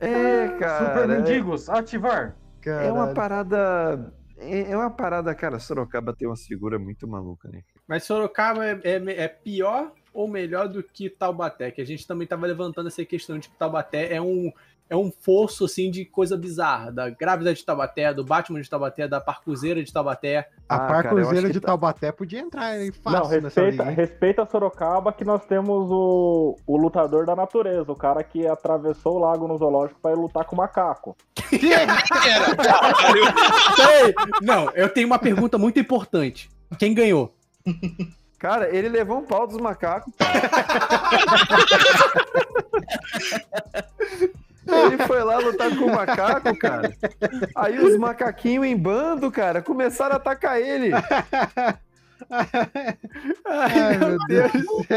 É, 0.00 0.48
cara. 0.58 0.86
Super 0.86 1.10
é- 1.10 1.16
mendigos, 1.18 1.68
ativar. 1.68 2.36
É 2.64 2.90
uma 2.90 3.12
Caralho. 3.12 3.14
parada. 3.14 4.12
É 4.38 4.70
é 4.72 4.76
uma 4.76 4.90
parada, 4.90 5.34
cara. 5.34 5.58
Sorocaba 5.58 6.12
tem 6.14 6.28
uma 6.28 6.36
figura 6.36 6.78
muito 6.78 7.06
maluca, 7.08 7.48
né? 7.48 7.62
Mas 7.86 8.04
Sorocaba 8.04 8.64
é, 8.66 8.78
é- 8.84 9.22
é 9.24 9.28
pior 9.28 9.92
ou 10.12 10.26
melhor 10.28 10.68
do 10.68 10.82
que 10.82 11.08
Taubaté? 11.08 11.70
Que 11.70 11.80
a 11.80 11.86
gente 11.86 12.06
também 12.06 12.26
tava 12.26 12.46
levantando 12.46 12.88
essa 12.88 13.04
questão 13.04 13.38
de 13.38 13.48
que 13.48 13.56
Taubaté 13.56 14.12
é 14.14 14.20
um, 14.20 14.52
é 14.88 14.96
um 14.96 15.10
fosso, 15.10 15.64
assim, 15.64 15.90
de 15.90 16.04
coisa 16.04 16.36
bizarra. 16.36 16.92
Da 16.92 17.10
grávida 17.10 17.52
de 17.52 17.64
Taubaté, 17.64 18.14
do 18.14 18.24
Batman 18.24 18.60
de 18.60 18.70
Taubaté, 18.70 19.08
da 19.08 19.20
parcuzeira 19.20 19.82
de 19.82 19.92
Taubaté. 19.92 20.48
A 20.68 20.76
Ah, 20.76 20.86
parcuzeira 21.02 21.46
que 21.48 21.52
de 21.54 21.60
tá- 21.60 21.66
Taubaté 21.68 22.12
podia 22.12 22.40
entrar 22.40 22.76
Não, 22.78 22.92
fácil 23.02 23.42
nessa 23.42 23.60
respeita, 23.62 23.90
hein? 23.90 23.96
respeita 23.96 24.46
Sorocaba 24.50 25.12
que 25.12 25.24
nós 25.24 25.44
temos 25.46 25.90
o, 25.90 26.56
o 26.66 26.76
lutador 26.76 27.26
da 27.26 27.34
natureza, 27.36 27.90
o 27.90 27.96
cara 27.96 28.22
que 28.22 28.46
atravessou 28.46 29.16
o 29.16 29.18
lago 29.18 29.46
no 29.48 29.58
zoológico 29.58 29.98
pra 30.00 30.12
ir 30.12 30.16
lutar 30.16 30.44
com 30.44 30.54
o 30.54 30.58
macaco. 30.58 31.16
Era, 31.52 32.02
caralho. 32.56 33.24
Ei, 34.06 34.14
não, 34.42 34.70
eu 34.70 34.88
tenho 34.88 35.06
uma 35.06 35.18
pergunta 35.18 35.58
muito 35.58 35.78
importante. 35.80 36.48
Quem 36.78 36.94
ganhou? 36.94 37.32
Cara, 38.38 38.68
ele 38.74 38.88
levou 38.88 39.18
um 39.18 39.24
pau 39.24 39.46
dos 39.46 39.56
macacos. 39.58 40.12
Ele 44.66 44.98
foi 45.06 45.22
lá 45.22 45.38
lutar 45.38 45.70
com 45.76 45.84
o 45.84 45.94
macaco, 45.94 46.56
cara. 46.58 46.92
Aí 47.54 47.78
os 47.78 47.96
macaquinhos 47.98 48.66
em 48.66 48.76
bando, 48.76 49.30
cara, 49.30 49.62
começaram 49.62 50.14
a 50.14 50.16
atacar 50.16 50.60
ele. 50.60 50.90
Ai, 53.44 53.98
meu 53.98 54.16
Deus. 54.28 54.52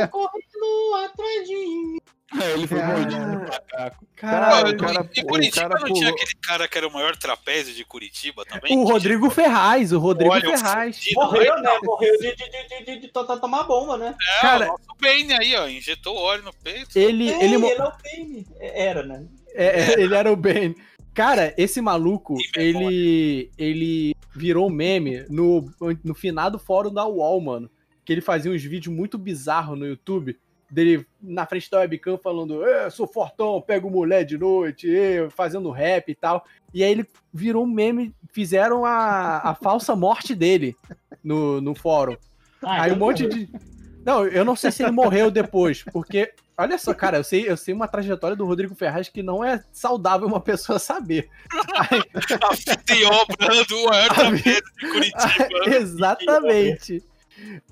Correndo 0.09 0.95
atrás 1.05 1.47
de 1.47 1.55
mim. 1.55 1.97
É, 2.39 2.51
ele 2.51 2.67
foi 2.67 2.79
mordido 2.83 3.25
no 3.25 3.39
macaco. 3.39 4.05
Cara, 4.15 4.61
Pô, 4.63 4.69
o 4.69 4.77
cara, 4.77 5.01
o 5.01 5.25
Curitiba 5.25 5.67
cara 5.69 5.79
não 5.79 5.93
tinha 5.93 6.09
aquele 6.11 6.31
cara 6.45 6.67
que 6.67 6.77
era 6.77 6.87
o 6.87 6.93
maior 6.93 7.15
trapézio 7.17 7.73
de 7.73 7.83
Curitiba 7.83 8.45
também? 8.45 8.77
O 8.77 8.83
Rodrigo 8.83 9.31
Ferraz, 9.31 9.91
o 9.91 9.97
Rodrigo 9.97 10.31
Olha, 10.33 10.47
o 10.47 10.57
Ferraz. 10.57 10.97
fudido, 10.97 11.19
Morreu, 11.21 11.59
né? 11.59 11.79
Morreu 11.83 12.17
de, 12.19 12.35
de, 12.35 12.49
de, 12.49 12.67
de, 12.67 12.85
de, 12.85 12.99
de 12.99 13.07
to- 13.07 13.25
to- 13.25 13.39
tomar 13.39 13.63
bomba, 13.63 13.97
né? 13.97 14.15
É, 14.37 14.41
Cara- 14.41 14.65
o 14.65 14.67
nosso 14.73 14.95
Bane 15.01 15.33
aí, 15.33 15.55
ó, 15.55 15.67
injetou 15.67 16.15
óleo 16.15 16.43
no 16.43 16.53
peito. 16.53 16.95
Ele, 16.99 17.29
Ei, 17.31 17.41
ele, 17.45 17.57
mo- 17.57 17.65
ele 17.67 17.81
é 17.81 17.85
o 17.85 17.91
Bane. 17.91 18.47
Era, 18.59 19.01
né? 19.03 19.25
É, 19.53 19.81
é, 19.81 19.93
ele 20.01 20.15
era 20.15 20.31
o 20.31 20.35
Ben. 20.35 20.75
Cara, 21.13 21.53
esse 21.57 21.81
maluco, 21.81 22.35
memória. 22.55 22.87
ele, 22.87 23.51
ele 23.57 24.15
virou 24.35 24.69
meme 24.69 25.25
no, 25.29 25.69
no 26.03 26.13
finado 26.13 26.57
fórum 26.57 26.93
da 26.93 27.05
UOL, 27.05 27.41
mano. 27.41 27.69
que 28.05 28.13
ele 28.13 28.21
fazia 28.21 28.51
uns 28.51 28.63
vídeos 28.63 28.95
muito 28.95 29.17
bizarros 29.17 29.77
no 29.77 29.85
YouTube, 29.85 30.37
dele 30.69 31.05
na 31.21 31.45
frente 31.45 31.69
da 31.69 31.79
webcam 31.79 32.17
falando, 32.17 32.63
é, 32.63 32.89
sou 32.89 33.07
fortão, 33.07 33.61
pego 33.61 33.89
mulher 33.89 34.23
de 34.23 34.37
noite, 34.37 34.87
eu, 34.87 35.29
fazendo 35.29 35.71
rap 35.71 36.09
e 36.09 36.15
tal. 36.15 36.45
E 36.73 36.83
aí 36.83 36.91
ele 36.91 37.07
virou 37.33 37.63
um 37.63 37.67
meme, 37.67 38.13
fizeram 38.31 38.85
a, 38.85 39.39
a 39.39 39.55
falsa 39.55 39.95
morte 39.95 40.35
dele 40.35 40.75
no, 41.23 41.59
no 41.59 41.73
fórum. 41.73 42.15
Ah, 42.61 42.83
aí 42.83 42.91
um 42.91 42.95
então 42.95 43.07
monte 43.07 43.23
morreu. 43.23 43.45
de. 43.45 43.78
Não, 44.09 44.25
eu 44.25 44.43
não 44.43 44.55
sei 44.55 44.71
se 44.71 44.81
ele 44.81 44.91
morreu 44.91 45.29
depois, 45.29 45.83
porque. 45.83 46.33
Olha 46.57 46.79
só, 46.79 46.95
cara, 46.95 47.17
eu 47.17 47.23
sei, 47.23 47.47
eu 47.47 47.55
sei 47.55 47.75
uma 47.75 47.87
trajetória 47.87 48.35
do 48.35 48.45
Rodrigo 48.45 48.73
Ferraz 48.73 49.07
que 49.07 49.21
não 49.21 49.41
é 49.43 49.63
saudável 49.71 50.27
uma 50.27 50.41
pessoa 50.41 50.79
saber. 50.79 51.29
Anfitrião 52.51 53.25
do 53.69 53.85
maior 53.85 54.13
da 54.15 54.31
mesa 54.31 54.43
de 54.43 54.89
Curitiba. 54.91 55.47
Exatamente. 55.77 57.03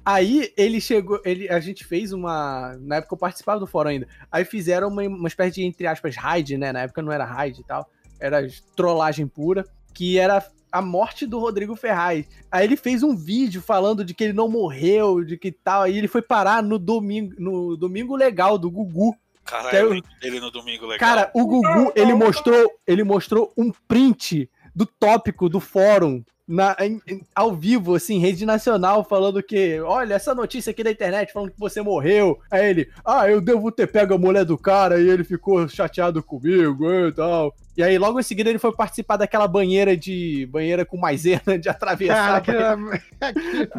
Aí 0.06 0.54
ele 0.56 0.80
chegou, 0.80 1.20
ele, 1.26 1.50
a 1.50 1.60
gente 1.60 1.84
fez 1.84 2.14
uma. 2.14 2.78
Na 2.82 2.98
época 2.98 3.16
eu 3.16 3.20
participava 3.20 3.60
do 3.60 3.68
fórum 3.68 3.90
ainda. 3.90 4.08
Aí 4.32 4.46
fizeram 4.46 4.90
uma, 4.90 5.02
uma 5.02 5.28
espécie 5.28 5.56
de, 5.56 5.64
entre 5.64 5.88
aspas, 5.88 6.16
raid, 6.16 6.56
né? 6.56 6.72
Na 6.72 6.82
época 6.84 7.02
não 7.02 7.12
era 7.12 7.26
raid 7.26 7.60
e 7.60 7.64
tal. 7.64 7.90
Era 8.20 8.48
trollagem 8.76 9.28
pura. 9.28 9.66
Que 9.92 10.20
era 10.20 10.40
a 10.72 10.82
morte 10.82 11.26
do 11.26 11.40
Rodrigo 11.40 11.76
Ferraz. 11.76 12.28
Aí 12.52 12.66
ele 12.66 12.76
fez 12.76 13.04
um 13.04 13.16
vídeo 13.16 13.62
falando 13.62 14.04
de 14.04 14.14
que 14.14 14.24
ele 14.24 14.34
não 14.34 14.50
morreu, 14.50 15.24
de 15.24 15.38
que 15.38 15.52
tal. 15.52 15.84
Aí 15.84 15.98
ele 15.98 16.08
foi 16.08 16.22
parar 16.22 16.62
no 16.62 16.78
domingo, 16.78 17.34
no 17.38 17.78
domingo 17.78 18.16
legal 18.16 18.58
do 18.58 18.70
Gugu. 18.70 19.16
Caralho, 19.44 19.78
é 19.78 19.82
eu 19.82 19.90
lembro 19.90 20.10
dele 20.22 20.40
no 20.40 20.52
domingo 20.52 20.86
legal. 20.86 21.00
Cara, 21.00 21.32
o 21.34 21.46
Gugu, 21.46 21.92
ele 21.96 22.14
mostrou, 22.14 22.72
ele 22.86 23.04
mostrou 23.04 23.54
um 23.58 23.72
print 23.88 24.50
do 24.76 24.86
tópico 24.86 25.50
do 25.50 25.60
fórum 25.60 26.24
na, 26.48 26.76
em- 26.80 27.02
ao 27.36 27.54
vivo, 27.54 27.96
assim, 27.96 28.20
rede 28.20 28.46
nacional, 28.46 29.04
falando 29.04 29.44
que, 29.44 29.80
olha, 29.82 30.14
essa 30.14 30.34
notícia 30.34 30.72
aqui 30.72 30.84
da 30.84 30.92
internet 30.92 31.34
falando 31.34 31.52
que 31.52 31.60
você 31.60 31.82
morreu. 31.82 32.40
Aí 32.50 32.70
ele, 32.70 32.90
ah, 33.06 33.30
eu 33.30 33.42
devo 33.42 33.70
ter 33.72 33.88
pego 33.88 34.14
a 34.14 34.18
mulher 34.18 34.46
do 34.46 34.58
cara 34.58 35.00
e 35.02 35.10
ele 35.10 35.24
ficou 35.26 35.68
chateado 35.68 36.24
comigo 36.24 36.90
e 36.90 37.12
tal. 37.12 37.54
E 37.76 37.84
aí, 37.84 37.96
logo 38.00 38.20
em 38.20 38.24
seguida, 38.24 38.50
ele 38.50 38.58
foi 38.58 38.72
participar 38.76 39.18
daquela 39.18 39.48
banheira 39.48 39.96
de. 39.96 40.48
banheira 40.52 40.84
com 40.84 40.98
maisena 40.98 41.60
de 41.60 41.70
atravessar. 41.70 42.42
Cara, 42.42 42.76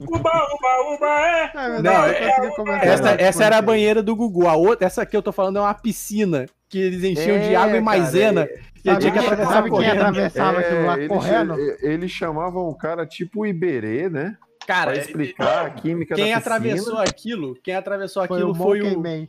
Uba, 0.00 0.30
uba, 0.54 0.94
uba, 0.96 1.20
é! 1.20 1.68
Meu 1.68 1.82
Não, 1.82 2.06
eu 2.06 2.12
é- 2.12 2.50
comentar 2.56 2.86
Essa, 2.86 3.10
essa 3.12 3.44
era 3.44 3.58
a 3.58 3.62
banheira 3.62 4.02
do 4.02 4.16
Gugu. 4.16 4.48
A 4.48 4.56
outra, 4.56 4.86
essa 4.86 5.02
aqui 5.02 5.16
eu 5.16 5.22
tô 5.22 5.30
falando 5.32 5.58
é 5.58 5.60
uma 5.60 5.74
piscina 5.74 6.46
que 6.68 6.78
eles 6.78 7.04
enchiam 7.04 7.38
de 7.38 7.52
É, 7.52 7.56
água 7.56 7.68
e 7.70 7.72
cara, 7.74 7.82
maisena. 7.84 8.42
é- 8.42 8.46
e 8.46 8.50
eu 8.56 8.62
Sabe 8.84 9.12
que 9.12 9.18
atravessar 9.18 9.52
sabe 9.52 9.70
quem 9.70 9.86
atravessava 9.86 10.58
aquilo 10.58 10.84
lá 10.86 11.08
correndo? 11.08 11.54
eles 11.80 12.10
chamavam 12.10 12.68
o 12.68 12.74
cara 12.74 13.06
tipo 13.06 13.46
Iberê, 13.46 14.08
né? 14.08 14.36
Cara, 14.66 14.92
pra 14.92 15.00
explicar 15.00 15.66
a 15.66 15.70
química 15.70 16.14
quem 16.14 16.30
da 16.30 16.38
atravessou 16.38 16.98
aquilo, 16.98 17.56
quem 17.62 17.74
atravessou 17.74 18.26
Foi 18.26 18.38
aquilo 18.38 18.52
o 18.52 18.54
foi 18.54 18.82
o. 18.82 19.00
Man. 19.00 19.26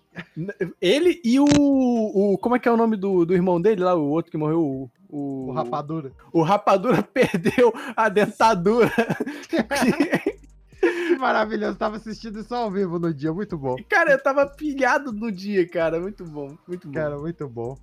Ele 0.79 1.19
e 1.23 1.39
o, 1.39 1.45
o. 1.45 2.37
Como 2.37 2.55
é 2.55 2.59
que 2.59 2.67
é 2.67 2.71
o 2.71 2.77
nome 2.77 2.95
do, 2.95 3.25
do 3.25 3.33
irmão 3.33 3.59
dele 3.59 3.83
lá, 3.83 3.95
o 3.95 4.09
outro 4.09 4.31
que 4.31 4.37
morreu? 4.37 4.61
O, 4.61 4.91
o, 5.09 5.49
O 5.49 5.51
Rapadura. 5.51 6.11
o 6.31 6.41
Rapadura 6.41 7.01
perdeu 7.13 7.73
a 7.95 8.09
dentadura. 8.09 8.91
Que 10.83 11.15
maravilhoso. 11.15 11.77
Tava 11.77 11.95
assistindo 11.95 12.41
isso 12.41 12.53
ao 12.53 12.69
vivo 12.69 12.99
no 12.99 13.13
dia. 13.13 13.31
Muito 13.31 13.57
bom. 13.57 13.77
Cara, 13.87 14.11
eu 14.11 14.21
tava 14.21 14.45
pilhado 14.45 15.13
no 15.13 15.31
dia, 15.31 15.65
cara. 15.65 15.97
Muito 15.97 16.25
bom, 16.25 16.57
muito 16.67 16.87
bom. 16.87 16.93
Cara, 16.93 17.17
muito 17.17 17.47
bom. 17.47 17.77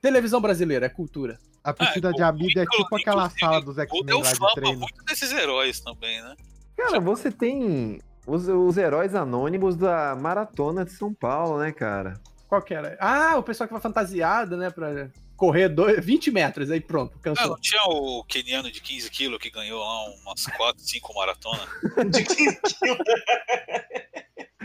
Televisão 0.00 0.40
brasileira, 0.40 0.86
é 0.86 0.88
cultura. 0.88 1.38
A 1.62 1.72
piscina 1.72 2.12
de 2.12 2.22
amigo 2.22 2.58
é 2.58 2.64
tipo 2.66 2.96
aquela 2.96 3.28
sala 3.30 3.60
dos 3.60 3.76
O 3.76 3.80
X-Men 3.80 4.04
deu 4.04 4.20
lá 4.20 4.32
de 4.32 4.38
fama 4.38 4.52
treino. 4.54 4.78
muito 4.80 5.04
desses 5.04 5.32
heróis 5.32 5.80
também, 5.80 6.22
né? 6.22 6.34
Cara, 6.76 7.00
você 7.00 7.30
tem 7.30 8.00
os, 8.26 8.48
os 8.48 8.76
heróis 8.76 9.14
anônimos 9.14 9.76
da 9.76 10.14
Maratona 10.16 10.84
de 10.84 10.92
São 10.92 11.12
Paulo, 11.12 11.58
né, 11.58 11.72
cara? 11.72 12.14
Qual 12.48 12.62
que 12.62 12.72
era? 12.72 12.96
Ah, 13.00 13.36
o 13.36 13.42
pessoal 13.42 13.66
que 13.66 13.72
vai 13.74 13.82
fantasiado, 13.82 14.56
né, 14.56 14.70
pra 14.70 15.10
correr 15.36 15.68
dois, 15.68 16.02
20 16.04 16.30
metros, 16.30 16.70
aí 16.70 16.80
pronto, 16.80 17.14
Ah, 17.18 17.20
cansou. 17.22 17.48
não 17.48 17.60
tinha 17.60 17.82
o 17.84 18.24
keniano 18.24 18.70
de 18.72 18.80
15 18.80 19.10
quilos 19.10 19.38
que 19.38 19.50
ganhou 19.50 19.78
lá 19.80 20.04
umas 20.24 20.46
4, 20.56 20.82
5 20.82 21.14
maratonas? 21.14 21.68
De 22.10 22.24
15 22.24 22.60
quilos. 22.62 22.98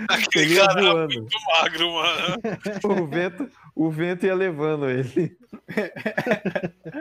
Aquele 0.09 0.55
cara 0.55 0.81
voando. 0.81 1.13
muito 1.13 1.37
magro, 1.47 1.93
mano. 1.93 2.35
O 3.03 3.07
vento, 3.07 3.49
o 3.75 3.91
vento 3.91 4.25
ia 4.25 4.35
levando 4.35 4.89
ele. 4.89 5.37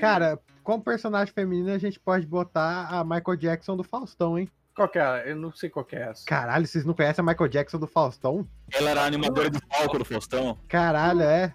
Cara, 0.00 0.38
como 0.62 0.82
personagem 0.84 1.32
feminino, 1.32 1.72
a 1.72 1.78
gente 1.78 1.98
pode 1.98 2.26
botar 2.26 2.88
a 2.90 3.02
Michael 3.04 3.36
Jackson 3.36 3.76
do 3.76 3.82
Faustão, 3.82 4.38
hein? 4.38 4.48
Qual 4.74 4.88
que 4.88 4.98
é? 4.98 5.30
Eu 5.30 5.36
não 5.36 5.52
sei 5.52 5.70
qual 5.70 5.84
que 5.84 5.94
é 5.94 6.10
essa. 6.10 6.24
Caralho, 6.26 6.66
vocês 6.66 6.84
não 6.84 6.94
conhecem 6.94 7.22
a 7.22 7.26
Michael 7.26 7.48
Jackson 7.48 7.78
do 7.78 7.86
Faustão? 7.86 8.46
Ela 8.72 8.90
era 8.90 9.02
a 9.02 9.06
animadora 9.06 9.48
do 9.48 9.64
palco 9.66 9.98
do 9.98 10.04
Faustão. 10.04 10.58
Caralho, 10.68 11.22
é. 11.22 11.54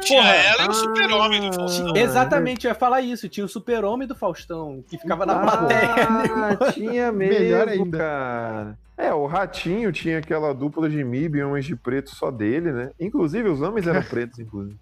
Tinha 0.00 0.20
Porra, 0.22 0.34
ela 0.34 0.62
e 0.62 0.66
ah, 0.66 0.70
o 0.70 0.74
super-homem 0.74 1.40
do 1.50 1.52
Faustão. 1.56 1.96
Exatamente, 1.96 2.66
eu 2.66 2.70
ia 2.70 2.74
falar 2.74 3.00
isso. 3.00 3.28
Tinha 3.28 3.46
o 3.46 3.48
super-homem 3.48 4.06
do 4.08 4.14
Faustão, 4.14 4.82
que 4.88 4.98
ficava 4.98 5.24
na 5.24 5.38
plateia. 5.40 5.80
Ah, 5.94 6.70
tinha 6.72 7.10
mesmo, 7.12 7.38
Melhor 7.40 7.68
ainda. 7.68 7.98
cara. 7.98 8.78
É, 8.96 9.14
o 9.14 9.26
Ratinho 9.26 9.92
tinha 9.92 10.18
aquela 10.18 10.52
dupla 10.52 10.88
de 10.90 11.04
MIB 11.04 11.38
e 11.38 11.42
homens 11.44 11.64
de 11.64 11.76
preto 11.76 12.10
só 12.14 12.30
dele, 12.30 12.72
né? 12.72 12.90
Inclusive, 12.98 13.48
os 13.48 13.62
homens 13.62 13.86
eram 13.86 14.02
pretos, 14.02 14.38
inclusive. 14.40 14.76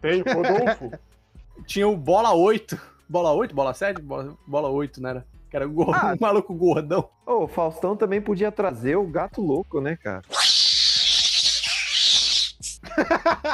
Tem 0.00 0.22
Rodolfo. 0.22 0.90
Tinha 1.66 1.86
o 1.86 1.96
Bola 1.96 2.32
8. 2.32 2.80
Bola 3.08 3.32
8? 3.32 3.54
Bola 3.54 3.74
7? 3.74 4.00
Bola, 4.00 4.34
bola 4.46 4.68
8, 4.70 5.02
não 5.02 5.10
era? 5.10 5.26
Que 5.50 5.56
era 5.56 5.66
o 5.66 5.70
gor- 5.70 5.94
Ah. 5.94 6.14
um 6.14 6.16
maluco 6.18 6.54
gordão. 6.54 7.08
Ô, 7.26 7.44
o 7.44 7.48
Faustão 7.48 7.94
também 7.94 8.22
podia 8.22 8.50
trazer 8.50 8.96
o 8.96 9.04
gato 9.06 9.42
louco, 9.42 9.80
né, 9.82 9.96
cara? 10.02 10.22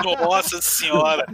Nossa 0.05 0.61
senhora. 0.63 1.27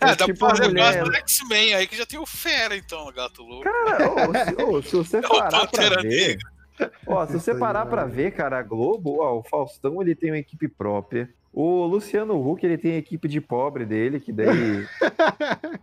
É, 0.00 0.14
dá 0.16 0.26
tipo 0.26 0.38
pra 0.38 0.50
fazer 0.50 0.68
mulher. 0.68 0.98
gosto 0.98 1.10
do 1.10 1.16
X-Men 1.16 1.74
aí 1.74 1.86
que 1.86 1.96
já 1.96 2.06
tem 2.06 2.18
o 2.18 2.26
Fera, 2.26 2.76
então, 2.76 3.06
o 3.06 3.12
gato 3.12 3.42
louco. 3.42 3.64
Cara, 3.64 4.10
ô, 4.10 4.34
se, 4.34 4.62
ô, 4.64 4.82
se 4.82 4.96
você 4.96 5.16
É 5.18 5.20
o 5.20 5.28
parar 5.28 5.66
pra 5.66 6.02
ver. 6.02 6.38
Ó, 7.06 7.26
se 7.26 7.32
você 7.34 7.54
parar 7.54 7.86
pra 7.86 8.04
ver, 8.06 8.30
cara, 8.32 8.58
a 8.58 8.62
Globo, 8.62 9.20
ó, 9.20 9.38
o 9.38 9.42
Faustão 9.42 10.00
ele 10.00 10.14
tem 10.14 10.30
uma 10.30 10.38
equipe 10.38 10.66
própria. 10.66 11.28
O 11.52 11.84
Luciano 11.84 12.34
Huck 12.48 12.64
ele 12.64 12.78
tem 12.78 12.92
a 12.92 12.98
equipe 12.98 13.28
de 13.28 13.40
pobre 13.40 13.84
dele, 13.84 14.20
que 14.20 14.32
daí. 14.32 14.86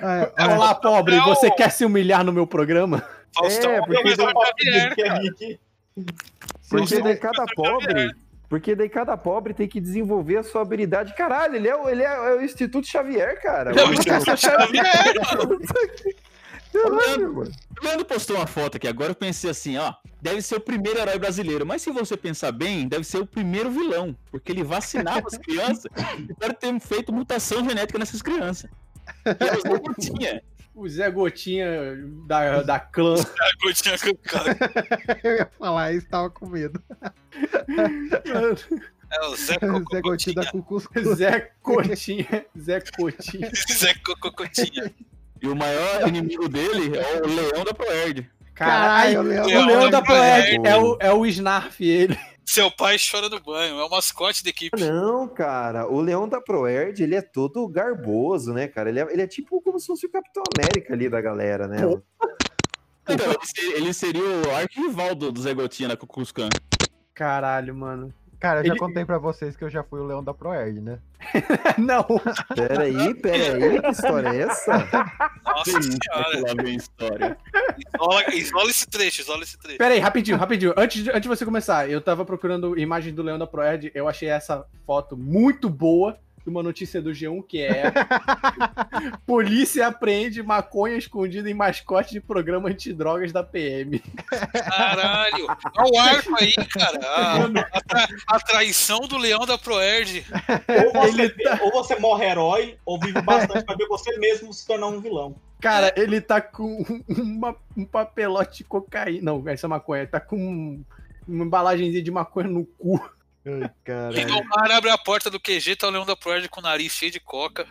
É, 0.00 0.44
Olá, 0.54 0.74
pobre, 0.74 1.20
você 1.20 1.50
quer 1.50 1.70
se 1.70 1.84
humilhar 1.84 2.24
no 2.24 2.32
meu 2.32 2.46
programa? 2.46 3.04
Faustão 3.34 3.70
É, 3.70 3.76
é, 3.76 3.80
porque 3.82 4.08
o 4.08 4.08
Eduardo 4.08 4.40
Xavier, 4.58 4.92
é 4.92 4.94
cara. 4.96 5.20
Porque 6.70 6.86
você- 6.86 7.02
daí 7.02 7.16
cada 7.16 7.44
pobre. 7.54 8.10
Porque 8.52 8.74
daí 8.76 8.86
cada 8.90 9.16
pobre 9.16 9.54
tem 9.54 9.66
que 9.66 9.80
desenvolver 9.80 10.36
a 10.36 10.42
sua 10.42 10.60
habilidade. 10.60 11.14
Caralho, 11.16 11.56
ele 11.56 11.68
é, 11.68 11.74
o- 11.74 11.88
ele 11.88 12.02
é, 12.02 12.04
é 12.04 12.34
o 12.36 12.42
Instituto 12.42 12.86
Xavier, 12.86 13.40
cara. 13.40 13.72
Não, 13.72 13.86
o 13.88 13.94
Instituto 13.94 14.36
Xavier, 14.36 14.84
Caralho, 16.70 17.32
mano. 17.34 17.50
O 17.80 17.84
Leandro 17.84 18.04
postou 18.04 18.36
uma 18.36 18.46
foto 18.46 18.76
aqui, 18.76 18.86
agora 18.86 19.12
eu 19.12 19.14
pensei 19.14 19.48
assim, 19.48 19.78
ó, 19.78 19.94
deve 20.20 20.42
ser 20.42 20.56
o 20.56 20.60
primeiro 20.60 20.98
herói 20.98 21.18
brasileiro, 21.18 21.64
mas 21.64 21.80
se 21.80 21.90
você 21.90 22.14
pensar 22.14 22.52
bem, 22.52 22.86
deve 22.86 23.04
ser 23.04 23.18
o 23.22 23.26
primeiro 23.26 23.70
vilão, 23.70 24.14
porque 24.30 24.52
ele 24.52 24.62
vacinava 24.62 25.26
as 25.26 25.38
crianças 25.38 25.86
e 26.28 26.34
pode 26.34 26.54
ter 26.56 26.78
feito 26.80 27.10
mutação 27.10 27.64
genética 27.66 27.98
nessas 27.98 28.20
crianças. 28.20 28.70
E 29.24 29.44
era 29.46 29.56
o 29.56 29.60
Zé 29.62 29.78
Gotinha. 29.78 30.42
O 30.74 30.88
Zé 30.88 31.10
Gotinha 31.10 31.66
da, 32.26 32.62
da 32.62 32.80
clã. 32.80 33.14
a 33.20 33.64
gotinha 33.64 33.94
o 34.10 34.16
cara. 34.16 34.56
Eu 35.22 35.36
ia 35.36 35.50
falar 35.58 35.92
isso, 35.92 36.08
tava 36.08 36.30
com 36.30 36.46
medo. 36.46 36.82
É 39.10 39.26
o 39.26 39.36
Zé 39.36 39.58
Zé 39.60 40.00
Gotinho 40.00 40.36
da 40.36 40.50
Cucus 40.50 40.88
Zé 41.14 41.52
Cotinha. 41.60 42.46
Zé 42.58 42.80
Cotinha. 42.80 43.50
Zé 43.70 43.94
Cocotinha. 43.94 44.94
E 45.42 45.48
o 45.48 45.54
maior 45.54 46.08
inimigo 46.08 46.48
dele 46.48 46.96
é 46.96 47.20
o 47.20 47.26
Leão 47.26 47.64
da 47.64 47.74
Proerd. 47.74 48.30
Caralho, 48.54 49.16
Caralho, 49.16 49.22
Leão. 49.22 49.44
o 49.44 49.66
Leão 49.66 49.90
da 49.90 50.00
Proerd 50.00 50.60
Proerd. 50.60 50.66
é 50.66 50.76
o, 50.76 50.96
é 51.00 51.12
o 51.12 51.26
Snarf, 51.26 51.84
ele. 51.84 52.18
Seu 52.44 52.70
pai 52.70 52.96
chora 52.98 53.28
no 53.28 53.40
banho, 53.40 53.78
é 53.78 53.84
o 53.84 53.90
mascote 53.90 54.42
da 54.42 54.50
equipe. 54.50 54.78
Não, 54.78 55.28
cara, 55.28 55.86
o 55.86 56.00
Leão 56.00 56.28
da 56.28 56.40
Proerd, 56.40 57.02
ele 57.02 57.14
é 57.14 57.22
todo 57.22 57.66
garboso, 57.68 58.52
né, 58.52 58.68
cara? 58.68 58.88
Ele 58.88 59.00
é, 59.00 59.12
ele 59.12 59.22
é 59.22 59.26
tipo 59.26 59.60
como 59.62 59.78
se 59.78 59.86
fosse 59.86 60.06
o 60.06 60.10
Capitão 60.10 60.42
América 60.56 60.92
ali 60.92 61.08
da 61.08 61.20
galera, 61.20 61.66
né? 61.66 61.78
Então, 63.08 63.32
ele 63.32 63.46
seria, 63.46 63.76
ele 63.76 63.94
seria 63.94 64.22
o 64.22 64.54
arquival 64.54 65.14
do, 65.14 65.32
do 65.32 65.40
Zé 65.40 65.54
Gotinha 65.54 65.88
na 65.88 65.96
Cucuscan. 65.96 66.48
Caralho, 67.14 67.74
mano. 67.74 68.14
Cara, 68.42 68.58
eu 68.58 68.64
já 68.66 68.72
Ele- 68.72 68.78
contei 68.80 69.04
pra 69.04 69.18
vocês 69.18 69.56
que 69.56 69.62
eu 69.62 69.70
já 69.70 69.84
fui 69.84 70.00
o 70.00 70.04
Leão 70.04 70.20
da 70.22 70.34
Proerd, 70.34 70.80
né? 70.80 70.98
Não. 71.78 72.04
Peraí, 72.56 73.14
peraí, 73.14 73.80
que 73.80 73.86
história 73.86 74.28
é 74.30 74.40
essa? 74.42 74.78
Nossa 75.44 75.80
senhora. 75.80 76.40
Lá 76.48 76.62
vem 76.64 76.74
história. 76.74 77.38
Isola, 77.94 78.34
isola 78.34 78.70
esse 78.70 78.86
trecho, 78.88 79.20
isola 79.22 79.44
esse 79.44 79.56
trecho. 79.56 79.78
Pera 79.78 79.94
aí, 79.94 80.00
rapidinho, 80.00 80.36
rapidinho. 80.36 80.74
Antes 80.76 81.04
de, 81.04 81.10
antes 81.10 81.22
de 81.22 81.28
você 81.28 81.44
começar, 81.44 81.88
eu 81.88 82.00
tava 82.00 82.24
procurando 82.24 82.76
imagem 82.76 83.14
do 83.14 83.22
Leão 83.22 83.38
da 83.38 83.46
Proerd, 83.46 83.92
eu 83.94 84.08
achei 84.08 84.28
essa 84.28 84.66
foto 84.84 85.16
muito 85.16 85.70
boa. 85.70 86.18
De 86.44 86.50
uma 86.50 86.62
notícia 86.62 87.00
do 87.00 87.10
G1 87.10 87.44
que 87.46 87.60
é 87.62 87.92
Polícia 89.26 89.86
apreende 89.86 90.42
maconha 90.42 90.96
escondida 90.96 91.48
em 91.50 91.54
mascote 91.54 92.12
de 92.12 92.20
programa 92.20 92.68
antidrogas 92.68 93.32
da 93.32 93.42
PM. 93.42 93.98
Caralho! 94.52 95.46
Olha 95.76 95.92
o 95.92 95.98
arco 95.98 96.34
aí, 96.40 96.52
cara. 96.52 96.98
A, 97.06 97.44
a 97.76 97.80
tra- 97.80 98.08
a 98.28 98.40
traição 98.40 99.00
do 99.00 99.16
leão 99.16 99.46
da 99.46 99.56
Proerd. 99.58 100.24
Ou 100.84 100.92
você, 100.92 101.34
ou 101.62 101.70
você 101.70 101.98
morre 101.98 102.26
herói, 102.26 102.76
ou 102.84 102.98
vive 102.98 103.20
bastante 103.22 103.64
pra 103.64 103.76
ver 103.76 103.86
você 103.86 104.16
mesmo 104.18 104.52
se 104.52 104.66
tornar 104.66 104.88
um 104.88 105.00
vilão. 105.00 105.34
Cara, 105.60 105.92
ele 105.96 106.20
tá 106.20 106.40
com 106.40 106.84
uma- 107.08 107.54
um 107.76 107.84
papelote 107.84 108.58
de 108.58 108.64
cocaína. 108.64 109.22
Não, 109.32 109.48
essa 109.48 109.66
é 109.66 109.68
maconha. 109.68 110.06
Tá 110.06 110.18
com 110.20 110.36
um- 110.36 110.84
uma 111.26 111.44
embalagenzinha 111.44 112.02
de 112.02 112.10
maconha 112.10 112.48
no 112.48 112.64
cu. 112.64 113.00
Ai, 113.44 113.70
cara. 113.84 114.12
Chega 114.12 114.34
o 114.34 114.48
cara, 114.48 114.76
abre 114.76 114.90
a 114.90 114.98
porta 114.98 115.28
do 115.30 115.40
QG, 115.40 115.76
tá 115.76 115.88
o 115.88 115.90
leão 115.90 116.06
da 116.06 116.16
Proerd 116.16 116.48
com 116.48 116.60
o 116.60 116.62
nariz 116.62 116.92
cheio 116.92 117.10
de 117.10 117.20
coca. 117.20 117.66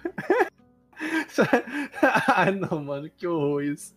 Ai, 2.36 2.52
não, 2.52 2.84
mano, 2.84 3.10
que 3.10 3.26
horror 3.26 3.64
isso. 3.64 3.96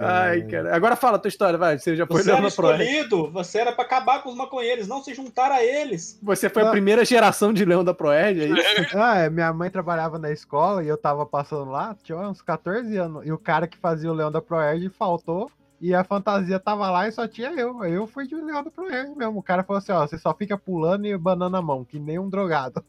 Ai, 0.00 0.42
cara. 0.42 0.74
Agora 0.76 0.94
fala 0.94 1.16
a 1.16 1.18
tua 1.18 1.28
história, 1.28 1.58
vai. 1.58 1.78
Você 1.78 1.96
já 1.96 2.06
foi 2.06 2.22
Você 2.22 2.30
era 2.30 2.38
Leão 2.38 2.48
da 2.48 2.54
Proerd. 2.54 2.82
escolhido, 2.84 3.30
você 3.32 3.58
era 3.58 3.72
pra 3.72 3.84
acabar 3.84 4.22
com 4.22 4.28
os 4.28 4.36
maconheiros, 4.36 4.86
não 4.86 5.02
se 5.02 5.12
juntar 5.12 5.50
a 5.50 5.62
eles. 5.64 6.18
Você 6.22 6.48
foi 6.48 6.62
a 6.62 6.70
primeira 6.70 7.04
geração 7.04 7.52
de 7.52 7.64
Leão 7.64 7.82
da 7.82 7.92
Proerd, 7.94 8.40
é 8.40 8.46
isso? 8.46 8.58
Ah, 8.96 9.18
é, 9.18 9.30
minha 9.30 9.52
mãe 9.52 9.70
trabalhava 9.70 10.18
na 10.18 10.30
escola 10.30 10.84
e 10.84 10.88
eu 10.88 10.96
tava 10.96 11.26
passando 11.26 11.70
lá, 11.70 11.96
tinha 12.02 12.16
uns 12.18 12.40
14 12.42 12.96
anos. 12.96 13.26
E 13.26 13.32
o 13.32 13.38
cara 13.38 13.66
que 13.66 13.76
fazia 13.76 14.10
o 14.10 14.14
Leão 14.14 14.30
da 14.30 14.40
Proerd 14.40 14.88
faltou. 14.90 15.50
E 15.80 15.94
a 15.94 16.02
fantasia 16.02 16.58
tava 16.58 16.90
lá 16.90 17.06
e 17.06 17.12
só 17.12 17.28
tinha 17.28 17.50
eu. 17.50 17.84
Eu 17.84 18.06
fui 18.06 18.26
de 18.26 18.34
Leão 18.34 18.64
da 18.64 18.70
Proerd 18.70 19.14
mesmo. 19.16 19.38
O 19.38 19.42
cara 19.42 19.62
falou 19.62 19.78
assim: 19.78 19.92
ó, 19.92 20.06
você 20.06 20.18
só 20.18 20.34
fica 20.34 20.58
pulando 20.58 21.06
e 21.06 21.16
banana 21.16 21.50
na 21.50 21.62
mão, 21.62 21.84
que 21.84 21.98
nem 21.98 22.18
um 22.18 22.28
drogado. 22.28 22.84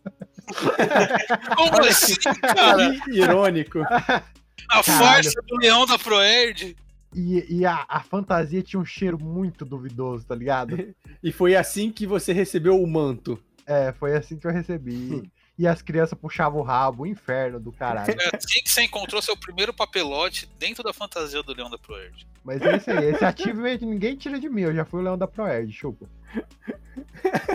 Como 1.56 1.86
assim, 1.86 2.16
cara? 2.42 3.00
Que 3.02 3.12
irônico. 3.12 3.80
A 3.82 4.84
Caralho. 4.84 4.84
farsa 4.84 5.42
do 5.48 5.56
leão 5.58 5.86
da 5.86 6.00
Proerd. 6.00 6.76
E, 7.14 7.58
e 7.58 7.66
a, 7.66 7.86
a 7.88 8.02
fantasia 8.02 8.62
tinha 8.62 8.80
um 8.80 8.86
cheiro 8.86 9.20
muito 9.20 9.66
duvidoso, 9.66 10.26
tá 10.26 10.36
ligado? 10.36 10.94
E 11.24 11.32
foi 11.32 11.56
assim 11.56 11.92
que 11.92 12.06
você 12.06 12.34
recebeu 12.34 12.82
o 12.82 12.88
manto. 12.88 13.40
É, 13.66 13.92
foi 13.94 14.16
assim 14.16 14.38
que 14.38 14.48
eu 14.48 14.52
recebi. 14.52 15.24
E 15.60 15.68
as 15.68 15.82
crianças 15.82 16.18
puxavam 16.18 16.62
o 16.62 16.64
rabo, 16.64 17.04
o 17.04 17.06
inferno 17.06 17.60
do 17.60 17.70
caralho. 17.70 18.10
É 18.10 18.30
assim 18.34 18.64
que 18.64 18.70
você 18.72 18.84
encontrou 18.84 19.22
seu 19.22 19.36
primeiro 19.36 19.74
papelote 19.74 20.50
dentro 20.58 20.82
da 20.82 20.94
fantasia 20.94 21.44
do 21.44 21.54
leão 21.54 21.70
da 21.70 21.78
Proerd. 21.78 22.26
Mas 22.46 22.62
é 22.62 22.78
isso 22.78 22.90
aí, 22.90 23.10
esse 23.10 23.26
achievement 23.26 23.80
ninguém 23.82 24.16
tira 24.16 24.40
de 24.40 24.48
mim, 24.48 24.62
eu 24.62 24.74
já 24.74 24.86
fui 24.86 25.02
o 25.02 25.04
leão 25.04 25.18
da 25.18 25.28
Proerd, 25.28 25.70
chupa. 25.74 26.10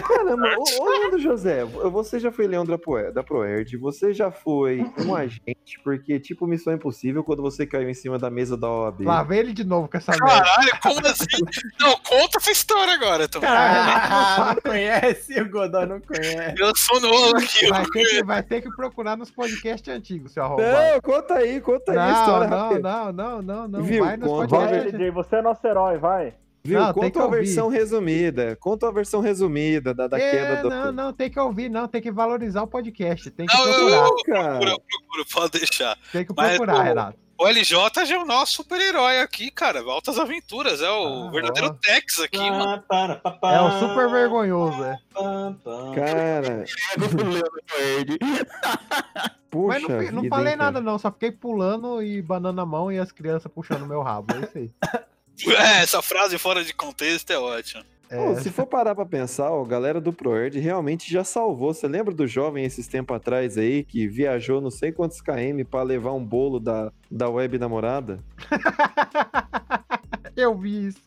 Caramba, 0.07 0.57
ô, 0.59 0.83
ô 0.85 0.89
Leandro 0.91 1.19
José, 1.19 1.65
você 1.65 2.19
já 2.21 2.31
foi 2.31 2.47
Leandro 2.47 2.73
da 2.73 2.79
Proe- 2.79 3.11
da 3.11 3.23
Proerd, 3.23 3.77
você 3.79 4.13
já 4.13 4.31
foi 4.31 4.85
um 4.99 5.15
agente, 5.17 5.81
porque, 5.83 6.21
tipo, 6.21 6.47
Missão 6.47 6.73
Impossível, 6.75 7.25
quando 7.25 7.41
você 7.43 7.67
caiu 7.67 7.89
em 7.89 7.95
cima 7.95 8.19
da 8.19 8.29
mesa 8.31 8.57
da 8.59 8.69
OAB. 8.71 9.01
Lá 9.05 9.23
vem 9.23 9.39
ele 9.39 9.53
de 9.55 9.65
novo 9.65 9.89
com 9.89 9.97
essa 9.97 10.13
merda. 10.13 10.27
Caralho, 10.27 10.71
como 10.83 11.07
assim? 11.07 11.25
Não, 11.81 11.97
conta 11.99 12.39
essa 12.39 12.51
história 12.51 12.93
agora, 12.95 13.25
então. 13.25 13.41
Ah, 13.45 14.53
não 14.55 14.63
conhece, 14.71 15.41
o 15.41 15.51
Godó 15.51 15.87
não 15.87 16.01
conhece. 16.01 16.55
Eu 16.61 16.73
sou 16.77 17.01
novo 17.01 17.37
aqui. 17.39 17.67
Vai 17.71 17.85
ter, 17.87 18.05
que, 18.05 18.25
vai 18.25 18.43
ter 18.43 18.61
que 18.61 18.71
procurar 18.77 19.17
nos 19.17 19.31
podcasts 19.31 19.89
antigos, 19.93 20.33
seu 20.33 20.45
arrombado. 20.45 20.69
Não, 20.93 21.01
conta 21.01 21.35
aí, 21.35 21.61
conta 21.61 21.93
aí 21.93 21.99
a 21.99 22.07
Não, 22.07 22.21
história 22.21 22.49
não, 22.49 22.79
não, 22.81 23.13
não, 23.13 23.43
não, 23.43 23.69
não. 23.69 23.83
Viu? 23.83 24.05
Vai 24.05 24.17
nos 24.19 24.29
Conta- 24.29 24.49
podcasts. 24.57 24.83
Vai, 24.83 24.93
DJ, 24.93 25.11
você 25.11 25.37
é 25.37 25.43
nosso 25.43 25.67
herói, 25.67 25.97
vai. 25.97 26.35
Viu? 26.67 26.81
Não, 26.81 26.95
conta 26.95 27.21
a 27.21 27.25
ouvir. 27.25 27.37
versão 27.41 27.69
resumida. 27.69 28.57
Conta 28.57 28.89
a 28.89 28.91
versão 28.91 29.21
resumida 29.21 29.93
da, 29.93 30.07
da 30.07 30.19
É, 30.19 30.31
queda 30.31 30.63
do. 30.63 30.71
Não, 30.71 30.91
não, 30.93 31.13
tem 31.13 31.29
que 31.31 31.39
ouvir, 31.39 31.69
não, 31.69 31.87
tem 31.87 32.01
que 32.01 32.11
valorizar 32.11 32.63
o 32.63 32.67
podcast, 32.67 33.31
tem 33.31 33.45
que 33.47 33.55
Não, 33.55 33.69
eu, 33.69 33.75
procurar, 33.75 33.97
eu, 34.07 34.17
Cara. 34.25 34.43
procuro, 34.59 34.71
eu 34.71 34.81
procuro, 34.81 35.27
pode 35.31 35.59
deixar. 35.59 35.99
tem 36.11 36.25
que 36.25 36.33
Mas 36.35 36.57
procurar, 36.57 36.79
o- 36.79 36.83
Renato. 36.83 37.19
O 37.37 37.49
LJ 37.49 38.07
já 38.07 38.15
é 38.15 38.19
o 38.19 38.25
nosso 38.25 38.53
super-herói 38.53 39.19
aqui, 39.21 39.51
cara. 39.51 39.81
Altas 39.81 40.19
aventuras. 40.21 40.81
É 40.81 40.89
o 40.89 41.27
Ah, 41.27 41.31
verdadeiro 41.33 41.69
ó. 41.69 41.73
Tex 41.83 42.21
aqui, 42.21 42.39
mano. 42.39 42.83
É 43.43 43.61
o 43.61 43.71
super 43.81 44.09
vergonhoso, 44.09 44.85
é. 44.85 44.97
Cara, 45.97 46.65
puxa 49.51 49.81
Mas 49.89 50.13
não, 50.13 50.23
não 50.23 50.29
falei 50.29 50.53
hein, 50.53 50.59
nada, 50.59 50.81
não, 50.81 50.97
só 50.99 51.11
fiquei 51.11 51.33
pulando 51.33 52.01
e 52.03 52.23
banana 52.23 52.53
na 52.63 52.65
mão 52.67 52.91
e 52.91 52.99
as 53.01 53.11
crianças 53.13 53.51
puxando 53.53 53.85
meu 53.85 54.01
rabo, 54.01 54.33
é 54.37 54.41
isso 54.41 54.59
aí. 54.59 54.71
É, 55.47 55.83
essa 55.83 56.01
frase 56.03 56.39
fora 56.39 56.65
de 56.65 56.73
contexto 56.73 57.31
é 57.31 57.39
ótima. 57.39 57.85
É, 58.11 58.17
Pô, 58.17 58.37
se 58.37 58.51
for 58.51 58.67
parar 58.67 58.95
pra 58.95 59.05
pensar, 59.07 59.49
a 59.49 59.65
galera 59.67 60.01
do 60.01 60.13
ProErd 60.13 60.59
realmente 60.61 61.11
já 61.11 61.25
salvou. 61.25 61.73
Você 61.75 61.89
lembra 61.89 62.15
do 62.15 62.27
jovem 62.27 62.65
esses 62.65 62.87
tempos 62.87 63.17
atrás 63.17 63.59
aí 63.59 63.83
que 63.83 64.07
viajou 64.07 64.61
não 64.61 64.71
sei 64.71 64.93
quantos 64.93 65.21
km 65.21 65.65
pra 65.69 65.83
levar 65.83 66.13
um 66.13 66.25
bolo 66.25 66.61
da, 66.61 66.93
da 67.11 67.29
web 67.29 67.59
namorada? 67.59 68.21
eu 70.37 70.57
vi 70.57 70.87
isso. 70.89 71.03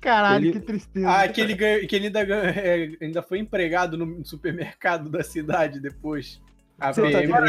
Caralho, 0.00 0.46
Ele- 0.46 0.52
que 0.52 0.60
tristeza. 0.60 1.10
Ah, 1.10 1.28
que 1.28 1.40
ele, 1.40 1.54
ganhou- 1.54 1.86
que 1.86 1.96
ele 1.96 2.06
ainda, 2.06 2.24
ganhou- 2.24 2.44
é, 2.46 2.90
ainda 3.00 3.22
foi 3.22 3.38
empregado 3.38 3.96
no 3.96 4.24
supermercado 4.24 5.08
da 5.08 5.22
cidade 5.24 5.80
depois. 5.80 6.40
A 6.78 6.92
Você 6.92 7.02
tá 7.02 7.08
de 7.20 7.28
PM. 7.28 7.32
Era 7.32 7.46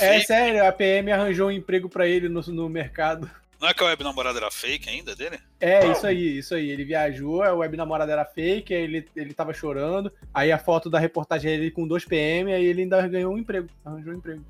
É 0.00 0.14
fake. 0.14 0.26
sério, 0.26 0.66
a 0.66 0.72
PM 0.72 1.10
arranjou 1.10 1.48
um 1.48 1.52
emprego 1.52 1.88
pra 1.88 2.06
ele 2.06 2.28
no, 2.28 2.40
no 2.40 2.68
mercado. 2.68 3.28
Não 3.62 3.68
é 3.68 3.74
que 3.74 3.84
a 3.84 3.86
web 3.86 4.02
namorada 4.02 4.40
era 4.40 4.50
fake 4.50 4.90
ainda 4.90 5.14
dele? 5.14 5.38
É, 5.60 5.86
isso 5.86 6.04
aí, 6.04 6.38
isso 6.38 6.52
aí. 6.52 6.68
Ele 6.68 6.84
viajou, 6.84 7.44
a 7.44 7.54
web 7.54 7.76
namorada 7.76 8.10
era 8.10 8.24
fake, 8.24 8.74
aí 8.74 8.82
ele, 8.82 9.08
ele 9.14 9.32
tava 9.32 9.54
chorando. 9.54 10.10
Aí 10.34 10.50
a 10.50 10.58
foto 10.58 10.90
da 10.90 10.98
reportagem 10.98 11.48
é 11.48 11.54
ele 11.54 11.70
com 11.70 11.86
dois 11.86 12.04
PM, 12.04 12.52
aí 12.52 12.64
ele 12.64 12.82
ainda 12.82 13.06
ganhou 13.06 13.32
um 13.32 13.38
emprego. 13.38 13.68
Arranjou 13.84 14.14
um 14.14 14.16
emprego. 14.16 14.44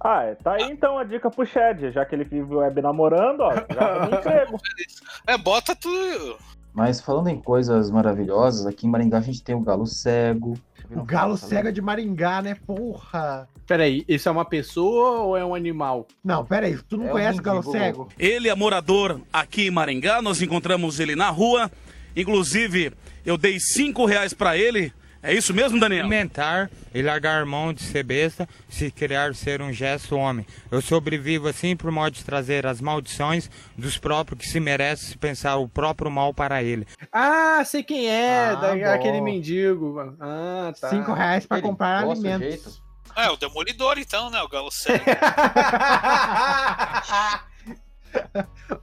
Ah, 0.00 0.24
é, 0.24 0.34
tá 0.34 0.54
aí 0.54 0.64
então 0.64 0.98
a 0.98 1.04
dica 1.04 1.30
pro 1.30 1.46
Shed, 1.46 1.92
já 1.92 2.04
que 2.04 2.16
ele 2.16 2.24
vive 2.24 2.52
web 2.52 2.82
namorando, 2.82 3.42
ó, 3.42 3.54
já 3.72 3.80
arrumou 3.80 4.18
emprego. 4.18 4.58
É, 5.24 5.38
bota 5.38 5.76
tudo. 5.76 6.36
Mas 6.74 7.00
falando 7.00 7.28
em 7.28 7.40
coisas 7.40 7.92
maravilhosas, 7.92 8.66
aqui 8.66 8.88
em 8.88 8.90
Maringá 8.90 9.18
a 9.18 9.22
gente 9.22 9.42
tem 9.42 9.54
o 9.54 9.60
Galo 9.60 9.86
Cego. 9.86 10.54
O 10.90 11.04
galo 11.04 11.36
cega 11.36 11.72
de 11.72 11.80
Maringá, 11.80 12.42
né? 12.42 12.56
Porra. 12.66 13.48
Peraí, 13.66 14.04
isso 14.06 14.28
é 14.28 14.32
uma 14.32 14.44
pessoa 14.44 15.20
ou 15.20 15.36
é 15.36 15.44
um 15.44 15.54
animal? 15.54 16.06
Não, 16.22 16.44
pera 16.44 16.66
aí, 16.66 16.78
tu 16.88 16.96
não 16.96 17.06
É 17.06 17.08
um 17.08 17.12
conhece 17.12 17.40
o 17.40 17.42
galo 17.42 17.62
cego? 17.64 18.08
Ele 18.18 18.48
é 18.48 18.54
morador 18.54 19.20
aqui 19.32 19.66
em 19.66 19.70
Maringá, 19.70 20.22
nós 20.22 20.40
encontramos 20.40 21.00
ele 21.00 21.16
na 21.16 21.28
rua. 21.30 21.70
Inclusive, 22.14 22.92
eu 23.24 23.36
dei 23.36 23.58
cinco 23.58 24.06
reais 24.06 24.32
pra 24.32 24.56
ele. 24.56 24.92
É 25.28 25.34
isso 25.34 25.52
mesmo, 25.52 25.80
Daniel? 25.80 26.00
Alimentar 26.06 26.70
e 26.94 27.02
largar 27.02 27.44
mão 27.44 27.72
de 27.72 27.82
ser 27.82 28.02
besta, 28.04 28.48
se 28.68 28.90
criar 28.90 29.34
ser 29.34 29.60
um 29.60 29.72
gesto 29.72 30.16
homem. 30.16 30.46
Eu 30.70 30.80
sobrevivo 30.80 31.48
assim 31.48 31.76
por 31.76 31.90
modo 31.90 32.12
de 32.14 32.24
trazer 32.24 32.64
as 32.66 32.80
maldições 32.80 33.50
dos 33.76 33.98
próprios 33.98 34.40
que 34.40 34.48
se 34.48 34.60
merecem 34.60 35.08
se 35.10 35.18
pensar 35.18 35.56
o 35.56 35.68
próprio 35.68 36.10
mal 36.10 36.32
para 36.32 36.62
ele. 36.62 36.86
Ah, 37.12 37.62
sei 37.64 37.82
quem 37.82 38.08
é, 38.08 38.50
Ah, 38.50 38.54
da- 38.54 38.94
aquele 38.94 39.20
mendigo. 39.20 39.98
Ah, 40.20 40.72
tá. 40.80 40.90
Cinco 40.90 41.12
reais 41.12 41.44
pra 41.44 41.58
Ele 41.58 41.66
comprar 41.66 42.04
alimentos. 42.04 42.46
jeito. 42.48 42.86
É, 43.16 43.28
o 43.30 43.36
Demolidor 43.36 43.98
então, 43.98 44.30
né? 44.30 44.40
O 44.42 44.48
Galo 44.48 44.70
Cego. 44.70 45.02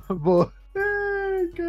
Boa. 0.09 0.51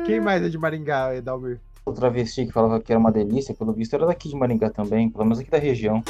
Quem 0.07 0.21
mais 0.21 0.43
é 0.43 0.49
de 0.49 0.57
Maringá, 0.59 1.15
Edalmir? 1.15 1.61
O 1.87 1.93
travesti 1.93 2.47
que 2.47 2.53
falava 2.53 2.81
que 2.81 2.91
era 2.91 2.99
uma 2.99 3.13
delícia, 3.13 3.55
pelo 3.55 3.73
visto 3.75 3.93
era 3.95 4.07
daqui 4.07 4.29
de 4.31 4.35
Maringá 4.37 4.71
também, 4.71 5.11
pelo 5.11 5.25
menos 5.25 5.39
aqui 5.39 5.51
da 5.51 5.59
região. 5.59 6.03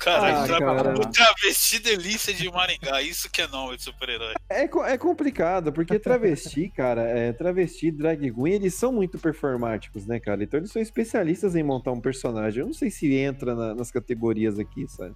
Cara, 0.00 0.42
Ah, 0.42 0.46
tra- 0.46 0.58
cara. 0.58 0.94
o 1.00 1.06
travesti 1.12 1.78
delícia 1.78 2.34
de 2.34 2.50
Maringá. 2.50 3.00
Isso 3.00 3.30
que 3.30 3.42
é 3.42 3.46
nome 3.46 3.76
de 3.76 3.84
super-herói. 3.84 4.34
É, 4.50 4.64
é 4.64 4.98
complicado, 4.98 5.72
porque 5.72 6.00
travesti, 6.00 6.68
cara, 6.68 7.02
é, 7.02 7.32
travesti, 7.32 7.92
drag 7.92 8.32
queen, 8.32 8.54
eles 8.54 8.74
são 8.74 8.90
muito 8.92 9.18
performáticos, 9.20 10.04
né, 10.04 10.18
cara? 10.18 10.42
Então 10.42 10.58
eles 10.58 10.72
são 10.72 10.82
especialistas 10.82 11.54
em 11.54 11.62
montar 11.62 11.92
um 11.92 12.00
personagem. 12.00 12.60
Eu 12.60 12.66
não 12.66 12.74
sei 12.74 12.90
se 12.90 13.14
entra 13.14 13.54
na- 13.54 13.74
nas 13.74 13.92
categorias 13.92 14.58
aqui, 14.58 14.86
sabe? 14.88 15.14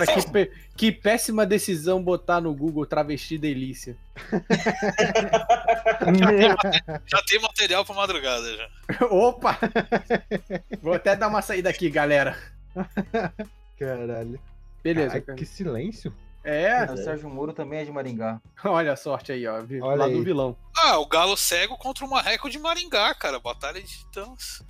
Cara, 0.00 0.06
que, 0.06 0.30
pé- 0.30 0.50
que 0.76 0.92
péssima 0.92 1.46
decisão 1.46 2.02
botar 2.02 2.40
no 2.40 2.54
Google 2.54 2.84
travesti 2.86 3.38
delícia. 3.38 3.96
Já 7.06 7.22
tem 7.26 7.40
material 7.40 7.84
pra 7.84 7.94
madrugada 7.94 8.56
já. 8.56 8.68
Opa! 9.06 9.58
Vou 10.82 10.94
até 10.94 11.14
dar 11.16 11.28
uma 11.28 11.42
saída 11.42 11.70
aqui, 11.70 11.88
galera. 11.90 12.36
Caralho. 13.78 14.38
Beleza. 14.82 15.14
Ai, 15.14 15.20
cara. 15.20 15.38
que 15.38 15.46
silêncio. 15.46 16.12
É, 16.46 16.84
O 16.92 16.96
Sérgio 16.98 17.30
Moro 17.30 17.54
também 17.54 17.78
é 17.80 17.84
de 17.86 17.90
Maringá. 17.90 18.38
olha 18.64 18.92
a 18.92 18.96
sorte 18.96 19.32
aí, 19.32 19.46
ó. 19.46 19.62
Olha 19.80 19.96
lá 19.96 20.04
aí. 20.04 20.12
do 20.12 20.22
vilão. 20.22 20.54
Ah, 20.76 20.98
o 20.98 21.06
Galo 21.06 21.38
Cego 21.38 21.74
contra 21.78 22.04
o 22.04 22.10
Marreco 22.10 22.50
de 22.50 22.58
Maringá, 22.58 23.14
cara. 23.14 23.40
Batalha 23.40 23.80
de 23.80 23.88
titãs. 23.88 24.62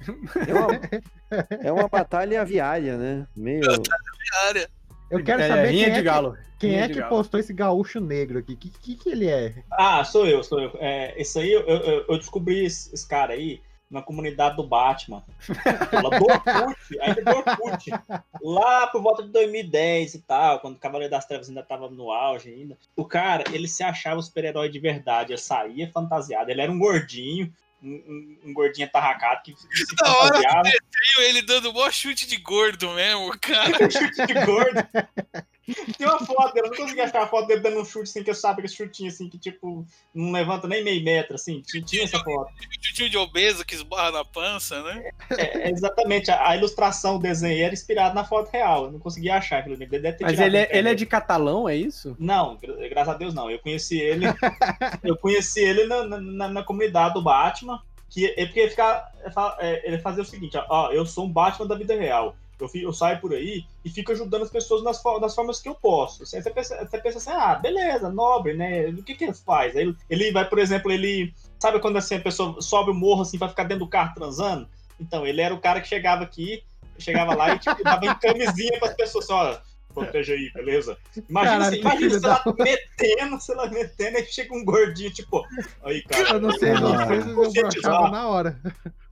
É 0.46 0.54
uma, 0.54 0.80
é 1.64 1.72
uma 1.72 1.88
batalha 1.88 2.40
aviária, 2.42 2.96
né? 2.96 3.26
Meio. 3.34 3.62
Área. 4.46 4.70
Eu 5.10 5.22
quero 5.22 5.42
É, 5.42 5.48
saber 5.48 5.70
quem, 5.70 5.84
de 5.92 5.98
é, 5.98 6.02
galo. 6.02 6.32
que, 6.58 6.66
quem 6.66 6.76
é 6.80 6.86
de 6.86 6.94
que 6.94 7.00
galo. 7.00 7.10
postou 7.10 7.38
esse 7.40 7.52
gaúcho 7.52 8.00
negro 8.00 8.38
aqui. 8.38 8.56
Que 8.56 8.70
que, 8.70 8.94
que 8.96 9.08
ele 9.10 9.28
é? 9.28 9.54
Ah, 9.70 10.02
sou 10.04 10.26
eu, 10.26 10.42
sou 10.42 10.60
eu. 10.60 10.72
É, 10.80 11.14
esse 11.20 11.38
aí 11.38 11.52
eu, 11.52 11.62
eu, 11.62 12.04
eu 12.08 12.18
descobri 12.18 12.64
esse, 12.64 12.92
esse 12.94 13.06
cara 13.06 13.32
aí 13.34 13.60
na 13.90 14.02
comunidade 14.02 14.56
do 14.56 14.66
Batman. 14.66 15.22
Lá 15.92 16.18
do 16.18 16.24
Orkut, 16.24 16.98
ainda 17.00 17.22
do 17.22 17.36
Orkut. 17.36 17.90
Lá 18.42 18.86
por 18.88 19.00
volta 19.02 19.22
de 19.22 19.28
2010 19.28 20.14
e 20.14 20.22
tal, 20.22 20.58
quando 20.60 20.76
o 20.76 20.80
Cavaleiro 20.80 21.10
das 21.12 21.26
Trevas 21.26 21.48
ainda 21.48 21.62
tava 21.62 21.88
no 21.88 22.10
auge 22.10 22.50
ainda. 22.50 22.76
O 22.96 23.04
cara, 23.04 23.44
ele 23.52 23.68
se 23.68 23.84
achava 23.84 24.20
super-herói 24.20 24.68
de 24.68 24.80
verdade. 24.80 25.32
Ele 25.32 25.40
saía 25.40 25.90
fantasiado. 25.92 26.50
Ele 26.50 26.60
era 26.62 26.72
um 26.72 26.78
gordinho, 26.78 27.52
um, 27.84 27.94
um- 28.08 28.38
um 28.50 28.52
gordinho 28.54 28.86
atarracado 28.86 29.42
que 29.44 29.54
se 29.54 29.66
Da 29.96 30.16
hora 30.18 30.40
que 30.40 30.62
desenho 30.62 31.28
ele 31.28 31.42
dando 31.42 31.70
o 31.70 31.74
maior 31.74 31.92
chute 31.92 32.26
de 32.26 32.36
gordo 32.38 32.90
mesmo, 32.92 33.38
cara. 33.38 33.70
chute 33.90 34.26
de 34.26 34.34
gordo. 34.46 34.80
Tem 35.96 36.06
uma 36.06 36.18
foto 36.18 36.52
dele, 36.52 36.66
eu 36.66 36.70
não 36.70 36.76
consegui 36.76 37.00
achar 37.00 37.22
a 37.22 37.26
foto 37.26 37.46
dele 37.46 37.60
dando 37.60 37.80
um 37.80 37.84
chute 37.84 38.10
assim, 38.10 38.22
que 38.22 38.30
eu 38.30 38.34
sabia 38.34 38.62
que 38.62 38.66
esse 38.66 38.76
chutinho 38.76 39.08
assim, 39.08 39.28
que 39.28 39.38
tipo, 39.38 39.86
não 40.14 40.32
levanta 40.32 40.68
nem 40.68 40.84
meio 40.84 41.02
metro, 41.02 41.34
assim. 41.34 41.62
Tinha, 41.62 41.82
tinha 41.82 42.04
essa 42.04 42.18
foto. 42.18 42.52
Chutinho 42.80 43.08
de 43.08 43.16
obeso 43.16 43.64
que 43.64 43.74
esbarra 43.74 44.10
na 44.10 44.24
pança, 44.24 44.82
né? 44.82 45.10
É, 45.30 45.68
é 45.68 45.70
exatamente, 45.70 46.30
a, 46.30 46.50
a 46.50 46.56
ilustração, 46.56 47.16
o 47.16 47.18
desenho 47.18 47.64
era 47.64 47.72
inspirado 47.72 48.14
na 48.14 48.24
foto 48.24 48.50
real. 48.50 48.84
Eu 48.84 48.92
não 48.92 48.98
consegui 48.98 49.30
achar, 49.30 49.60
aquilo 49.60 49.76
ter 49.76 50.16
Mas 50.20 50.32
tirado 50.32 50.46
ele 50.46 50.56
é, 50.58 50.68
ele 50.70 50.88
é 50.88 50.94
de 50.94 51.06
catalão, 51.06 51.68
é 51.68 51.76
isso? 51.76 52.16
Não, 52.18 52.56
gra- 52.56 52.88
graças 52.88 53.14
a 53.14 53.16
Deus 53.16 53.34
não. 53.34 53.50
Eu 53.50 53.58
conheci 53.58 53.98
ele. 53.98 54.26
eu 55.02 55.16
conheci 55.16 55.60
ele 55.60 55.84
na, 55.86 56.04
na, 56.04 56.48
na 56.48 56.62
comunidade 56.62 57.14
do 57.14 57.22
Batman. 57.22 57.80
Que 58.10 58.32
é 58.36 58.44
porque 58.46 58.60
ele, 58.60 58.70
fica, 58.70 59.10
é, 59.58 59.88
ele 59.88 59.98
fazia 59.98 60.22
o 60.22 60.26
seguinte: 60.26 60.56
ó, 60.56 60.64
ó, 60.68 60.92
eu 60.92 61.04
sou 61.04 61.24
um 61.24 61.32
Batman 61.32 61.66
da 61.66 61.74
vida 61.74 61.94
real. 61.96 62.36
Eu, 62.64 62.80
eu 62.82 62.92
saio 62.92 63.20
por 63.20 63.32
aí 63.32 63.64
e 63.84 63.90
fico 63.90 64.12
ajudando 64.12 64.42
as 64.42 64.50
pessoas 64.50 64.82
nas, 64.82 65.02
das 65.20 65.34
formas 65.34 65.60
que 65.60 65.68
eu 65.68 65.74
posso. 65.74 66.22
Aí 66.22 66.42
Você 66.42 66.50
pensa, 66.50 66.76
você 66.88 66.98
pensa 66.98 67.18
assim, 67.18 67.30
ah, 67.30 67.54
beleza, 67.56 68.10
nobre, 68.10 68.54
né? 68.54 68.88
O 68.88 69.02
que, 69.02 69.14
que 69.14 69.24
ele 69.24 69.34
faz? 69.34 69.76
Aí 69.76 69.82
ele, 69.82 69.96
ele 70.10 70.32
vai, 70.32 70.48
por 70.48 70.58
exemplo, 70.58 70.90
ele. 70.90 71.32
Sabe 71.58 71.78
quando 71.80 71.96
assim, 71.96 72.16
a 72.16 72.20
pessoa 72.20 72.60
sobe 72.60 72.90
o 72.90 72.94
morro 72.94 73.22
assim, 73.22 73.38
vai 73.38 73.48
ficar 73.48 73.64
dentro 73.64 73.84
do 73.84 73.90
carro 73.90 74.14
transando? 74.14 74.68
Então, 75.00 75.26
ele 75.26 75.40
era 75.40 75.54
o 75.54 75.60
cara 75.60 75.80
que 75.80 75.88
chegava 75.88 76.22
aqui, 76.22 76.62
chegava 76.98 77.34
lá 77.34 77.54
e 77.54 77.58
tipo, 77.58 77.82
dava 77.82 78.04
em 78.06 78.14
camisinha 78.18 78.78
para 78.78 78.88
as 78.88 78.94
pessoas, 78.94 79.24
assim, 79.24 79.32
ó, 79.34 79.56
proteja 79.92 80.34
aí, 80.34 80.50
beleza? 80.52 80.96
Imagina, 81.28 81.58
Caralho, 81.58 81.62
assim, 81.62 81.80
imagina 81.80 82.28
lá, 82.28 82.42
da- 82.44 82.64
metendo, 82.64 83.40
sei 83.40 83.54
lá, 83.54 83.66
metendo, 83.68 84.16
aí 84.18 84.26
chega 84.26 84.54
um 84.54 84.64
gordinho, 84.64 85.10
tipo, 85.12 85.46
aí, 85.82 86.02
cara. 86.02 86.34
Eu 86.34 86.40
não 86.40 86.50
sei 86.52 86.74
vocês, 86.74 87.26
eu 87.26 87.52
broxava 87.52 88.10
na 88.10 88.28
hora. 88.28 88.60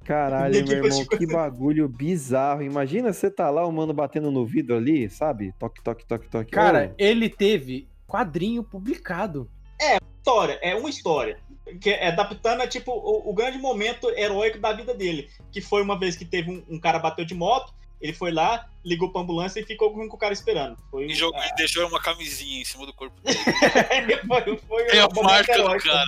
Caralho, 0.05 0.55
meu 0.67 0.77
irmão, 0.77 0.91
conseguiu- 0.91 1.19
que 1.19 1.27
bagulho 1.27 1.89
bizarro. 1.89 2.63
Imagina 2.63 3.13
você 3.13 3.31
tá 3.31 3.51
lá, 3.51 3.67
o 3.67 3.73
mano 3.73 3.93
batendo 3.93 4.31
no 4.31 4.45
vidro 4.45 4.77
ali, 4.77 5.09
sabe? 5.09 5.53
Toque, 5.59 5.83
toque, 5.83 6.05
toque, 6.05 6.29
toque. 6.29 6.51
Cara, 6.51 6.95
ele 6.99 7.29
teve 7.29 7.89
quadrinho 8.07 8.63
publicado. 8.63 9.49
É, 9.81 9.99
história, 10.19 10.59
é 10.63 10.75
uma 10.75 10.91
história. 10.91 11.39
Que 11.81 11.91
é 11.91 12.09
adaptando 12.09 12.61
a, 12.61 12.67
tipo, 12.67 12.93
o, 12.93 13.31
o 13.31 13.35
grande 13.35 13.57
momento 13.57 14.11
heróico 14.11 14.59
da 14.59 14.73
vida 14.73 14.93
dele. 14.95 15.29
Que 15.51 15.61
foi 15.61 15.81
uma 15.83 15.99
vez 15.99 16.17
que 16.17 16.25
teve 16.25 16.51
um, 16.51 16.63
um 16.69 16.79
cara 16.79 16.99
bateu 16.99 17.25
de 17.25 17.35
moto, 17.35 17.73
ele 18.01 18.13
foi 18.13 18.33
lá, 18.33 18.69
ligou 18.85 19.11
pra 19.13 19.23
ambulância 19.23 19.61
e 19.61 19.65
ficou 19.65 19.93
com 19.93 20.05
o 20.05 20.19
cara 20.19 20.33
esperando. 20.33 20.77
Foi, 20.91 21.07
E 21.07 21.15
jogou, 21.15 21.41
e 21.41 21.55
deixou 21.55 21.87
uma 21.87 22.03
camisinha 22.03 22.61
em 22.61 22.65
cima 22.65 22.85
do 22.85 22.93
corpo 22.93 23.15
dele. 23.23 23.39
foi, 24.27 24.57
foi 24.59 24.85
Tem 24.87 25.01
a 25.01 25.07
o 25.07 25.15
momento 25.15 25.31
marca 25.31 25.57
do 25.57 25.79
cara. 25.79 26.07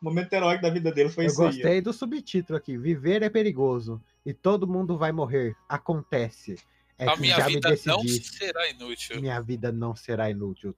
O 0.00 0.04
momento 0.04 0.32
heróico 0.32 0.62
da 0.62 0.70
vida 0.70 0.92
dele 0.92 1.08
foi 1.08 1.24
Eu 1.24 1.28
isso 1.28 1.42
aí. 1.42 1.48
ó. 1.48 1.50
gostei 1.52 1.80
do 1.80 1.92
subtítulo 1.92 2.56
aqui. 2.56 2.76
Viver 2.78 3.22
é 3.22 3.28
perigoso 3.28 4.00
e 4.24 4.32
todo 4.32 4.66
mundo 4.66 4.96
vai 4.96 5.10
morrer. 5.12 5.56
Acontece. 5.68 6.56
É 6.96 7.08
a 7.08 7.14
que 7.14 7.20
minha 7.20 7.36
já 7.36 7.46
me 7.46 7.54
vida 7.54 7.68
não 7.86 8.02
será 8.08 8.70
inútil. 8.70 9.20
Minha 9.20 9.40
vida 9.40 9.72
não 9.72 9.94
será 9.96 10.30
inútil. 10.30 10.74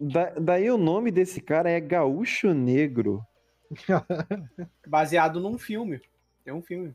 Da- 0.00 0.30
daí 0.40 0.70
o 0.70 0.76
nome 0.78 1.10
desse 1.10 1.40
cara 1.40 1.70
é 1.70 1.80
Gaúcho 1.80 2.52
Negro. 2.52 3.24
Baseado 4.86 5.40
num 5.40 5.58
filme. 5.58 6.00
Tem 6.44 6.52
um 6.52 6.62
filme. 6.62 6.94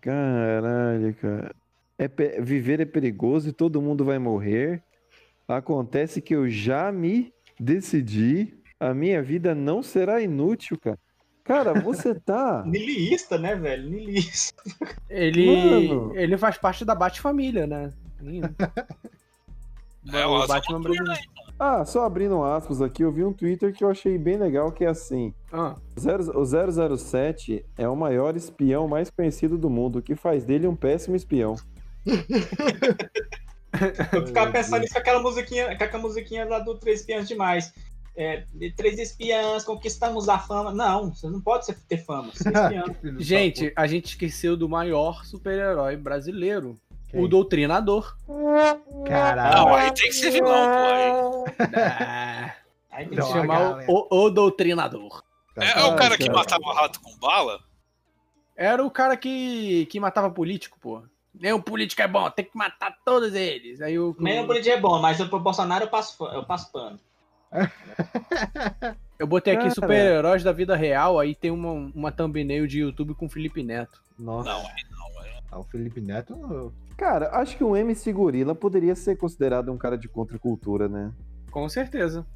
Caralho, 0.00 1.14
cara. 1.14 1.54
É 1.98 2.08
Viver 2.40 2.80
é 2.80 2.84
perigoso 2.84 3.48
e 3.48 3.52
todo 3.52 3.80
mundo 3.80 4.04
vai 4.04 4.18
morrer. 4.18 4.82
Acontece 5.48 6.20
que 6.20 6.34
eu 6.34 6.48
já 6.48 6.90
me 6.92 7.32
decidi. 7.58 8.54
A 8.80 8.92
minha 8.92 9.22
vida 9.22 9.54
não 9.54 9.82
será 9.82 10.20
inútil, 10.20 10.78
cara. 10.78 10.98
Cara, 11.44 11.74
você 11.80 12.14
tá. 12.18 12.62
Niilista, 12.66 13.38
né, 13.38 13.54
velho? 13.54 13.88
Niilista. 13.90 14.62
Ele, 15.08 15.88
Mano. 15.88 16.16
ele 16.16 16.36
faz 16.38 16.58
parte 16.58 16.84
da 16.84 16.94
Bat-família, 16.94 17.66
né? 17.66 17.92
Lindo. 18.20 18.54
É, 20.12 20.26
o 20.26 20.46
Batman 20.46 20.82
brasileiro. 20.82 21.22
Ah, 21.58 21.82
só 21.86 22.04
abrindo 22.04 22.44
aspas 22.44 22.82
aqui, 22.82 23.02
eu 23.02 23.10
vi 23.10 23.24
um 23.24 23.32
Twitter 23.32 23.72
que 23.72 23.82
eu 23.82 23.88
achei 23.88 24.18
bem 24.18 24.36
legal, 24.36 24.70
que 24.70 24.84
é 24.84 24.88
assim. 24.88 25.32
Ah. 25.50 25.76
Zero- 25.98 26.38
O 26.38 26.44
007 26.44 27.64
é 27.78 27.88
o 27.88 27.96
maior 27.96 28.36
espião 28.36 28.86
mais 28.86 29.08
conhecido 29.08 29.56
do 29.56 29.70
mundo, 29.70 30.00
o 30.00 30.02
que 30.02 30.14
faz 30.14 30.44
dele 30.44 30.66
um 30.66 30.76
péssimo 30.76 31.16
espião. 31.16 31.56
Eu 34.12 34.26
ficava 34.26 34.52
pensando 34.52 34.82
nisso 34.82 34.92
com 34.92 34.98
aquela 35.00 35.22
musiquinha, 35.22 35.74
com 35.76 35.84
aquela 35.84 36.02
musiquinha 36.02 36.44
lá 36.44 36.58
do 36.58 36.74
Três 36.76 37.00
Espiãs 37.00 37.26
Demais. 37.26 37.72
É, 38.16 38.44
de 38.54 38.70
três 38.70 38.98
espiãs, 38.98 39.64
conquistamos 39.64 40.28
a 40.28 40.38
fama. 40.38 40.72
Não, 40.72 41.12
você 41.12 41.28
não 41.28 41.40
pode 41.40 41.66
ser- 41.66 41.78
ter 41.88 41.98
fama. 41.98 42.30
Ser 42.32 42.52
espião. 42.54 42.84
Gente, 43.18 43.72
a 43.74 43.86
gente 43.86 44.06
esqueceu 44.06 44.56
do 44.56 44.68
maior 44.68 45.24
super-herói 45.24 45.96
brasileiro. 45.96 46.78
Quem? 47.08 47.20
O 47.20 47.28
Doutrinador. 47.28 48.16
Caralho. 49.06 49.56
Não, 49.56 49.74
aí 49.74 49.92
tem 49.92 50.08
que 50.08 50.14
ser 50.14 50.30
vilão, 50.30 50.50
pô. 50.52 51.44
Aí. 51.58 52.54
É, 52.96 52.98
Aí 52.98 53.06
tem 53.08 53.18
tem 53.18 53.26
que 53.26 53.32
chamar 53.32 53.84
o, 53.88 54.06
o, 54.08 54.24
o 54.26 54.30
Doutrinador. 54.30 55.24
É, 55.56 55.80
é 55.80 55.84
o 55.84 55.96
cara 55.96 56.16
que 56.16 56.26
cara. 56.26 56.38
matava 56.38 56.72
rato 56.72 57.00
com 57.00 57.16
bala? 57.18 57.58
Era 58.56 58.84
o 58.84 58.90
cara 58.90 59.16
que, 59.16 59.86
que 59.86 59.98
matava 59.98 60.30
político, 60.30 60.78
pô. 60.80 61.02
Nenhum 61.34 61.60
político 61.60 62.00
é 62.02 62.06
bom, 62.06 62.30
tem 62.30 62.44
que 62.44 62.56
matar 62.56 62.96
todos 63.04 63.34
eles. 63.34 63.80
Aí 63.80 63.98
o. 63.98 64.14
Nem 64.20 64.40
o 64.44 64.46
político 64.46 64.76
é 64.76 64.80
bom, 64.80 65.00
mas 65.00 65.18
o 65.18 65.28
pro 65.28 65.40
Bolsonaro 65.40 65.84
eu 65.84 65.88
passo, 65.88 66.24
eu 66.26 66.44
passo 66.44 66.70
pano. 66.70 67.00
Eu 69.18 69.26
botei 69.26 69.54
aqui 69.54 69.70
super-heróis 69.70 70.42
da 70.42 70.52
vida 70.52 70.74
real, 70.74 71.18
aí 71.18 71.34
tem 71.34 71.50
uma, 71.50 71.70
uma 71.70 72.10
thumbnail 72.10 72.66
de 72.66 72.80
YouTube 72.80 73.14
com 73.14 73.28
Felipe 73.28 73.62
Neto. 73.62 74.02
Nossa. 74.18 74.48
Não, 74.50 74.58
aí 74.58 74.84
não. 74.90 75.04
Ah, 75.54 75.58
o 75.60 75.62
Felipe 75.62 76.00
Neto. 76.00 76.72
Cara, 76.96 77.30
acho 77.36 77.56
que 77.56 77.62
um 77.62 77.76
MC 77.76 78.12
Gorila 78.12 78.56
poderia 78.56 78.96
ser 78.96 79.16
considerado 79.16 79.70
um 79.70 79.78
cara 79.78 79.96
de 79.96 80.08
contracultura, 80.08 80.88
né? 80.88 81.12
Com 81.50 81.68
certeza. 81.68 82.26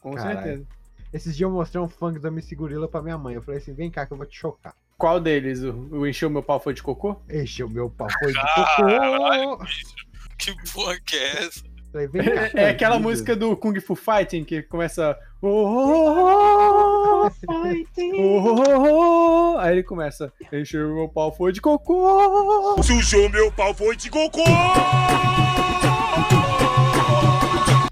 Com 0.00 0.12
Caralho. 0.14 0.40
certeza. 0.42 0.66
Esses 1.12 1.36
dias 1.36 1.48
eu 1.48 1.54
mostrei 1.54 1.82
um 1.82 1.88
funk 1.88 2.18
da 2.18 2.30
Missy 2.30 2.54
Gorila 2.54 2.88
pra 2.88 3.02
minha 3.02 3.18
mãe. 3.18 3.34
Eu 3.34 3.42
falei 3.42 3.60
assim: 3.60 3.74
vem 3.74 3.90
cá 3.90 4.06
que 4.06 4.12
eu 4.12 4.16
vou 4.16 4.26
te 4.26 4.38
chocar. 4.38 4.74
Qual 4.96 5.20
deles? 5.20 5.62
O, 5.62 5.72
o 5.90 6.06
encheu 6.06 6.28
meu 6.30 6.42
pau 6.42 6.58
foi 6.58 6.72
de 6.72 6.82
cocô? 6.82 7.20
Encheu 7.30 7.68
meu 7.68 7.88
pau, 7.90 8.08
foi 8.18 8.32
de 8.32 8.40
Caralho, 8.40 9.50
cocô. 9.50 9.64
bicho. 9.64 9.94
Que 10.38 10.72
porra 10.72 10.98
que 11.04 11.16
é 11.16 11.44
essa? 11.44 11.62
Falei, 11.92 12.06
vem 12.08 12.22
cá. 12.22 12.50
É, 12.54 12.64
é 12.64 12.68
aquela 12.70 12.98
música 12.98 13.34
do 13.34 13.56
Kung 13.56 13.78
Fu 13.80 13.94
Fighting 13.94 14.44
que 14.44 14.62
começa. 14.62 15.16
"Oh, 15.40 15.48
oh, 15.48 17.28
oh, 17.28 17.30
oh, 18.18 18.64
oh, 18.76 19.54
oh". 19.54 19.58
Aí 19.58 19.72
ele 19.72 19.82
começa. 19.82 20.32
Encheu 20.52 20.94
meu 20.94 21.08
pau 21.08 21.32
foi 21.34 21.52
de 21.52 21.60
cocô. 21.60 22.82
Sujou 22.82 23.28
meu 23.30 23.50
pau, 23.52 23.72
foi 23.74 23.96
de 23.96 24.10
cocô! 24.10 24.42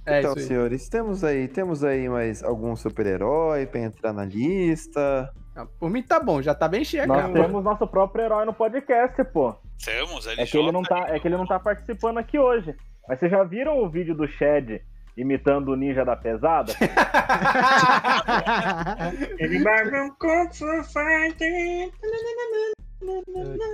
É 0.09 0.21
então, 0.21 0.37
senhores, 0.37 0.89
temos 0.89 1.25
aí, 1.25 1.49
temos 1.49 1.83
aí 1.83 2.09
mais 2.09 2.43
algum 2.43 2.77
super-herói 2.77 3.67
pra 3.67 3.81
entrar 3.81 4.13
na 4.13 4.25
lista. 4.25 5.29
Ah, 5.55 5.67
Por 5.81 5.91
mim 5.91 6.01
tá 6.03 6.21
bom, 6.21 6.41
já 6.41 6.55
tá 6.55 6.69
bem 6.69 6.85
cheio, 6.85 7.09
Nós 7.09 7.23
cara. 7.23 7.33
temos 7.33 7.65
nosso 7.65 7.87
próprio 7.89 8.25
herói 8.25 8.45
no 8.45 8.55
podcast, 8.55 9.25
pô. 9.33 9.57
Temos, 9.85 10.27
ele 10.27 10.43
É 10.43 10.47
que 10.47 10.57
ele 10.57 10.73
não 10.73 10.83
tá, 10.83 11.07
é 11.09 11.19
que 11.19 11.29
ele 11.29 11.37
não 11.37 11.47
tá 11.47 11.59
participando 11.59 12.19
aqui 12.19 12.39
hoje. 12.39 12.75
Mas 13.09 13.21
vocês 13.21 13.31
já 13.31 13.45
viram 13.45 13.79
o 13.79 13.89
vídeo 13.89 14.15
do 14.15 14.27
Shed 14.27 14.83
imitando 15.17 15.71
o 15.71 15.77
ninja 15.77 16.05
da 16.05 16.17
pesada? 16.17 16.73
Ele 19.39 19.63
vai 19.63 20.03
um 20.03 20.11
Kung. 20.17 20.49
Ai, 20.97 21.33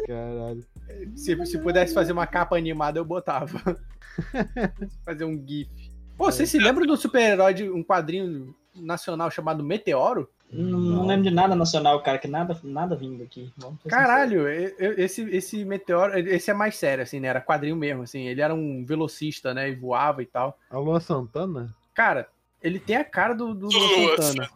Caralho. 0.07 0.65
Se, 1.17 1.47
se 1.47 1.59
pudesse 1.59 1.95
fazer 1.95 2.13
uma 2.13 2.27
capa 2.27 2.57
animada, 2.57 2.99
eu 2.99 3.05
botava. 3.05 3.59
fazer 5.05 5.25
um 5.25 5.43
GIF. 5.47 5.71
Pô, 6.17 6.31
você 6.31 6.47
se 6.47 6.59
lembra 6.59 6.87
do 6.87 6.97
super-herói 6.97 7.55
de 7.55 7.71
um 7.71 7.83
quadrinho 7.83 8.55
nacional 8.77 9.31
chamado 9.31 9.65
Meteoro? 9.65 10.29
Não, 10.53 10.79
não 10.79 11.07
lembro 11.07 11.25
de 11.25 11.31
nada 11.31 11.55
nacional, 11.55 12.03
cara, 12.03 12.19
que 12.19 12.29
nada, 12.29 12.59
nada 12.63 12.95
vindo 12.95 13.23
aqui. 13.23 13.51
Caralho, 13.89 14.47
esse, 14.49 15.23
esse 15.31 15.65
Meteoro, 15.65 16.19
esse 16.19 16.51
é 16.51 16.55
mais 16.55 16.77
sério, 16.77 17.03
assim, 17.03 17.19
né? 17.21 17.29
Era 17.29 17.41
quadrinho 17.41 17.75
mesmo, 17.75 18.03
assim. 18.03 18.27
Ele 18.27 18.43
era 18.43 18.55
um 18.55 18.85
velocista, 18.85 19.55
né? 19.55 19.71
E 19.71 19.75
voava 19.75 20.23
e 20.23 20.27
tal. 20.27 20.59
A 20.71 20.79
Lua 20.79 21.01
Santana? 21.01 21.75
Cara, 21.95 22.29
ele 22.63 22.79
tem 22.79 22.97
a 22.97 23.05
cara 23.05 23.35
do, 23.35 23.55
do 23.55 23.69
Lua 23.73 24.21
Santana. 24.21 24.51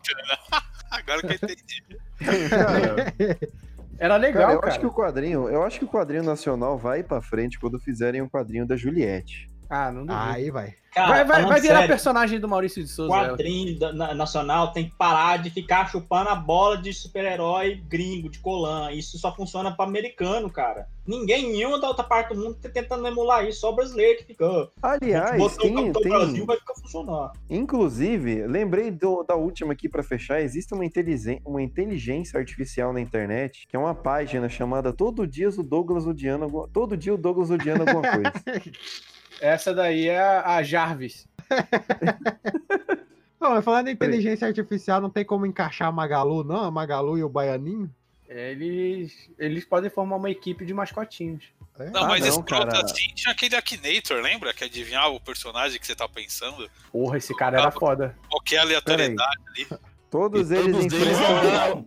Agora 0.91 1.21
que 1.21 1.27
eu 1.27 1.33
entendi. 1.33 1.85
Era 3.99 4.17
legal, 4.17 4.43
Cara, 4.43 4.55
eu 4.55 4.61
cara. 4.61 4.73
acho 4.73 4.81
que 4.81 4.87
o 4.87 4.93
quadrinho, 4.93 5.49
eu 5.49 5.63
acho 5.63 5.79
que 5.79 5.85
o 5.87 5.89
quadrinho 5.89 6.23
nacional 6.23 6.77
vai 6.77 7.03
pra 7.03 7.23
frente 7.23 7.59
quando 7.59 7.81
fizerem 7.81 8.21
um 8.21 8.29
quadrinho 8.29 8.67
da 8.67 8.77
Juliette. 8.77 9.49
Ah, 9.69 9.91
não 9.91 10.07
duvido. 10.07 10.25
Aí 10.25 10.51
vai. 10.51 10.75
Cara, 10.95 11.09
vai 11.09 11.25
vai, 11.27 11.45
vai 11.45 11.61
virar 11.61 11.75
sério, 11.81 11.89
personagem 11.89 12.41
do 12.41 12.49
Maurício 12.49 12.83
de 12.83 12.89
Souza. 12.89 13.13
quadrinho 13.13 13.79
da- 13.79 13.93
na- 13.93 14.15
nacional 14.15 14.73
tem 14.73 14.89
que 14.89 14.97
parar 14.97 15.37
de 15.37 15.51
ficar 15.51 15.91
chupando 15.91 16.31
a 16.31 16.35
bola 16.35 16.79
de 16.79 16.91
super-herói 16.95 17.83
gringo, 17.87 18.31
de 18.31 18.39
colã. 18.39 18.91
Isso 18.91 19.19
só 19.19 19.35
funciona 19.35 19.71
pra 19.77 19.85
americano, 19.85 20.49
cara. 20.49 20.89
Ninguém 21.07 21.53
nenhuma 21.53 21.79
da 21.79 21.89
outra 21.89 22.03
parte 22.03 22.35
do 22.35 22.41
mundo 22.43 22.55
tá 22.63 22.71
tentando 22.71 23.07
emular 23.07 23.45
isso, 23.47 23.61
só 23.61 23.71
o 23.71 23.75
brasileiro 23.77 24.19
que 24.19 24.25
fica. 24.25 24.71
Aliás, 24.83 25.37
botou 25.37 25.59
tem- 25.67 25.91
o 25.91 25.93
tem- 25.93 26.09
Brasil, 26.11 26.47
vai 26.47 26.57
ficar 26.57 26.75
funcionar. 26.77 27.33
Inclusive, 27.51 28.47
lembrei 28.47 28.91
do- 28.91 29.23
da 29.23 29.35
última 29.35 29.75
aqui 29.75 29.91
pra 29.91 30.03
fechar. 30.03 30.41
Existe 30.41 30.73
uma, 30.73 30.85
inteligen- 30.85 31.43
uma 31.45 31.61
inteligência 31.63 32.39
artificial 32.39 32.95
na 32.95 33.01
internet 33.03 33.67
que 33.69 33.77
é 33.77 33.79
uma 33.79 33.95
página 33.95 34.49
chamada 34.49 34.95
Todo 34.95 35.27
Dia 35.27 35.51
o 35.51 35.63
Douglas 35.63 36.07
odiando. 36.07 36.69
Todo 36.73 36.97
dia 36.97 37.13
o 37.13 37.19
Douglas 37.19 37.51
odiando 37.51 37.83
alguma 37.83 38.01
coisa. 38.01 38.33
Essa 39.41 39.75
daí 39.75 40.09
é 40.09 40.21
a 40.21 40.63
Jarvis. 40.63 41.27
Não, 43.41 43.51
mas 43.51 43.65
falando 43.65 43.89
em 43.89 43.93
inteligência 43.93 44.49
artificial, 44.49 45.01
não 45.01 45.11
tem 45.11 45.25
como 45.25 45.45
encaixar 45.47 45.89
a 45.89 45.93
Magalu, 45.93 46.43
não? 46.43 46.65
A 46.65 46.71
Magalu 46.71 47.19
e 47.19 47.23
o 47.23 47.29
Baianinho? 47.29 47.89
Eles, 48.29 49.31
eles 49.39 49.65
podem 49.65 49.89
formar 49.91 50.17
uma 50.17 50.31
equipe 50.31 50.65
de 50.65 50.75
mascotinhos. 50.75 51.45
Não, 51.93 52.05
Ah, 52.05 52.09
mas 52.09 52.23
não, 52.23 52.29
escroto 52.29 52.67
cara. 52.67 52.85
assim 52.85 53.13
tinha 53.15 53.33
aquele 53.33 53.55
Akinator, 53.55 54.21
lembra? 54.23 54.53
Que 54.55 54.65
adivinhava 54.65 55.11
o 55.11 55.21
personagem 55.21 55.79
que 55.79 55.87
você 55.87 55.95
tá 55.95 56.09
pensando. 56.09 56.69
Porra, 56.91 57.19
esse 57.19 57.37
cara 57.37 57.61
era 57.61 57.71
foda. 57.71 58.17
Qualquer 58.29 58.59
aleatoriedade 58.59 59.43
ali. 59.49 59.69
Todos 60.11 60.51
E 60.51 60.57
eles 60.57 60.73
todos 60.73 60.93
eles, 60.95 61.19
vão 61.19 61.51
dar, 61.51 61.85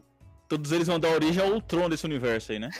todos 0.47 0.71
eles 0.71 0.87
vão 0.87 0.99
dar 0.99 1.09
origem 1.09 1.43
ao 1.43 1.59
Tron 1.59 1.89
desse 1.89 2.05
universo 2.05 2.51
aí, 2.51 2.59
né? 2.59 2.69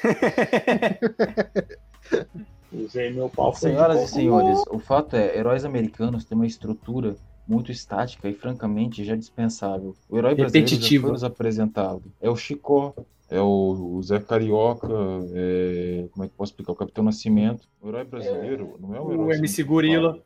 Usei 2.72 3.11
meu 3.11 3.30
pau. 3.30 3.53
Senhoras 3.53 4.03
e 4.03 4.07
senhores, 4.07 4.59
o 4.70 4.80
fato 4.80 5.15
é, 5.15 5.38
heróis 5.38 5.65
americanos 5.65 6.24
têm 6.24 6.36
uma 6.38 6.45
estrutura 6.45 7.15
muito 7.47 7.72
estática 7.72 8.30
e 8.30 8.34
francamente 8.34 9.03
já 9.03 9.15
dispensável. 9.15 9.95
O 10.07 10.17
herói 10.17 10.36
brasileiro 10.36 10.67
já 10.67 10.76
Repetitivo. 10.76 11.03
foi 11.03 11.11
nos 11.13 11.24
apresentado. 11.24 12.03
É 12.22 12.30
o 12.30 12.36
Chicó, 12.36 12.93
é 13.28 13.41
o 13.41 13.95
o 13.95 14.03
Zé 14.03 14.20
Carioca, 14.20 14.88
é... 15.34 16.07
como 16.11 16.26
é 16.26 16.28
que 16.28 16.36
posso 16.36 16.51
explicar? 16.51 16.74
O 16.74 16.76
Capitão 16.76 17.03
Nascimento. 17.03 17.67
O 17.82 17.89
herói 17.89 18.03
brasileiro 18.03 18.78
não 18.80 18.95
é 18.95 19.01
um 19.01 19.11
herói... 19.11 19.26
O 19.26 19.34
MC 19.34 19.63
Gorila. 19.63 20.11
falho. 20.11 20.24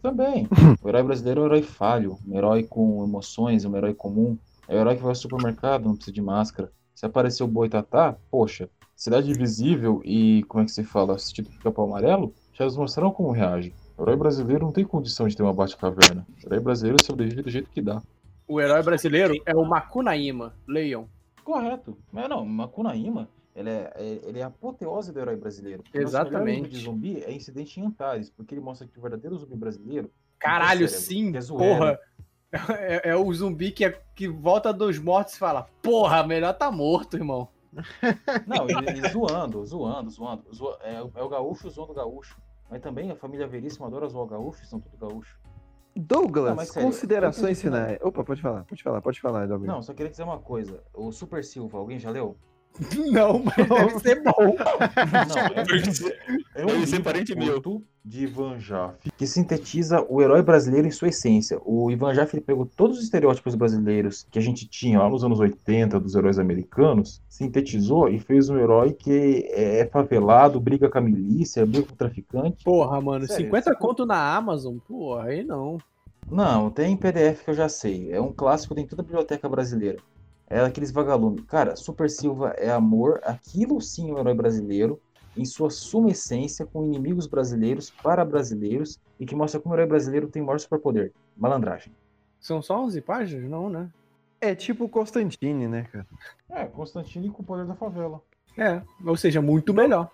Também. 0.00 0.48
O 0.82 0.88
herói 0.88 1.02
brasileiro 1.02 1.40
é 1.40 1.42
um 1.42 1.46
herói 1.46 1.62
falho, 1.62 2.18
um 2.26 2.36
herói 2.36 2.62
com 2.62 3.02
emoções, 3.02 3.64
um 3.64 3.76
herói 3.76 3.92
comum. 3.92 4.38
É 4.68 4.76
o 4.76 4.80
herói 4.80 4.96
que 4.96 5.02
vai 5.02 5.10
ao 5.10 5.16
supermercado, 5.16 5.84
não 5.84 5.96
precisa 5.96 6.14
de 6.14 6.22
máscara. 6.22 6.70
Se 6.94 7.04
aparecer 7.04 7.42
o 7.42 7.48
Boitatá, 7.48 8.16
poxa, 8.30 8.70
Cidade 8.96 9.30
Invisível 9.30 10.00
e, 10.04 10.42
como 10.44 10.62
é 10.62 10.64
que 10.64 10.72
se 10.72 10.82
fala, 10.82 11.14
assistido 11.14 11.50
com 11.50 11.58
Capão 11.58 11.84
Amarelo, 11.84 12.34
já 12.54 12.64
nos 12.64 12.78
mostraram 12.78 13.10
como 13.10 13.30
reage. 13.30 13.74
O 13.98 14.02
herói 14.02 14.16
brasileiro 14.16 14.64
não 14.64 14.72
tem 14.72 14.84
condição 14.84 15.28
de 15.28 15.36
ter 15.36 15.42
uma 15.42 15.52
Batcaverna. 15.52 16.26
O 16.42 16.46
herói 16.46 16.60
brasileiro 16.60 17.04
sobrevive 17.04 17.42
do 17.42 17.50
jeito 17.50 17.68
que 17.70 17.82
dá. 17.82 18.02
O 18.48 18.58
herói 18.58 18.82
brasileiro 18.82 19.34
é 19.44 19.54
o 19.54 19.64
Makunaíma, 19.66 20.54
Leon. 20.66 21.04
Correto. 21.44 21.96
Mas 22.10 22.26
não, 22.28 22.44
Macunaíma, 22.46 23.28
ele 23.54 23.68
é, 23.68 23.92
é- 23.96 24.20
ele 24.24 24.38
é 24.38 24.42
a 24.42 24.46
apoteose 24.46 25.12
do 25.12 25.20
herói 25.20 25.36
brasileiro. 25.36 25.82
O 25.94 25.98
Exatamente. 25.98 26.54
livro 26.62 26.70
de 26.70 26.78
zumbi 26.78 27.22
é 27.22 27.32
Incidente 27.32 27.78
em 27.78 27.84
Antares, 27.84 28.30
porque 28.30 28.54
ele 28.54 28.62
mostra 28.62 28.86
que 28.86 28.98
o 28.98 29.02
verdadeiro 29.02 29.36
zumbi 29.36 29.56
brasileiro... 29.56 30.10
Caralho, 30.38 30.88
cérebro, 30.88 31.06
sim, 31.06 31.36
é 31.36 31.58
porra. 31.58 31.98
É, 32.78 33.10
é 33.10 33.16
o 33.16 33.32
zumbi 33.34 33.70
que, 33.70 33.84
é, 33.84 34.00
que 34.14 34.28
volta 34.28 34.72
dos 34.72 34.98
mortos 34.98 35.34
e 35.34 35.38
fala: 35.38 35.66
Porra, 35.82 36.22
melhor 36.26 36.54
tá 36.54 36.70
morto, 36.70 37.16
irmão. 37.16 37.48
Não, 38.46 38.66
e, 38.68 39.08
zoando, 39.10 39.64
zoando, 39.64 40.10
zoando. 40.10 40.54
Zoa- 40.54 40.78
é, 40.82 41.02
o- 41.02 41.10
é 41.14 41.22
o 41.22 41.28
gaúcho 41.28 41.68
zoando 41.70 41.92
o 41.92 41.94
gaúcho. 41.94 42.40
Mas 42.70 42.80
também 42.80 43.10
a 43.10 43.16
família 43.16 43.46
Veríssima 43.46 43.86
adora 43.86 44.08
zoar 44.08 44.24
o 44.24 44.28
gaúcho, 44.28 44.64
são 44.66 44.80
tudo 44.80 44.96
gaúcho. 44.96 45.38
Douglas, 45.94 46.74
Não, 46.74 46.82
considerações 46.82 47.60
finais. 47.62 47.98
Opa, 48.02 48.22
pode 48.22 48.42
falar, 48.42 48.64
pode 48.64 48.82
falar, 48.82 49.00
pode 49.00 49.20
falar, 49.20 49.46
Douglas. 49.46 49.66
Não, 49.68 49.80
só 49.82 49.94
queria 49.94 50.10
dizer 50.10 50.24
uma 50.24 50.38
coisa. 50.38 50.82
O 50.92 51.10
Super 51.10 51.42
Silva, 51.44 51.78
alguém 51.78 51.98
já 51.98 52.10
leu? 52.10 52.36
Não, 53.10 53.42
mas 53.44 53.56
deve 53.56 53.98
ser 54.00 54.22
bom. 54.22 54.32
Não, 54.38 55.36
é, 56.56 56.60
é 56.60 56.62
um 56.62 56.66
Deve 56.66 56.80
ser 56.86 56.96
livro 56.96 57.02
parente 57.04 57.34
meu. 57.34 57.54
curto 57.54 57.82
de 58.04 58.22
Ivan 58.24 58.58
Jaffe, 58.60 59.10
que 59.16 59.26
sintetiza 59.26 60.04
o 60.08 60.22
herói 60.22 60.40
brasileiro 60.42 60.86
em 60.86 60.90
sua 60.90 61.08
essência. 61.08 61.58
O 61.64 61.90
Ivan 61.90 62.14
Jaffe 62.14 62.36
ele 62.36 62.44
pegou 62.44 62.64
todos 62.66 62.98
os 62.98 63.04
estereótipos 63.04 63.54
brasileiros 63.54 64.26
que 64.30 64.38
a 64.38 64.42
gente 64.42 64.68
tinha 64.68 64.98
lá 65.00 65.08
nos 65.08 65.24
anos 65.24 65.40
80 65.40 65.98
dos 65.98 66.14
heróis 66.14 66.38
americanos, 66.38 67.20
sintetizou 67.28 68.08
e 68.08 68.18
fez 68.20 68.48
um 68.48 68.58
herói 68.58 68.92
que 68.92 69.48
é 69.50 69.88
favelado, 69.92 70.60
briga 70.60 70.88
com 70.88 70.98
a 70.98 71.00
milícia, 71.00 71.66
briga 71.66 71.86
com 71.86 71.94
o 71.94 71.96
traficante. 71.96 72.62
Porra, 72.64 73.00
mano, 73.00 73.26
Sério, 73.26 73.46
50 73.46 73.70
esse- 73.70 73.78
conto 73.80 74.06
na 74.06 74.36
Amazon? 74.36 74.76
Porra, 74.86 75.24
aí 75.24 75.42
não. 75.42 75.78
Não, 76.30 76.70
tem 76.70 76.96
PDF 76.96 77.44
que 77.44 77.50
eu 77.50 77.54
já 77.54 77.68
sei. 77.68 78.12
É 78.12 78.20
um 78.20 78.32
clássico, 78.32 78.74
tem 78.74 78.86
toda 78.86 79.02
a 79.02 79.04
biblioteca 79.04 79.48
brasileira. 79.48 79.98
É 80.48 80.60
aqueles 80.60 80.90
vagalumes. 80.90 81.44
Cara, 81.46 81.74
Super 81.76 82.08
Silva 82.08 82.50
é 82.56 82.70
amor. 82.70 83.20
Aquilo 83.24 83.80
sim 83.80 84.10
é 84.10 84.14
um 84.14 84.18
herói 84.18 84.34
brasileiro. 84.34 85.00
Em 85.36 85.44
sua 85.44 85.68
suma 85.70 86.10
essência, 86.10 86.64
com 86.64 86.84
inimigos 86.84 87.26
brasileiros 87.26 87.90
para 87.90 88.24
brasileiros. 88.24 88.98
E 89.18 89.26
que 89.26 89.34
mostra 89.34 89.60
como 89.60 89.74
o 89.74 89.76
herói 89.76 89.86
brasileiro 89.86 90.28
tem 90.28 90.42
o 90.42 90.46
maior 90.46 90.58
superpoder: 90.58 91.12
malandragem. 91.36 91.92
São 92.40 92.62
só 92.62 92.80
11 92.84 93.00
páginas? 93.00 93.50
Não, 93.50 93.68
né? 93.68 93.90
É 94.40 94.54
tipo 94.54 94.88
Constantine, 94.88 95.66
né, 95.66 95.88
cara? 95.90 96.06
É, 96.50 96.64
Constantine 96.66 97.30
com 97.30 97.42
o 97.42 97.44
poder 97.44 97.66
da 97.66 97.74
favela. 97.74 98.22
É, 98.56 98.80
ou 99.04 99.16
seja, 99.16 99.42
muito 99.42 99.74
melhor. 99.74 100.10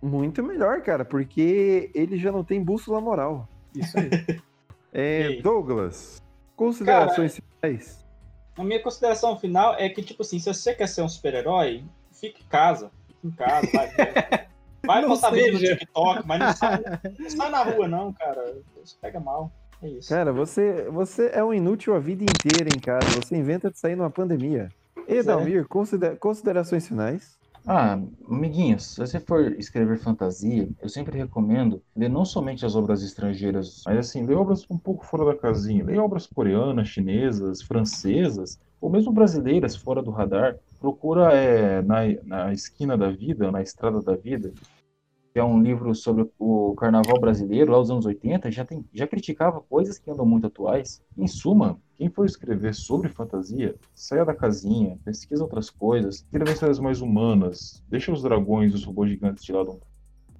Muito 0.00 0.42
melhor, 0.42 0.82
cara, 0.82 1.04
porque 1.04 1.90
ele 1.94 2.18
já 2.18 2.30
não 2.30 2.44
tem 2.44 2.62
bússola 2.62 3.00
moral. 3.00 3.48
Isso 3.74 3.98
aí. 3.98 4.10
É, 4.96 5.40
Douglas, 5.42 6.22
considerações 6.54 7.40
finais. 7.60 8.03
A 8.56 8.62
minha 8.64 8.80
consideração 8.80 9.36
final 9.38 9.74
é 9.76 9.88
que, 9.88 10.02
tipo 10.02 10.22
assim, 10.22 10.38
se 10.38 10.52
você 10.52 10.74
quer 10.74 10.86
ser 10.88 11.02
um 11.02 11.08
super-herói, 11.08 11.84
fique 12.12 12.42
em 12.42 12.48
casa. 12.48 12.90
Fique 13.08 13.26
em 13.26 13.30
casa, 13.32 13.68
vai. 13.72 13.90
Vai 14.86 15.00
Não 15.00 15.08
postar 15.08 15.30
vídeo 15.30 15.54
no. 15.54 15.58
TikTok, 15.78 16.26
mas 16.26 16.38
não 16.38 16.52
sai, 16.52 16.78
não 17.18 17.30
sai 17.30 17.48
na 17.50 17.62
rua, 17.62 17.88
não, 17.88 18.12
cara. 18.12 18.54
Isso 18.84 18.98
pega 19.00 19.18
mal. 19.18 19.50
É 19.82 19.88
isso. 19.88 20.10
Cara, 20.10 20.30
você, 20.30 20.82
você 20.90 21.30
é 21.32 21.42
um 21.42 21.54
inútil 21.54 21.94
a 21.94 21.98
vida 21.98 22.22
inteira 22.22 22.68
em 22.68 22.78
casa. 22.78 23.06
Você 23.18 23.34
inventa 23.34 23.70
de 23.70 23.78
sair 23.78 23.96
numa 23.96 24.10
pandemia. 24.10 24.68
E, 25.08 25.16
é. 25.16 25.22
Dalmir, 25.22 25.66
considera- 25.68 26.16
considerações 26.16 26.86
finais? 26.86 27.38
Ah, 27.66 27.94
amiguinhos, 28.28 28.92
se 28.92 29.00
você 29.00 29.18
for 29.18 29.52
escrever 29.58 29.98
fantasia, 29.98 30.70
eu 30.82 30.88
sempre 30.88 31.16
recomendo 31.16 31.82
ler 31.96 32.10
não 32.10 32.24
somente 32.24 32.64
as 32.66 32.76
obras 32.76 33.02
estrangeiras, 33.02 33.82
mas 33.86 33.96
assim, 33.98 34.26
ler 34.26 34.34
obras 34.36 34.66
um 34.70 34.78
pouco 34.78 35.04
fora 35.06 35.24
da 35.24 35.38
casinha. 35.38 35.82
Ler 35.84 35.98
obras 35.98 36.26
coreanas, 36.26 36.88
chinesas, 36.88 37.62
francesas, 37.62 38.58
ou 38.80 38.90
mesmo 38.90 39.12
brasileiras 39.12 39.76
fora 39.76 40.02
do 40.02 40.10
radar. 40.10 40.54
Procura 40.78 41.32
é, 41.32 41.80
na, 41.82 42.00
na 42.24 42.52
esquina 42.52 42.98
da 42.98 43.10
vida, 43.10 43.50
na 43.50 43.62
estrada 43.62 44.02
da 44.02 44.14
vida, 44.14 44.52
que 45.34 45.40
é 45.40 45.44
um 45.44 45.60
livro 45.60 45.92
sobre 45.96 46.30
o 46.38 46.76
carnaval 46.76 47.18
brasileiro, 47.20 47.72
lá 47.72 47.78
dos 47.78 47.90
anos 47.90 48.06
80, 48.06 48.52
já, 48.52 48.64
tem, 48.64 48.84
já 48.94 49.04
criticava 49.04 49.60
coisas 49.60 49.98
que 49.98 50.08
andam 50.08 50.24
muito 50.24 50.46
atuais. 50.46 51.02
Em 51.18 51.26
suma, 51.26 51.76
quem 51.96 52.08
for 52.08 52.24
escrever 52.24 52.72
sobre 52.72 53.08
fantasia, 53.08 53.74
saia 53.92 54.24
da 54.24 54.32
casinha, 54.32 54.96
pesquisa 55.04 55.42
outras 55.42 55.68
coisas, 55.68 56.24
cria 56.30 56.44
histórias 56.52 56.78
mais 56.78 57.00
humanas, 57.00 57.82
deixa 57.88 58.12
os 58.12 58.22
dragões 58.22 58.70
e 58.72 58.76
os 58.76 58.84
robôs 58.84 59.10
gigantes 59.10 59.44
de 59.44 59.52
lado 59.52 59.80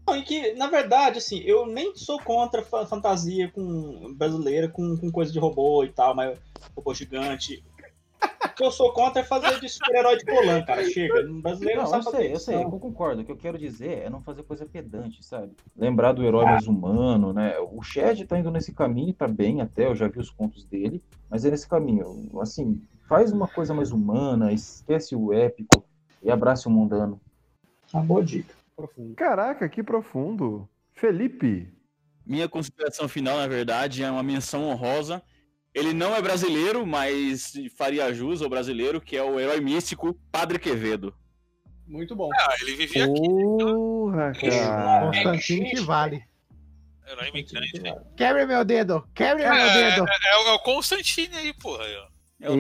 Não, 0.06 0.16
e 0.16 0.22
que, 0.22 0.52
na 0.52 0.68
verdade, 0.68 1.18
assim, 1.18 1.40
eu 1.40 1.66
nem 1.66 1.96
sou 1.96 2.20
contra 2.20 2.62
fa- 2.62 2.86
fantasia 2.86 3.50
com 3.50 4.14
brasileira 4.14 4.68
com, 4.68 4.96
com 4.96 5.10
coisa 5.10 5.32
de 5.32 5.40
robô 5.40 5.82
e 5.82 5.88
tal, 5.88 6.14
mas 6.14 6.38
robô 6.76 6.94
gigante. 6.94 7.64
O 8.22 8.54
que 8.56 8.64
eu 8.64 8.70
sou 8.70 8.92
contra 8.92 9.20
é 9.20 9.24
fazer 9.24 9.58
de 9.58 9.68
super-herói 9.68 10.16
de 10.16 10.24
colã, 10.24 10.62
cara. 10.62 10.84
Chega. 10.88 11.28
Um 11.28 11.40
brasileiro 11.42 11.82
não, 11.82 11.90
Não, 11.90 11.96
eu 11.96 12.02
sabe 12.02 12.04
sei, 12.04 12.12
fazer 12.12 12.30
eu 12.30 12.36
isso. 12.36 12.44
sei, 12.44 12.54
eu 12.62 12.70
concordo. 12.70 13.22
O 13.22 13.24
que 13.24 13.32
eu 13.32 13.36
quero 13.36 13.58
dizer 13.58 14.04
é 14.04 14.10
não 14.10 14.22
fazer 14.22 14.44
coisa 14.44 14.64
pedante, 14.64 15.24
sabe? 15.24 15.52
Lembrar 15.76 16.12
do 16.12 16.22
herói 16.24 16.44
mais 16.44 16.66
humano, 16.66 17.32
né? 17.32 17.58
O 17.58 17.82
Shed 17.82 18.24
tá 18.26 18.38
indo 18.38 18.50
nesse 18.52 18.72
caminho, 18.72 19.12
tá 19.12 19.26
bem 19.26 19.60
até, 19.60 19.86
eu 19.86 19.96
já 19.96 20.06
vi 20.06 20.20
os 20.20 20.30
contos 20.30 20.64
dele, 20.64 21.02
mas 21.28 21.44
é 21.44 21.50
nesse 21.50 21.68
caminho. 21.68 22.30
Assim, 22.40 22.80
faz 23.08 23.32
uma 23.32 23.48
coisa 23.48 23.74
mais 23.74 23.90
humana, 23.90 24.52
esquece 24.52 25.16
o 25.16 25.32
épico 25.32 25.84
e 26.22 26.30
abraça 26.30 26.68
o 26.68 26.72
mundano. 26.72 27.20
Uma 27.92 28.02
boa 28.04 28.22
dica. 28.22 28.54
Caraca, 29.16 29.68
que 29.68 29.82
profundo. 29.82 30.68
Felipe. 30.92 31.72
Minha 32.24 32.48
consideração 32.48 33.08
final, 33.08 33.36
na 33.36 33.46
verdade, 33.46 34.02
é 34.02 34.10
uma 34.10 34.22
menção 34.22 34.64
honrosa. 34.64 35.22
Ele 35.74 35.92
não 35.92 36.14
é 36.14 36.22
brasileiro, 36.22 36.86
mas 36.86 37.52
faria 37.76 38.12
jus 38.14 38.40
ao 38.40 38.48
brasileiro, 38.48 39.00
que 39.00 39.16
é 39.16 39.22
o 39.22 39.40
herói 39.40 39.60
místico 39.60 40.14
Padre 40.30 40.58
Quevedo. 40.58 41.12
Muito 41.86 42.14
bom. 42.14 42.30
Ah, 42.32 42.54
ele 42.62 42.76
vivia 42.76 43.04
aqui. 43.04 43.20
Porra, 43.20 44.32
cara. 44.32 45.06
Constantino 45.06 45.66
que 45.70 45.80
vale. 45.80 46.22
Herói 47.06 47.28
imigrante. 47.28 47.80
né? 47.82 47.94
Quebre 48.16 48.46
meu 48.46 48.64
dedo! 48.64 49.06
Quebre 49.14 49.42
É, 49.42 49.50
meu 49.50 49.58
é, 49.58 49.90
dedo! 49.90 50.06
é 50.08 50.36
o- 50.38 50.48
é 50.48 50.52
o 50.54 50.58
Constantine 50.60 51.34
aí, 51.36 51.52
porra. 51.52 51.84
aí, 51.84 51.94
ó. 51.96 52.14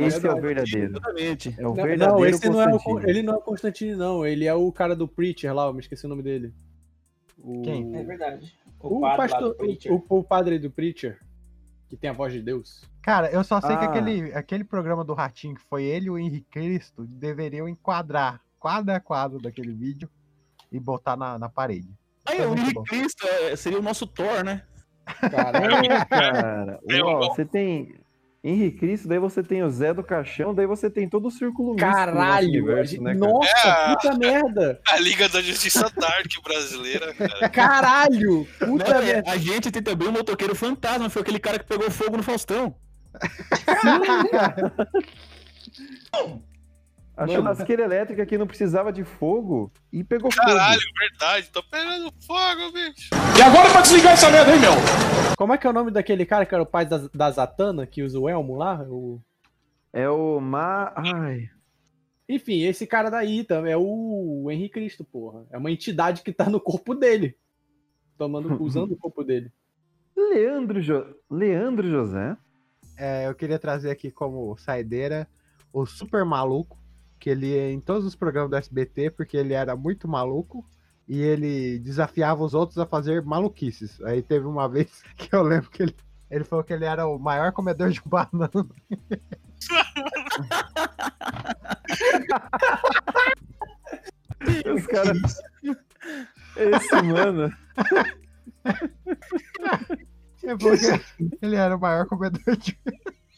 Esse 0.06 0.26
é 0.26 0.30
o 0.32 0.40
verdadeiro. 0.40 0.90
Exatamente. 0.90 1.54
É 1.58 1.62
o 1.62 1.64
Não, 1.68 1.74
verdadeiro 1.74 2.12
não, 2.18 2.26
esse 2.26 2.48
não 2.48 2.60
é 2.60 2.66
o, 2.66 2.70
Constantine. 2.78 3.10
ele 3.10 3.22
não 3.22 3.34
é 3.34 3.36
o 3.36 3.40
Constantine, 3.40 3.94
não. 3.94 4.26
Ele 4.26 4.44
é 4.46 4.54
o 4.54 4.70
cara 4.72 4.94
do 4.96 5.06
Preacher 5.08 5.54
lá, 5.54 5.66
eu 5.66 5.72
me 5.74 5.80
esqueci 5.80 6.04
o 6.04 6.08
nome 6.08 6.22
dele. 6.22 6.52
O... 7.38 7.62
Quem? 7.62 7.94
É 7.96 8.02
verdade. 8.02 8.52
O, 8.80 8.98
O 8.98 9.00
padre 9.00 9.16
pastor, 9.28 9.48
do 9.50 9.54
Preacher. 9.56 9.92
o, 9.92 10.04
o 10.08 10.24
padre 10.24 10.58
do 10.58 10.70
Preacher, 10.70 11.18
que 11.94 12.00
tem 12.00 12.10
a 12.10 12.12
voz 12.12 12.32
de 12.32 12.42
Deus. 12.42 12.84
Cara, 13.00 13.30
eu 13.30 13.44
só 13.44 13.60
sei 13.60 13.76
que 13.76 13.84
Ah. 13.84 13.88
aquele, 13.88 14.32
aquele 14.34 14.64
programa 14.64 15.04
do 15.04 15.14
Ratinho, 15.14 15.54
que 15.54 15.62
foi 15.62 15.84
ele 15.84 16.06
e 16.06 16.10
o 16.10 16.18
Henrique 16.18 16.46
Cristo, 16.50 17.04
deveriam 17.04 17.68
enquadrar 17.68 18.40
quadro 18.58 18.92
a 18.94 19.00
quadro 19.00 19.38
daquele 19.40 19.72
vídeo 19.72 20.08
e 20.72 20.80
botar 20.80 21.16
na, 21.16 21.38
na 21.38 21.48
parede. 21.48 21.88
Aí, 22.26 22.40
o 22.44 22.54
Henrique 22.54 22.74
bom. 22.74 22.82
Cristo 22.84 23.26
é, 23.26 23.54
seria 23.56 23.78
o 23.78 23.82
nosso 23.82 24.06
Thor, 24.06 24.42
né? 24.44 24.62
É, 25.22 26.04
cara. 26.06 26.80
Ó, 27.04 27.28
você 27.28 27.44
tem 27.44 27.94
Henrique 28.46 28.78
Cristo, 28.80 29.08
daí 29.08 29.18
você 29.18 29.42
tem 29.42 29.62
o 29.62 29.70
Zé 29.70 29.94
do 29.94 30.04
Caixão, 30.04 30.54
daí 30.54 30.66
você 30.66 30.90
tem 30.90 31.08
todo 31.08 31.28
o 31.28 31.30
círculo 31.30 31.74
Caralho! 31.76 32.46
universo, 32.48 32.92
gente- 32.92 33.02
né, 33.02 33.14
cara? 33.18 33.32
Nossa, 33.32 33.68
É. 33.68 33.88
puta 33.96 34.18
merda! 34.18 34.80
A 34.92 34.98
Liga 34.98 35.30
da 35.30 35.40
Justiça 35.40 35.90
Dark 35.96 36.26
brasileira, 36.44 37.14
cara. 37.14 37.48
Caralho! 37.48 38.46
Puta 38.58 38.90
Não, 38.92 39.00
é, 39.00 39.04
merda! 39.04 39.30
a 39.30 39.38
gente 39.38 39.70
tem 39.70 39.82
também 39.82 40.08
o 40.08 40.12
motoqueiro 40.12 40.54
fantasma, 40.54 41.08
foi 41.08 41.22
aquele 41.22 41.38
cara 41.38 41.58
que 41.58 41.64
pegou 41.64 41.90
fogo 41.90 42.18
no 42.18 42.22
Faustão. 42.22 42.74
A 47.16 47.26
Mano. 47.26 47.32
churrasqueira 47.32 47.84
elétrica 47.84 48.26
que 48.26 48.36
não 48.36 48.46
precisava 48.46 48.92
de 48.92 49.04
fogo 49.04 49.72
e 49.92 50.02
pegou 50.02 50.30
Caralho, 50.30 50.80
fogo. 50.80 50.92
verdade. 50.98 51.50
Tô 51.50 51.62
pegando 51.62 52.12
fogo, 52.26 52.72
bicho. 52.72 53.10
E 53.38 53.42
agora 53.42 53.70
pra 53.70 53.82
desligar 53.82 54.14
essa 54.14 54.30
merda, 54.30 54.52
hein, 54.52 54.60
meu? 54.60 54.72
Como 55.36 55.52
é 55.52 55.58
que 55.58 55.66
é 55.66 55.70
o 55.70 55.72
nome 55.72 55.92
daquele 55.92 56.26
cara 56.26 56.44
que 56.44 56.52
era 56.52 56.62
o 56.62 56.66
pai 56.66 56.86
da, 56.86 56.98
da 57.14 57.30
Zatanna, 57.30 57.86
que 57.86 58.02
usa 58.02 58.18
o 58.18 58.28
elmo 58.28 58.56
lá? 58.56 58.82
O... 58.88 59.20
É 59.92 60.08
o 60.08 60.40
Ma... 60.40 60.92
Ai... 60.96 61.48
Enfim, 62.28 62.62
esse 62.62 62.86
cara 62.86 63.10
daí 63.10 63.44
também 63.44 63.72
é 63.72 63.76
o 63.76 64.48
Henrique 64.50 64.74
Cristo, 64.74 65.04
porra. 65.04 65.46
É 65.50 65.58
uma 65.58 65.70
entidade 65.70 66.22
que 66.22 66.32
tá 66.32 66.48
no 66.48 66.58
corpo 66.58 66.94
dele. 66.94 67.36
Tomando, 68.18 68.54
usando 68.62 68.92
o 68.92 68.96
corpo 68.96 69.22
dele. 69.22 69.52
Leandro, 70.16 70.80
jo... 70.80 71.04
Leandro 71.30 71.88
José. 71.88 72.36
É, 72.96 73.28
eu 73.28 73.34
queria 73.34 73.58
trazer 73.58 73.90
aqui 73.90 74.10
como 74.10 74.56
saideira 74.56 75.28
o 75.72 75.84
Super 75.84 76.24
Maluco, 76.24 76.78
que 77.18 77.30
ele 77.30 77.48
ia 77.48 77.72
em 77.72 77.80
todos 77.80 78.04
os 78.04 78.14
programas 78.14 78.50
do 78.50 78.56
SBT, 78.56 79.10
porque 79.10 79.36
ele 79.36 79.54
era 79.54 79.76
muito 79.76 80.08
maluco 80.08 80.64
e 81.06 81.20
ele 81.20 81.78
desafiava 81.78 82.42
os 82.42 82.54
outros 82.54 82.78
a 82.78 82.86
fazer 82.86 83.22
maluquices. 83.22 84.00
Aí 84.02 84.22
teve 84.22 84.46
uma 84.46 84.68
vez 84.68 85.02
que 85.16 85.34
eu 85.34 85.42
lembro 85.42 85.70
que 85.70 85.82
ele, 85.82 85.94
ele 86.30 86.44
falou 86.44 86.64
que 86.64 86.72
ele 86.72 86.84
era 86.84 87.06
o 87.06 87.18
maior 87.18 87.52
comedor 87.52 87.90
de 87.90 88.00
banana. 88.04 88.50
Os 94.74 94.86
caras. 94.86 95.42
Esse 96.56 97.02
mano. 97.02 97.52
É 100.42 100.56
porque 100.56 101.00
ele 101.40 101.56
era 101.56 101.76
o 101.76 101.80
maior 101.80 102.06
comedor 102.06 102.56
de 102.56 102.78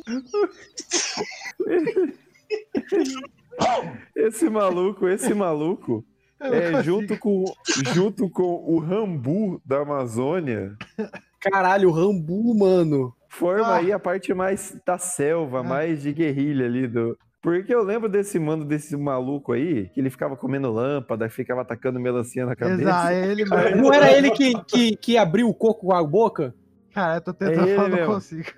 Esse 4.15 4.49
maluco, 4.49 5.09
esse 5.09 5.33
maluco. 5.35 6.05
É, 6.39 6.83
junto 6.83 7.19
com, 7.19 7.45
junto 7.95 8.29
com 8.29 8.43
o 8.67 8.79
Rambu 8.79 9.61
da 9.65 9.79
Amazônia, 9.81 10.75
Caralho, 11.41 11.89
o 11.89 11.93
Rambu, 11.93 12.55
mano. 12.59 13.15
forma 13.29 13.67
Ah. 13.69 13.77
aí 13.77 13.91
a 13.93 13.99
parte 13.99 14.35
mais 14.35 14.79
da 14.85 14.99
selva, 14.99 15.63
mais 15.63 16.03
de 16.03 16.13
guerrilha 16.13 16.67
ali 16.67 16.87
do. 16.87 17.17
Porque 17.41 17.73
eu 17.75 17.83
lembro 17.83 18.09
desse 18.09 18.39
mano, 18.39 18.65
desse 18.65 18.97
maluco 18.97 19.53
aí, 19.53 19.89
que 19.91 20.01
ele 20.01 20.11
ficava 20.11 20.37
comendo 20.37 20.71
lâmpada, 20.71 21.29
ficava 21.31 21.63
atacando 21.63 22.01
melancia 22.01 22.45
na 22.45 22.57
cabeça. 22.57 22.83
Exato, 22.83 23.09
é 23.13 23.27
ele 23.31 23.45
mesmo. 23.49 23.83
Não 23.83 23.93
era 23.93 24.11
ele 24.13 24.31
que, 24.33 24.53
que, 24.65 24.97
que 24.97 25.17
abriu 25.17 25.49
o 25.49 25.55
coco 25.55 25.87
com 25.87 25.93
a 25.95 26.03
boca? 26.05 26.55
Cara, 26.93 27.17
eu 27.17 27.21
tô 27.21 27.33
tentando 27.33 27.61
É 27.61 27.67
ele 27.69 27.77
falar, 27.77 27.89
não 27.89 27.97
mesmo. 27.99 28.13
consigo. 28.15 28.49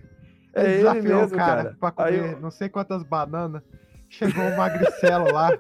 É 0.54 0.60
Ele 0.62 0.68
ele 0.70 0.76
desafiou 0.78 1.20
mesmo, 1.20 1.34
o 1.34 1.38
cara, 1.38 1.62
cara. 1.64 1.76
pra 1.78 1.90
comer 1.92 2.08
Aí 2.08 2.18
eu- 2.18 2.40
não 2.40 2.50
sei 2.50 2.68
quantas 2.68 3.02
bananas. 3.04 3.62
Chegou 4.08 4.44
o 4.44 4.56
magricelo 4.56 5.32
lá, 5.32 5.56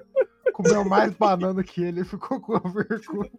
comeu 0.52 0.84
mais 0.84 1.12
banana 1.14 1.62
que 1.62 1.82
ele 1.82 2.04
ficou 2.04 2.40
com 2.40 2.58
vergonha. 2.58 3.30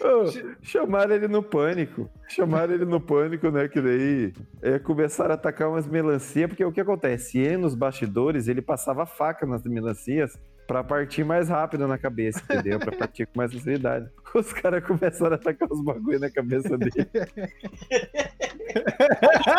Ô, 0.00 0.56
chamaram 0.62 1.14
ele 1.14 1.28
no 1.28 1.42
pânico. 1.42 2.08
Chamaram 2.28 2.72
ele 2.72 2.84
no 2.84 3.00
pânico, 3.00 3.50
né? 3.50 3.68
Que 3.68 3.80
daí 3.80 4.32
é, 4.62 4.78
começaram 4.78 5.32
a 5.32 5.34
atacar 5.34 5.68
umas 5.68 5.86
melancias, 5.86 6.48
porque 6.48 6.64
o 6.64 6.72
que 6.72 6.80
acontece? 6.80 7.38
Ele 7.38 7.56
nos 7.56 7.74
bastidores, 7.74 8.48
ele 8.48 8.62
passava 8.62 9.04
faca 9.04 9.44
nas 9.44 9.64
melancias 9.64 10.38
pra 10.68 10.84
partir 10.84 11.24
mais 11.24 11.48
rápido 11.48 11.88
na 11.88 11.96
cabeça, 11.96 12.42
entendeu? 12.44 12.78
Pra 12.78 12.92
partir 12.92 13.24
com 13.26 13.38
mais 13.38 13.50
facilidade. 13.52 14.06
Os 14.34 14.52
caras 14.52 14.84
começaram 14.84 15.32
a 15.32 15.36
atacar 15.36 15.66
os 15.72 15.82
bagulho 15.82 16.20
na 16.20 16.30
cabeça 16.30 16.76
dele. 16.76 17.08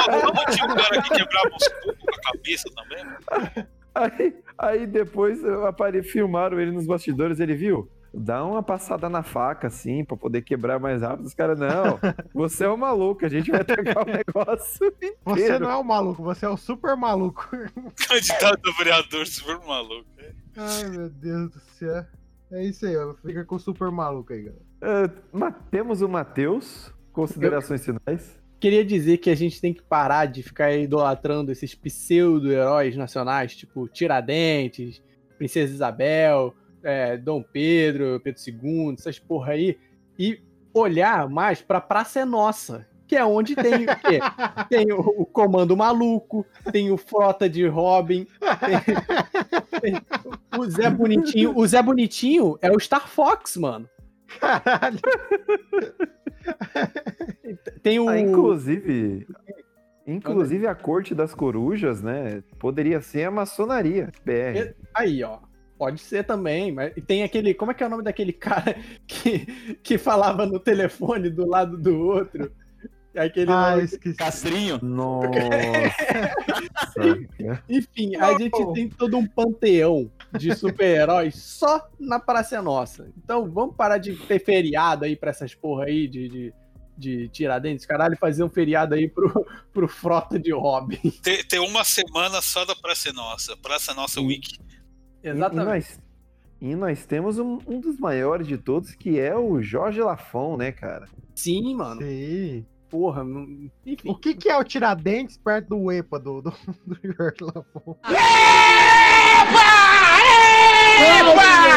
Não 0.05 0.45
tinha 0.53 0.65
um 0.65 0.75
cara 0.75 1.01
que 1.01 1.09
quebrava 1.09 1.49
os 1.57 1.67
cubos 1.67 2.03
com 2.05 2.11
a 2.11 2.31
cabeça 2.31 2.69
também? 2.75 3.03
né? 3.03 3.67
Aí, 3.95 4.35
aí 4.55 4.85
depois 4.85 5.43
apare... 5.43 6.03
filmaram 6.03 6.59
ele 6.59 6.71
nos 6.71 6.85
bastidores, 6.85 7.39
ele 7.39 7.55
viu? 7.55 7.89
Dá 8.13 8.43
uma 8.43 8.63
passada 8.63 9.07
na 9.09 9.21
faca, 9.23 9.67
assim, 9.67 10.03
pra 10.03 10.17
poder 10.17 10.41
quebrar 10.41 10.79
mais 10.79 11.01
rápido. 11.01 11.25
Os 11.25 11.33
caras, 11.33 11.59
não, 11.59 11.99
você 12.33 12.65
é 12.65 12.69
um 12.69 12.77
maluco, 12.77 13.25
a 13.25 13.29
gente 13.29 13.51
vai 13.51 13.61
atacar 13.61 14.03
o 14.07 14.11
negócio 14.11 14.87
inteiro. 14.97 15.15
Você 15.25 15.59
não 15.59 15.69
é 15.69 15.75
o 15.75 15.83
maluco, 15.83 16.23
você 16.23 16.45
é 16.45 16.49
o 16.49 16.57
super 16.57 16.95
maluco. 16.95 17.47
Candidato 18.07 18.59
a 18.69 18.77
vereador 18.77 19.27
super 19.27 19.59
maluco. 19.65 20.07
Ai, 20.57 20.89
meu 20.89 21.09
Deus 21.09 21.51
do 21.51 21.59
céu. 21.77 22.03
É 22.51 22.63
isso 22.63 22.85
aí, 22.85 22.97
ó. 22.97 23.13
Fica 23.25 23.45
com 23.45 23.55
o 23.55 23.59
super 23.59 23.91
maluco 23.91 24.33
aí, 24.33 24.41
galera. 24.81 25.13
Ma- 25.31 25.51
temos 25.51 26.01
o 26.01 26.09
Matheus, 26.09 26.91
considerações 27.13 27.85
finais. 27.85 28.39
Queria 28.59 28.83
dizer 28.83 29.17
que 29.19 29.29
a 29.29 29.35
gente 29.35 29.61
tem 29.61 29.73
que 29.73 29.81
parar 29.83 30.25
de 30.25 30.41
ficar 30.43 30.73
idolatrando 30.73 31.51
esses 31.51 31.75
pseudo-heróis 31.75 32.97
nacionais, 32.97 33.55
tipo 33.55 33.87
Tiradentes, 33.87 35.01
Princesa 35.37 35.71
Isabel, 35.73 36.53
é, 36.83 37.17
Dom 37.17 37.43
Pedro, 37.43 38.19
Pedro 38.19 38.41
II, 38.47 38.93
essas 38.93 39.19
porra 39.19 39.53
aí, 39.53 39.77
e 40.17 40.41
olhar 40.73 41.29
mais 41.29 41.61
pra 41.61 41.81
Praça 41.81 42.19
é 42.19 42.25
Nossa, 42.25 42.87
que 43.07 43.15
é 43.15 43.25
onde 43.25 43.55
tem 43.55 43.85
o 43.85 43.95
quê? 44.01 44.19
Tem 44.69 44.93
o, 44.93 44.99
o 44.99 45.25
Comando 45.25 45.75
Maluco, 45.75 46.45
tem 46.71 46.91
o 46.91 46.97
Frota 46.97 47.49
de 47.49 47.65
Robin, 47.65 48.27
tem, 49.81 49.83
tem 49.93 50.01
o 50.57 50.69
Zé 50.69 50.91
Bonitinho. 50.91 51.57
O 51.57 51.65
Zé 51.65 51.81
Bonitinho 51.81 52.55
é 52.61 52.71
o 52.71 52.79
Star 52.79 53.07
Fox, 53.07 53.57
mano. 53.57 53.89
Caralho. 54.39 54.99
Tem 57.81 57.99
o. 57.99 58.09
Ah, 58.09 58.19
inclusive, 58.19 59.25
inclusive 60.05 60.67
a 60.67 60.75
corte 60.75 61.15
das 61.15 61.33
corujas, 61.33 62.01
né? 62.01 62.43
Poderia 62.59 63.01
ser 63.01 63.23
a 63.23 63.31
maçonaria 63.31 64.11
BR. 64.23 64.75
Aí, 64.93 65.23
ó. 65.23 65.39
Pode 65.79 65.99
ser 66.01 66.23
também, 66.25 66.71
mas 66.73 66.91
e 66.97 67.01
tem 67.01 67.23
aquele. 67.23 67.53
Como 67.55 67.71
é 67.71 67.73
que 67.73 67.81
é 67.81 67.87
o 67.87 67.89
nome 67.89 68.03
daquele 68.03 68.33
cara 68.33 68.75
que, 69.07 69.45
que 69.81 69.97
falava 69.97 70.45
no 70.45 70.59
telefone 70.59 71.29
do 71.29 71.47
lado 71.47 71.77
do 71.77 71.97
outro? 71.99 72.51
Aquele 73.15 73.49
Ah, 73.51 73.71
nome- 73.71 73.83
esqueci. 73.85 74.15
Castrinho. 74.17 74.77
Nossa. 74.83 75.29
Enfim, 77.69 78.15
a 78.17 78.37
gente 78.37 78.73
tem 78.73 78.89
todo 78.89 79.17
um 79.17 79.25
panteão 79.25 80.11
de 80.37 80.55
super-heróis 80.55 81.35
só 81.35 81.87
na 81.99 82.19
Praça 82.19 82.61
Nossa. 82.61 83.09
Então 83.17 83.49
vamos 83.49 83.75
parar 83.75 83.97
de 83.97 84.13
ter 84.15 84.43
feriado 84.43 85.05
aí 85.05 85.15
pra 85.15 85.31
essas 85.31 85.55
porra 85.55 85.85
aí 85.85 86.07
de, 86.07 86.29
de, 86.29 86.53
de 86.97 87.29
Tiradentes, 87.29 87.85
caralho, 87.85 88.13
e 88.13 88.17
fazer 88.17 88.43
um 88.43 88.49
feriado 88.49 88.93
aí 88.95 89.07
pro, 89.07 89.45
pro 89.73 89.87
Frota 89.87 90.37
de 90.37 90.51
Robin. 90.53 90.97
Tem, 91.23 91.43
tem 91.43 91.59
uma 91.59 91.83
semana 91.83 92.41
só 92.41 92.65
da 92.65 92.75
Praça 92.75 93.11
Nossa. 93.13 93.57
Praça 93.57 93.93
Nossa 93.93 94.21
Week. 94.21 94.57
E, 95.23 95.29
e 95.29 95.33
nós, 95.33 95.99
e 96.61 96.75
nós 96.75 97.05
temos 97.05 97.37
um, 97.39 97.59
um 97.67 97.79
dos 97.79 97.99
maiores 97.99 98.47
de 98.47 98.57
todos, 98.57 98.93
que 98.95 99.19
é 99.19 99.35
o 99.35 99.61
Jorge 99.61 100.01
Lafon, 100.01 100.57
né, 100.57 100.71
cara? 100.71 101.07
Sim, 101.35 101.75
mano. 101.75 102.01
Sim. 102.01 102.65
Porra, 102.89 103.23
não- 103.23 103.69
enfim. 103.85 104.09
O 104.09 104.15
que, 104.15 104.33
que 104.33 104.49
é 104.49 104.57
o 104.57 104.63
Tiradentes 104.63 105.37
perto 105.37 105.69
do 105.69 105.91
EPA 105.91 106.19
do, 106.19 106.41
do, 106.41 106.49
do 106.87 106.97
Jorge 107.03 107.37
Lafon? 107.41 107.95
Epa! 108.05 108.19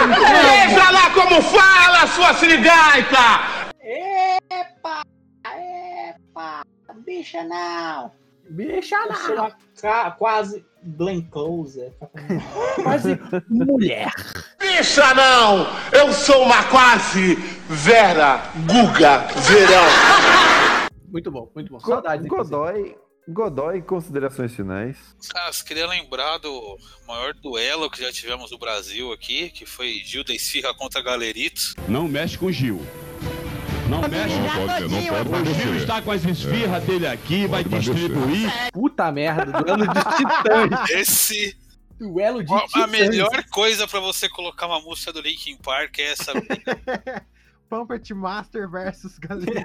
Veja 0.08 0.90
lá 0.90 1.10
como 1.14 1.42
fala, 1.42 2.06
sua 2.06 2.34
sirigaita! 2.34 3.72
Epa! 3.80 5.02
Epa! 5.44 6.62
Bicha 7.04 7.44
não! 7.44 8.10
Bicha 8.52 8.96
Eu 8.96 9.14
sou 9.16 9.34
uma 9.34 9.56
ca- 9.80 10.10
quase 10.12 10.64
Glenn 10.84 11.22
Close. 11.30 11.92
Quase 12.82 13.18
mulher. 13.48 14.10
Bicha 14.58 15.14
não! 15.14 15.66
Eu 15.92 16.12
sou 16.12 16.42
uma 16.42 16.64
quase 16.64 17.36
Vera 17.68 18.42
Guga 18.66 19.18
Verão! 19.42 20.88
Muito 21.08 21.30
bom, 21.30 21.50
muito 21.54 21.70
bom. 21.72 21.78
Go- 21.78 21.86
Saudades. 21.86 22.26
Godoy, 22.26 22.96
Godoy, 23.28 23.82
considerações 23.82 24.52
finais. 24.54 24.96
Cara, 25.32 25.50
eu 25.50 25.64
queria 25.64 25.86
lembrar 25.86 26.38
do 26.38 26.76
maior 27.06 27.32
duelo 27.34 27.88
que 27.90 28.02
já 28.02 28.10
tivemos 28.10 28.50
no 28.50 28.58
Brasil 28.58 29.12
aqui, 29.12 29.50
que 29.50 29.64
foi 29.64 29.92
Gil 30.04 30.24
da 30.24 30.34
Esfirra 30.34 30.74
contra 30.74 31.00
Galerito. 31.02 31.60
Não 31.88 32.08
mexe 32.08 32.36
com 32.36 32.50
Gil. 32.50 32.80
Não 33.92 34.08
mexe 34.08 34.34
Não 34.36 34.66
pode- 34.66 34.88
não 34.88 35.24
pode 35.26 35.48
O 35.50 35.54
Gil 35.54 35.76
está 35.76 36.00
com 36.00 36.10
as 36.10 36.24
esfirras 36.24 36.82
É. 36.82 36.86
dele 36.86 37.06
aqui, 37.06 37.46
vai 37.46 37.62
mais 37.64 37.84
distribuir. 37.84 38.50
Puta 38.72 39.12
merda, 39.12 39.44
duelo 39.62 39.86
de 39.86 40.00
titãs. 40.16 40.90
Esse. 40.90 41.56
Duelo 41.98 42.42
de 42.42 42.52
A, 42.52 42.56
a 42.56 42.66
titãs. 42.66 42.90
melhor 42.90 43.44
coisa 43.50 43.86
pra 43.86 44.00
você 44.00 44.28
colocar 44.28 44.66
uma 44.66 44.80
música 44.80 45.12
do 45.12 45.20
Linkin 45.20 45.56
Park 45.58 45.98
é 45.98 46.12
essa. 46.12 46.32
Puppet 47.68 48.12
Master 48.12 48.68
versus 48.68 49.18
Galerito. 49.18 49.54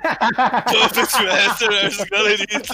Puppet 0.71 1.23
Master 1.25 1.69
versus 1.69 2.05
Galerito. 2.09 2.73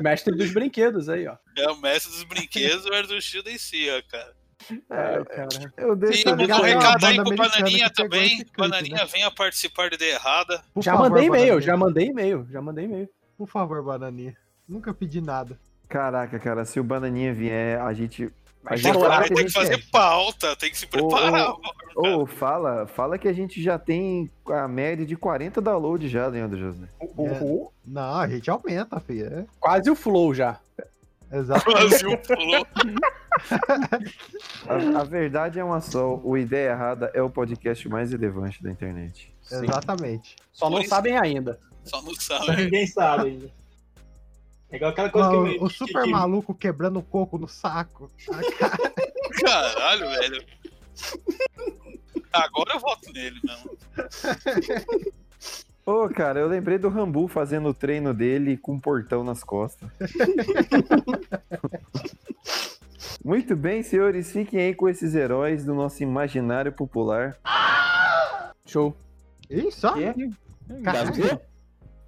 Mestre 0.00 0.36
dos 0.36 0.52
brinquedos 0.52 1.08
aí, 1.08 1.26
ó. 1.26 1.36
É 1.56 1.68
o 1.70 1.76
mestre 1.80 2.10
dos 2.12 2.22
brinquedos 2.24 2.84
versus 2.84 3.24
Gil 3.24 3.42
da 3.42 3.50
Esfirra, 3.50 4.02
cara. 4.02 4.32
Ai, 4.90 5.24
cara. 5.24 5.72
Eu 5.76 5.94
E 5.94 6.52
um 6.52 6.62
recado 6.62 7.06
aí 7.06 7.16
com 7.16 7.30
o 7.30 7.36
Bananinha 7.36 7.90
também. 7.90 8.44
Bananinha 8.56 9.06
venha 9.06 9.30
participar 9.30 9.88
de 9.88 9.96
Ideia 9.96 10.14
Errada. 10.14 10.62
Já 10.78 10.92
favor, 10.92 11.10
mandei 11.10 11.26
e-mail, 11.26 11.44
Bananinha. 11.44 11.60
já 11.60 11.76
mandei 11.76 12.06
e-mail, 12.06 12.46
já 12.50 12.62
mandei 12.62 12.84
e-mail. 12.84 13.08
Por 13.36 13.48
favor, 13.48 13.82
Bananinha. 13.82 14.36
Nunca 14.68 14.94
pedi 14.94 15.20
nada. 15.20 15.58
Caraca, 15.88 16.38
cara, 16.38 16.64
se 16.64 16.80
o 16.80 16.84
Bananinha 16.84 17.34
vier, 17.34 17.80
a 17.80 17.92
gente. 17.92 18.32
A 18.64 18.70
Vai 18.70 18.78
gente 18.78 18.96
vai 18.96 19.28
que 19.28 19.50
fazer 19.50 19.74
é. 19.74 19.82
pauta, 19.90 20.54
tem 20.54 20.70
que 20.70 20.78
se 20.78 20.86
preparar. 20.86 21.52
Ô, 21.96 22.22
ô, 22.22 22.26
fala, 22.26 22.86
fala 22.86 23.18
que 23.18 23.26
a 23.26 23.32
gente 23.32 23.60
já 23.60 23.76
tem 23.76 24.30
a 24.46 24.68
média 24.68 25.04
de 25.04 25.16
40 25.16 25.60
downloads 25.60 26.08
já, 26.08 26.28
Leandro 26.28 26.56
José. 26.56 26.86
É. 27.00 27.66
Não, 27.84 28.14
a 28.14 28.28
gente 28.28 28.48
aumenta, 28.48 29.00
filho. 29.00 29.26
É. 29.26 29.44
Quase 29.58 29.90
o 29.90 29.96
flow 29.96 30.32
já. 30.32 30.60
Exato. 31.32 31.64
Quase 31.64 32.06
o 32.06 32.16
flow. 32.18 32.66
A, 34.68 35.00
a 35.00 35.04
verdade 35.04 35.58
é 35.58 35.64
uma 35.64 35.80
só, 35.80 36.16
o 36.22 36.36
Ideia 36.36 36.70
Errada 36.70 37.10
é 37.14 37.22
o 37.22 37.30
podcast 37.30 37.88
mais 37.88 38.12
relevante 38.12 38.62
da 38.62 38.70
internet. 38.70 39.34
Exatamente. 39.50 40.36
Só 40.52 40.70
não 40.70 40.82
sabem 40.84 41.18
ainda. 41.18 41.58
Só 41.84 42.00
não 42.02 42.14
sabe. 42.14 42.56
Ninguém 42.64 42.86
sabe 42.86 43.28
ainda. 43.30 43.50
É 44.70 44.76
igual 44.76 44.90
aquela 44.92 45.10
coisa 45.10 45.28
Ó, 45.28 45.44
que 45.44 45.56
eu 45.56 45.62
o 45.64 45.68
super 45.70 46.04
que- 46.04 46.10
maluco 46.10 46.54
quebrando 46.54 46.98
o 46.98 47.02
coco 47.02 47.36
no 47.38 47.48
saco. 47.48 48.10
Caralho, 49.44 50.08
velho. 50.08 50.44
Agora 52.32 52.74
eu 52.74 52.80
voto 52.80 53.12
nele 53.12 53.38
mesmo. 53.44 53.70
Ô, 55.84 56.08
cara, 56.08 56.38
eu 56.40 56.46
lembrei 56.48 56.78
do 56.78 56.88
Rambu 56.88 57.26
fazendo 57.28 57.68
o 57.68 57.74
treino 57.74 58.14
dele 58.14 58.56
com 58.56 58.72
um 58.74 58.80
portão 58.80 59.22
nas 59.24 59.42
costas. 59.44 59.90
Muito 63.24 63.56
bem, 63.56 63.82
senhores, 63.82 64.30
fiquem 64.32 64.60
aí 64.60 64.74
com 64.74 64.88
esses 64.88 65.14
heróis 65.14 65.64
do 65.64 65.74
nosso 65.74 66.02
imaginário 66.02 66.72
popular. 66.72 67.36
Show. 68.66 68.96
Ih, 69.50 69.70
só? 69.70 69.94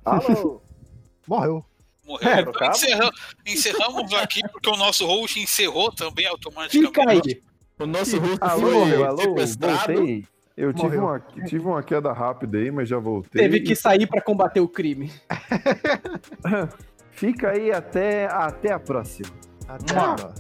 Alô? 0.05 0.63
Morreu. 1.27 1.65
Morreu. 2.07 2.29
É, 2.31 2.41
Então, 2.41 2.53
trocava? 2.53 2.73
encerra- 2.77 3.11
encerramos 3.47 4.13
aqui 4.15 4.41
porque 4.53 4.69
o 4.69 4.77
nosso 4.77 5.07
host 5.07 5.41
encerrou 5.41 5.91
também 5.91 6.27
automaticamente. 6.27 7.43
O 7.79 7.87
nosso 7.87 8.19
host 8.19 8.39
Alô, 8.41 8.71
foi 8.87 9.03
alô, 9.05 9.17
sequestrado. 9.23 9.93
voltei. 9.95 10.25
Eu 10.57 10.73
tive 10.73 10.97
uma, 10.97 11.19
tive 11.47 11.67
uma 11.67 11.83
queda 11.83 12.13
rápida 12.13 12.59
aí, 12.59 12.71
mas 12.71 12.89
já 12.89 12.99
voltei. 12.99 13.43
Teve 13.43 13.61
que 13.61 13.75
sair 13.75 14.07
pra 14.07 14.21
combater 14.23 14.61
o 14.61 14.69
crime. 14.69 15.11
Fica 17.11 17.51
aí 17.51 17.73
até, 17.73 18.27
até 18.27 18.73
a 18.73 18.79
próxima. 18.79 19.29
Até 19.67 19.95
Mua. 19.95 20.03
agora. 20.13 20.35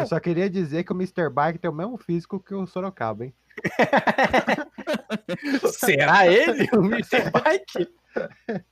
Eu 0.00 0.06
só 0.06 0.20
queria 0.20 0.48
dizer 0.48 0.84
que 0.84 0.92
o 0.92 0.96
Mr. 0.96 1.28
Bike 1.30 1.58
tem 1.58 1.70
o 1.70 1.74
mesmo 1.74 1.96
físico 1.96 2.40
que 2.40 2.54
o 2.54 2.66
Sorocaba, 2.66 3.24
hein? 3.24 3.34
Será 5.72 6.26
ele? 6.26 6.68
O 6.72 6.84
Mr. 6.84 7.30
Bike? 7.30 7.88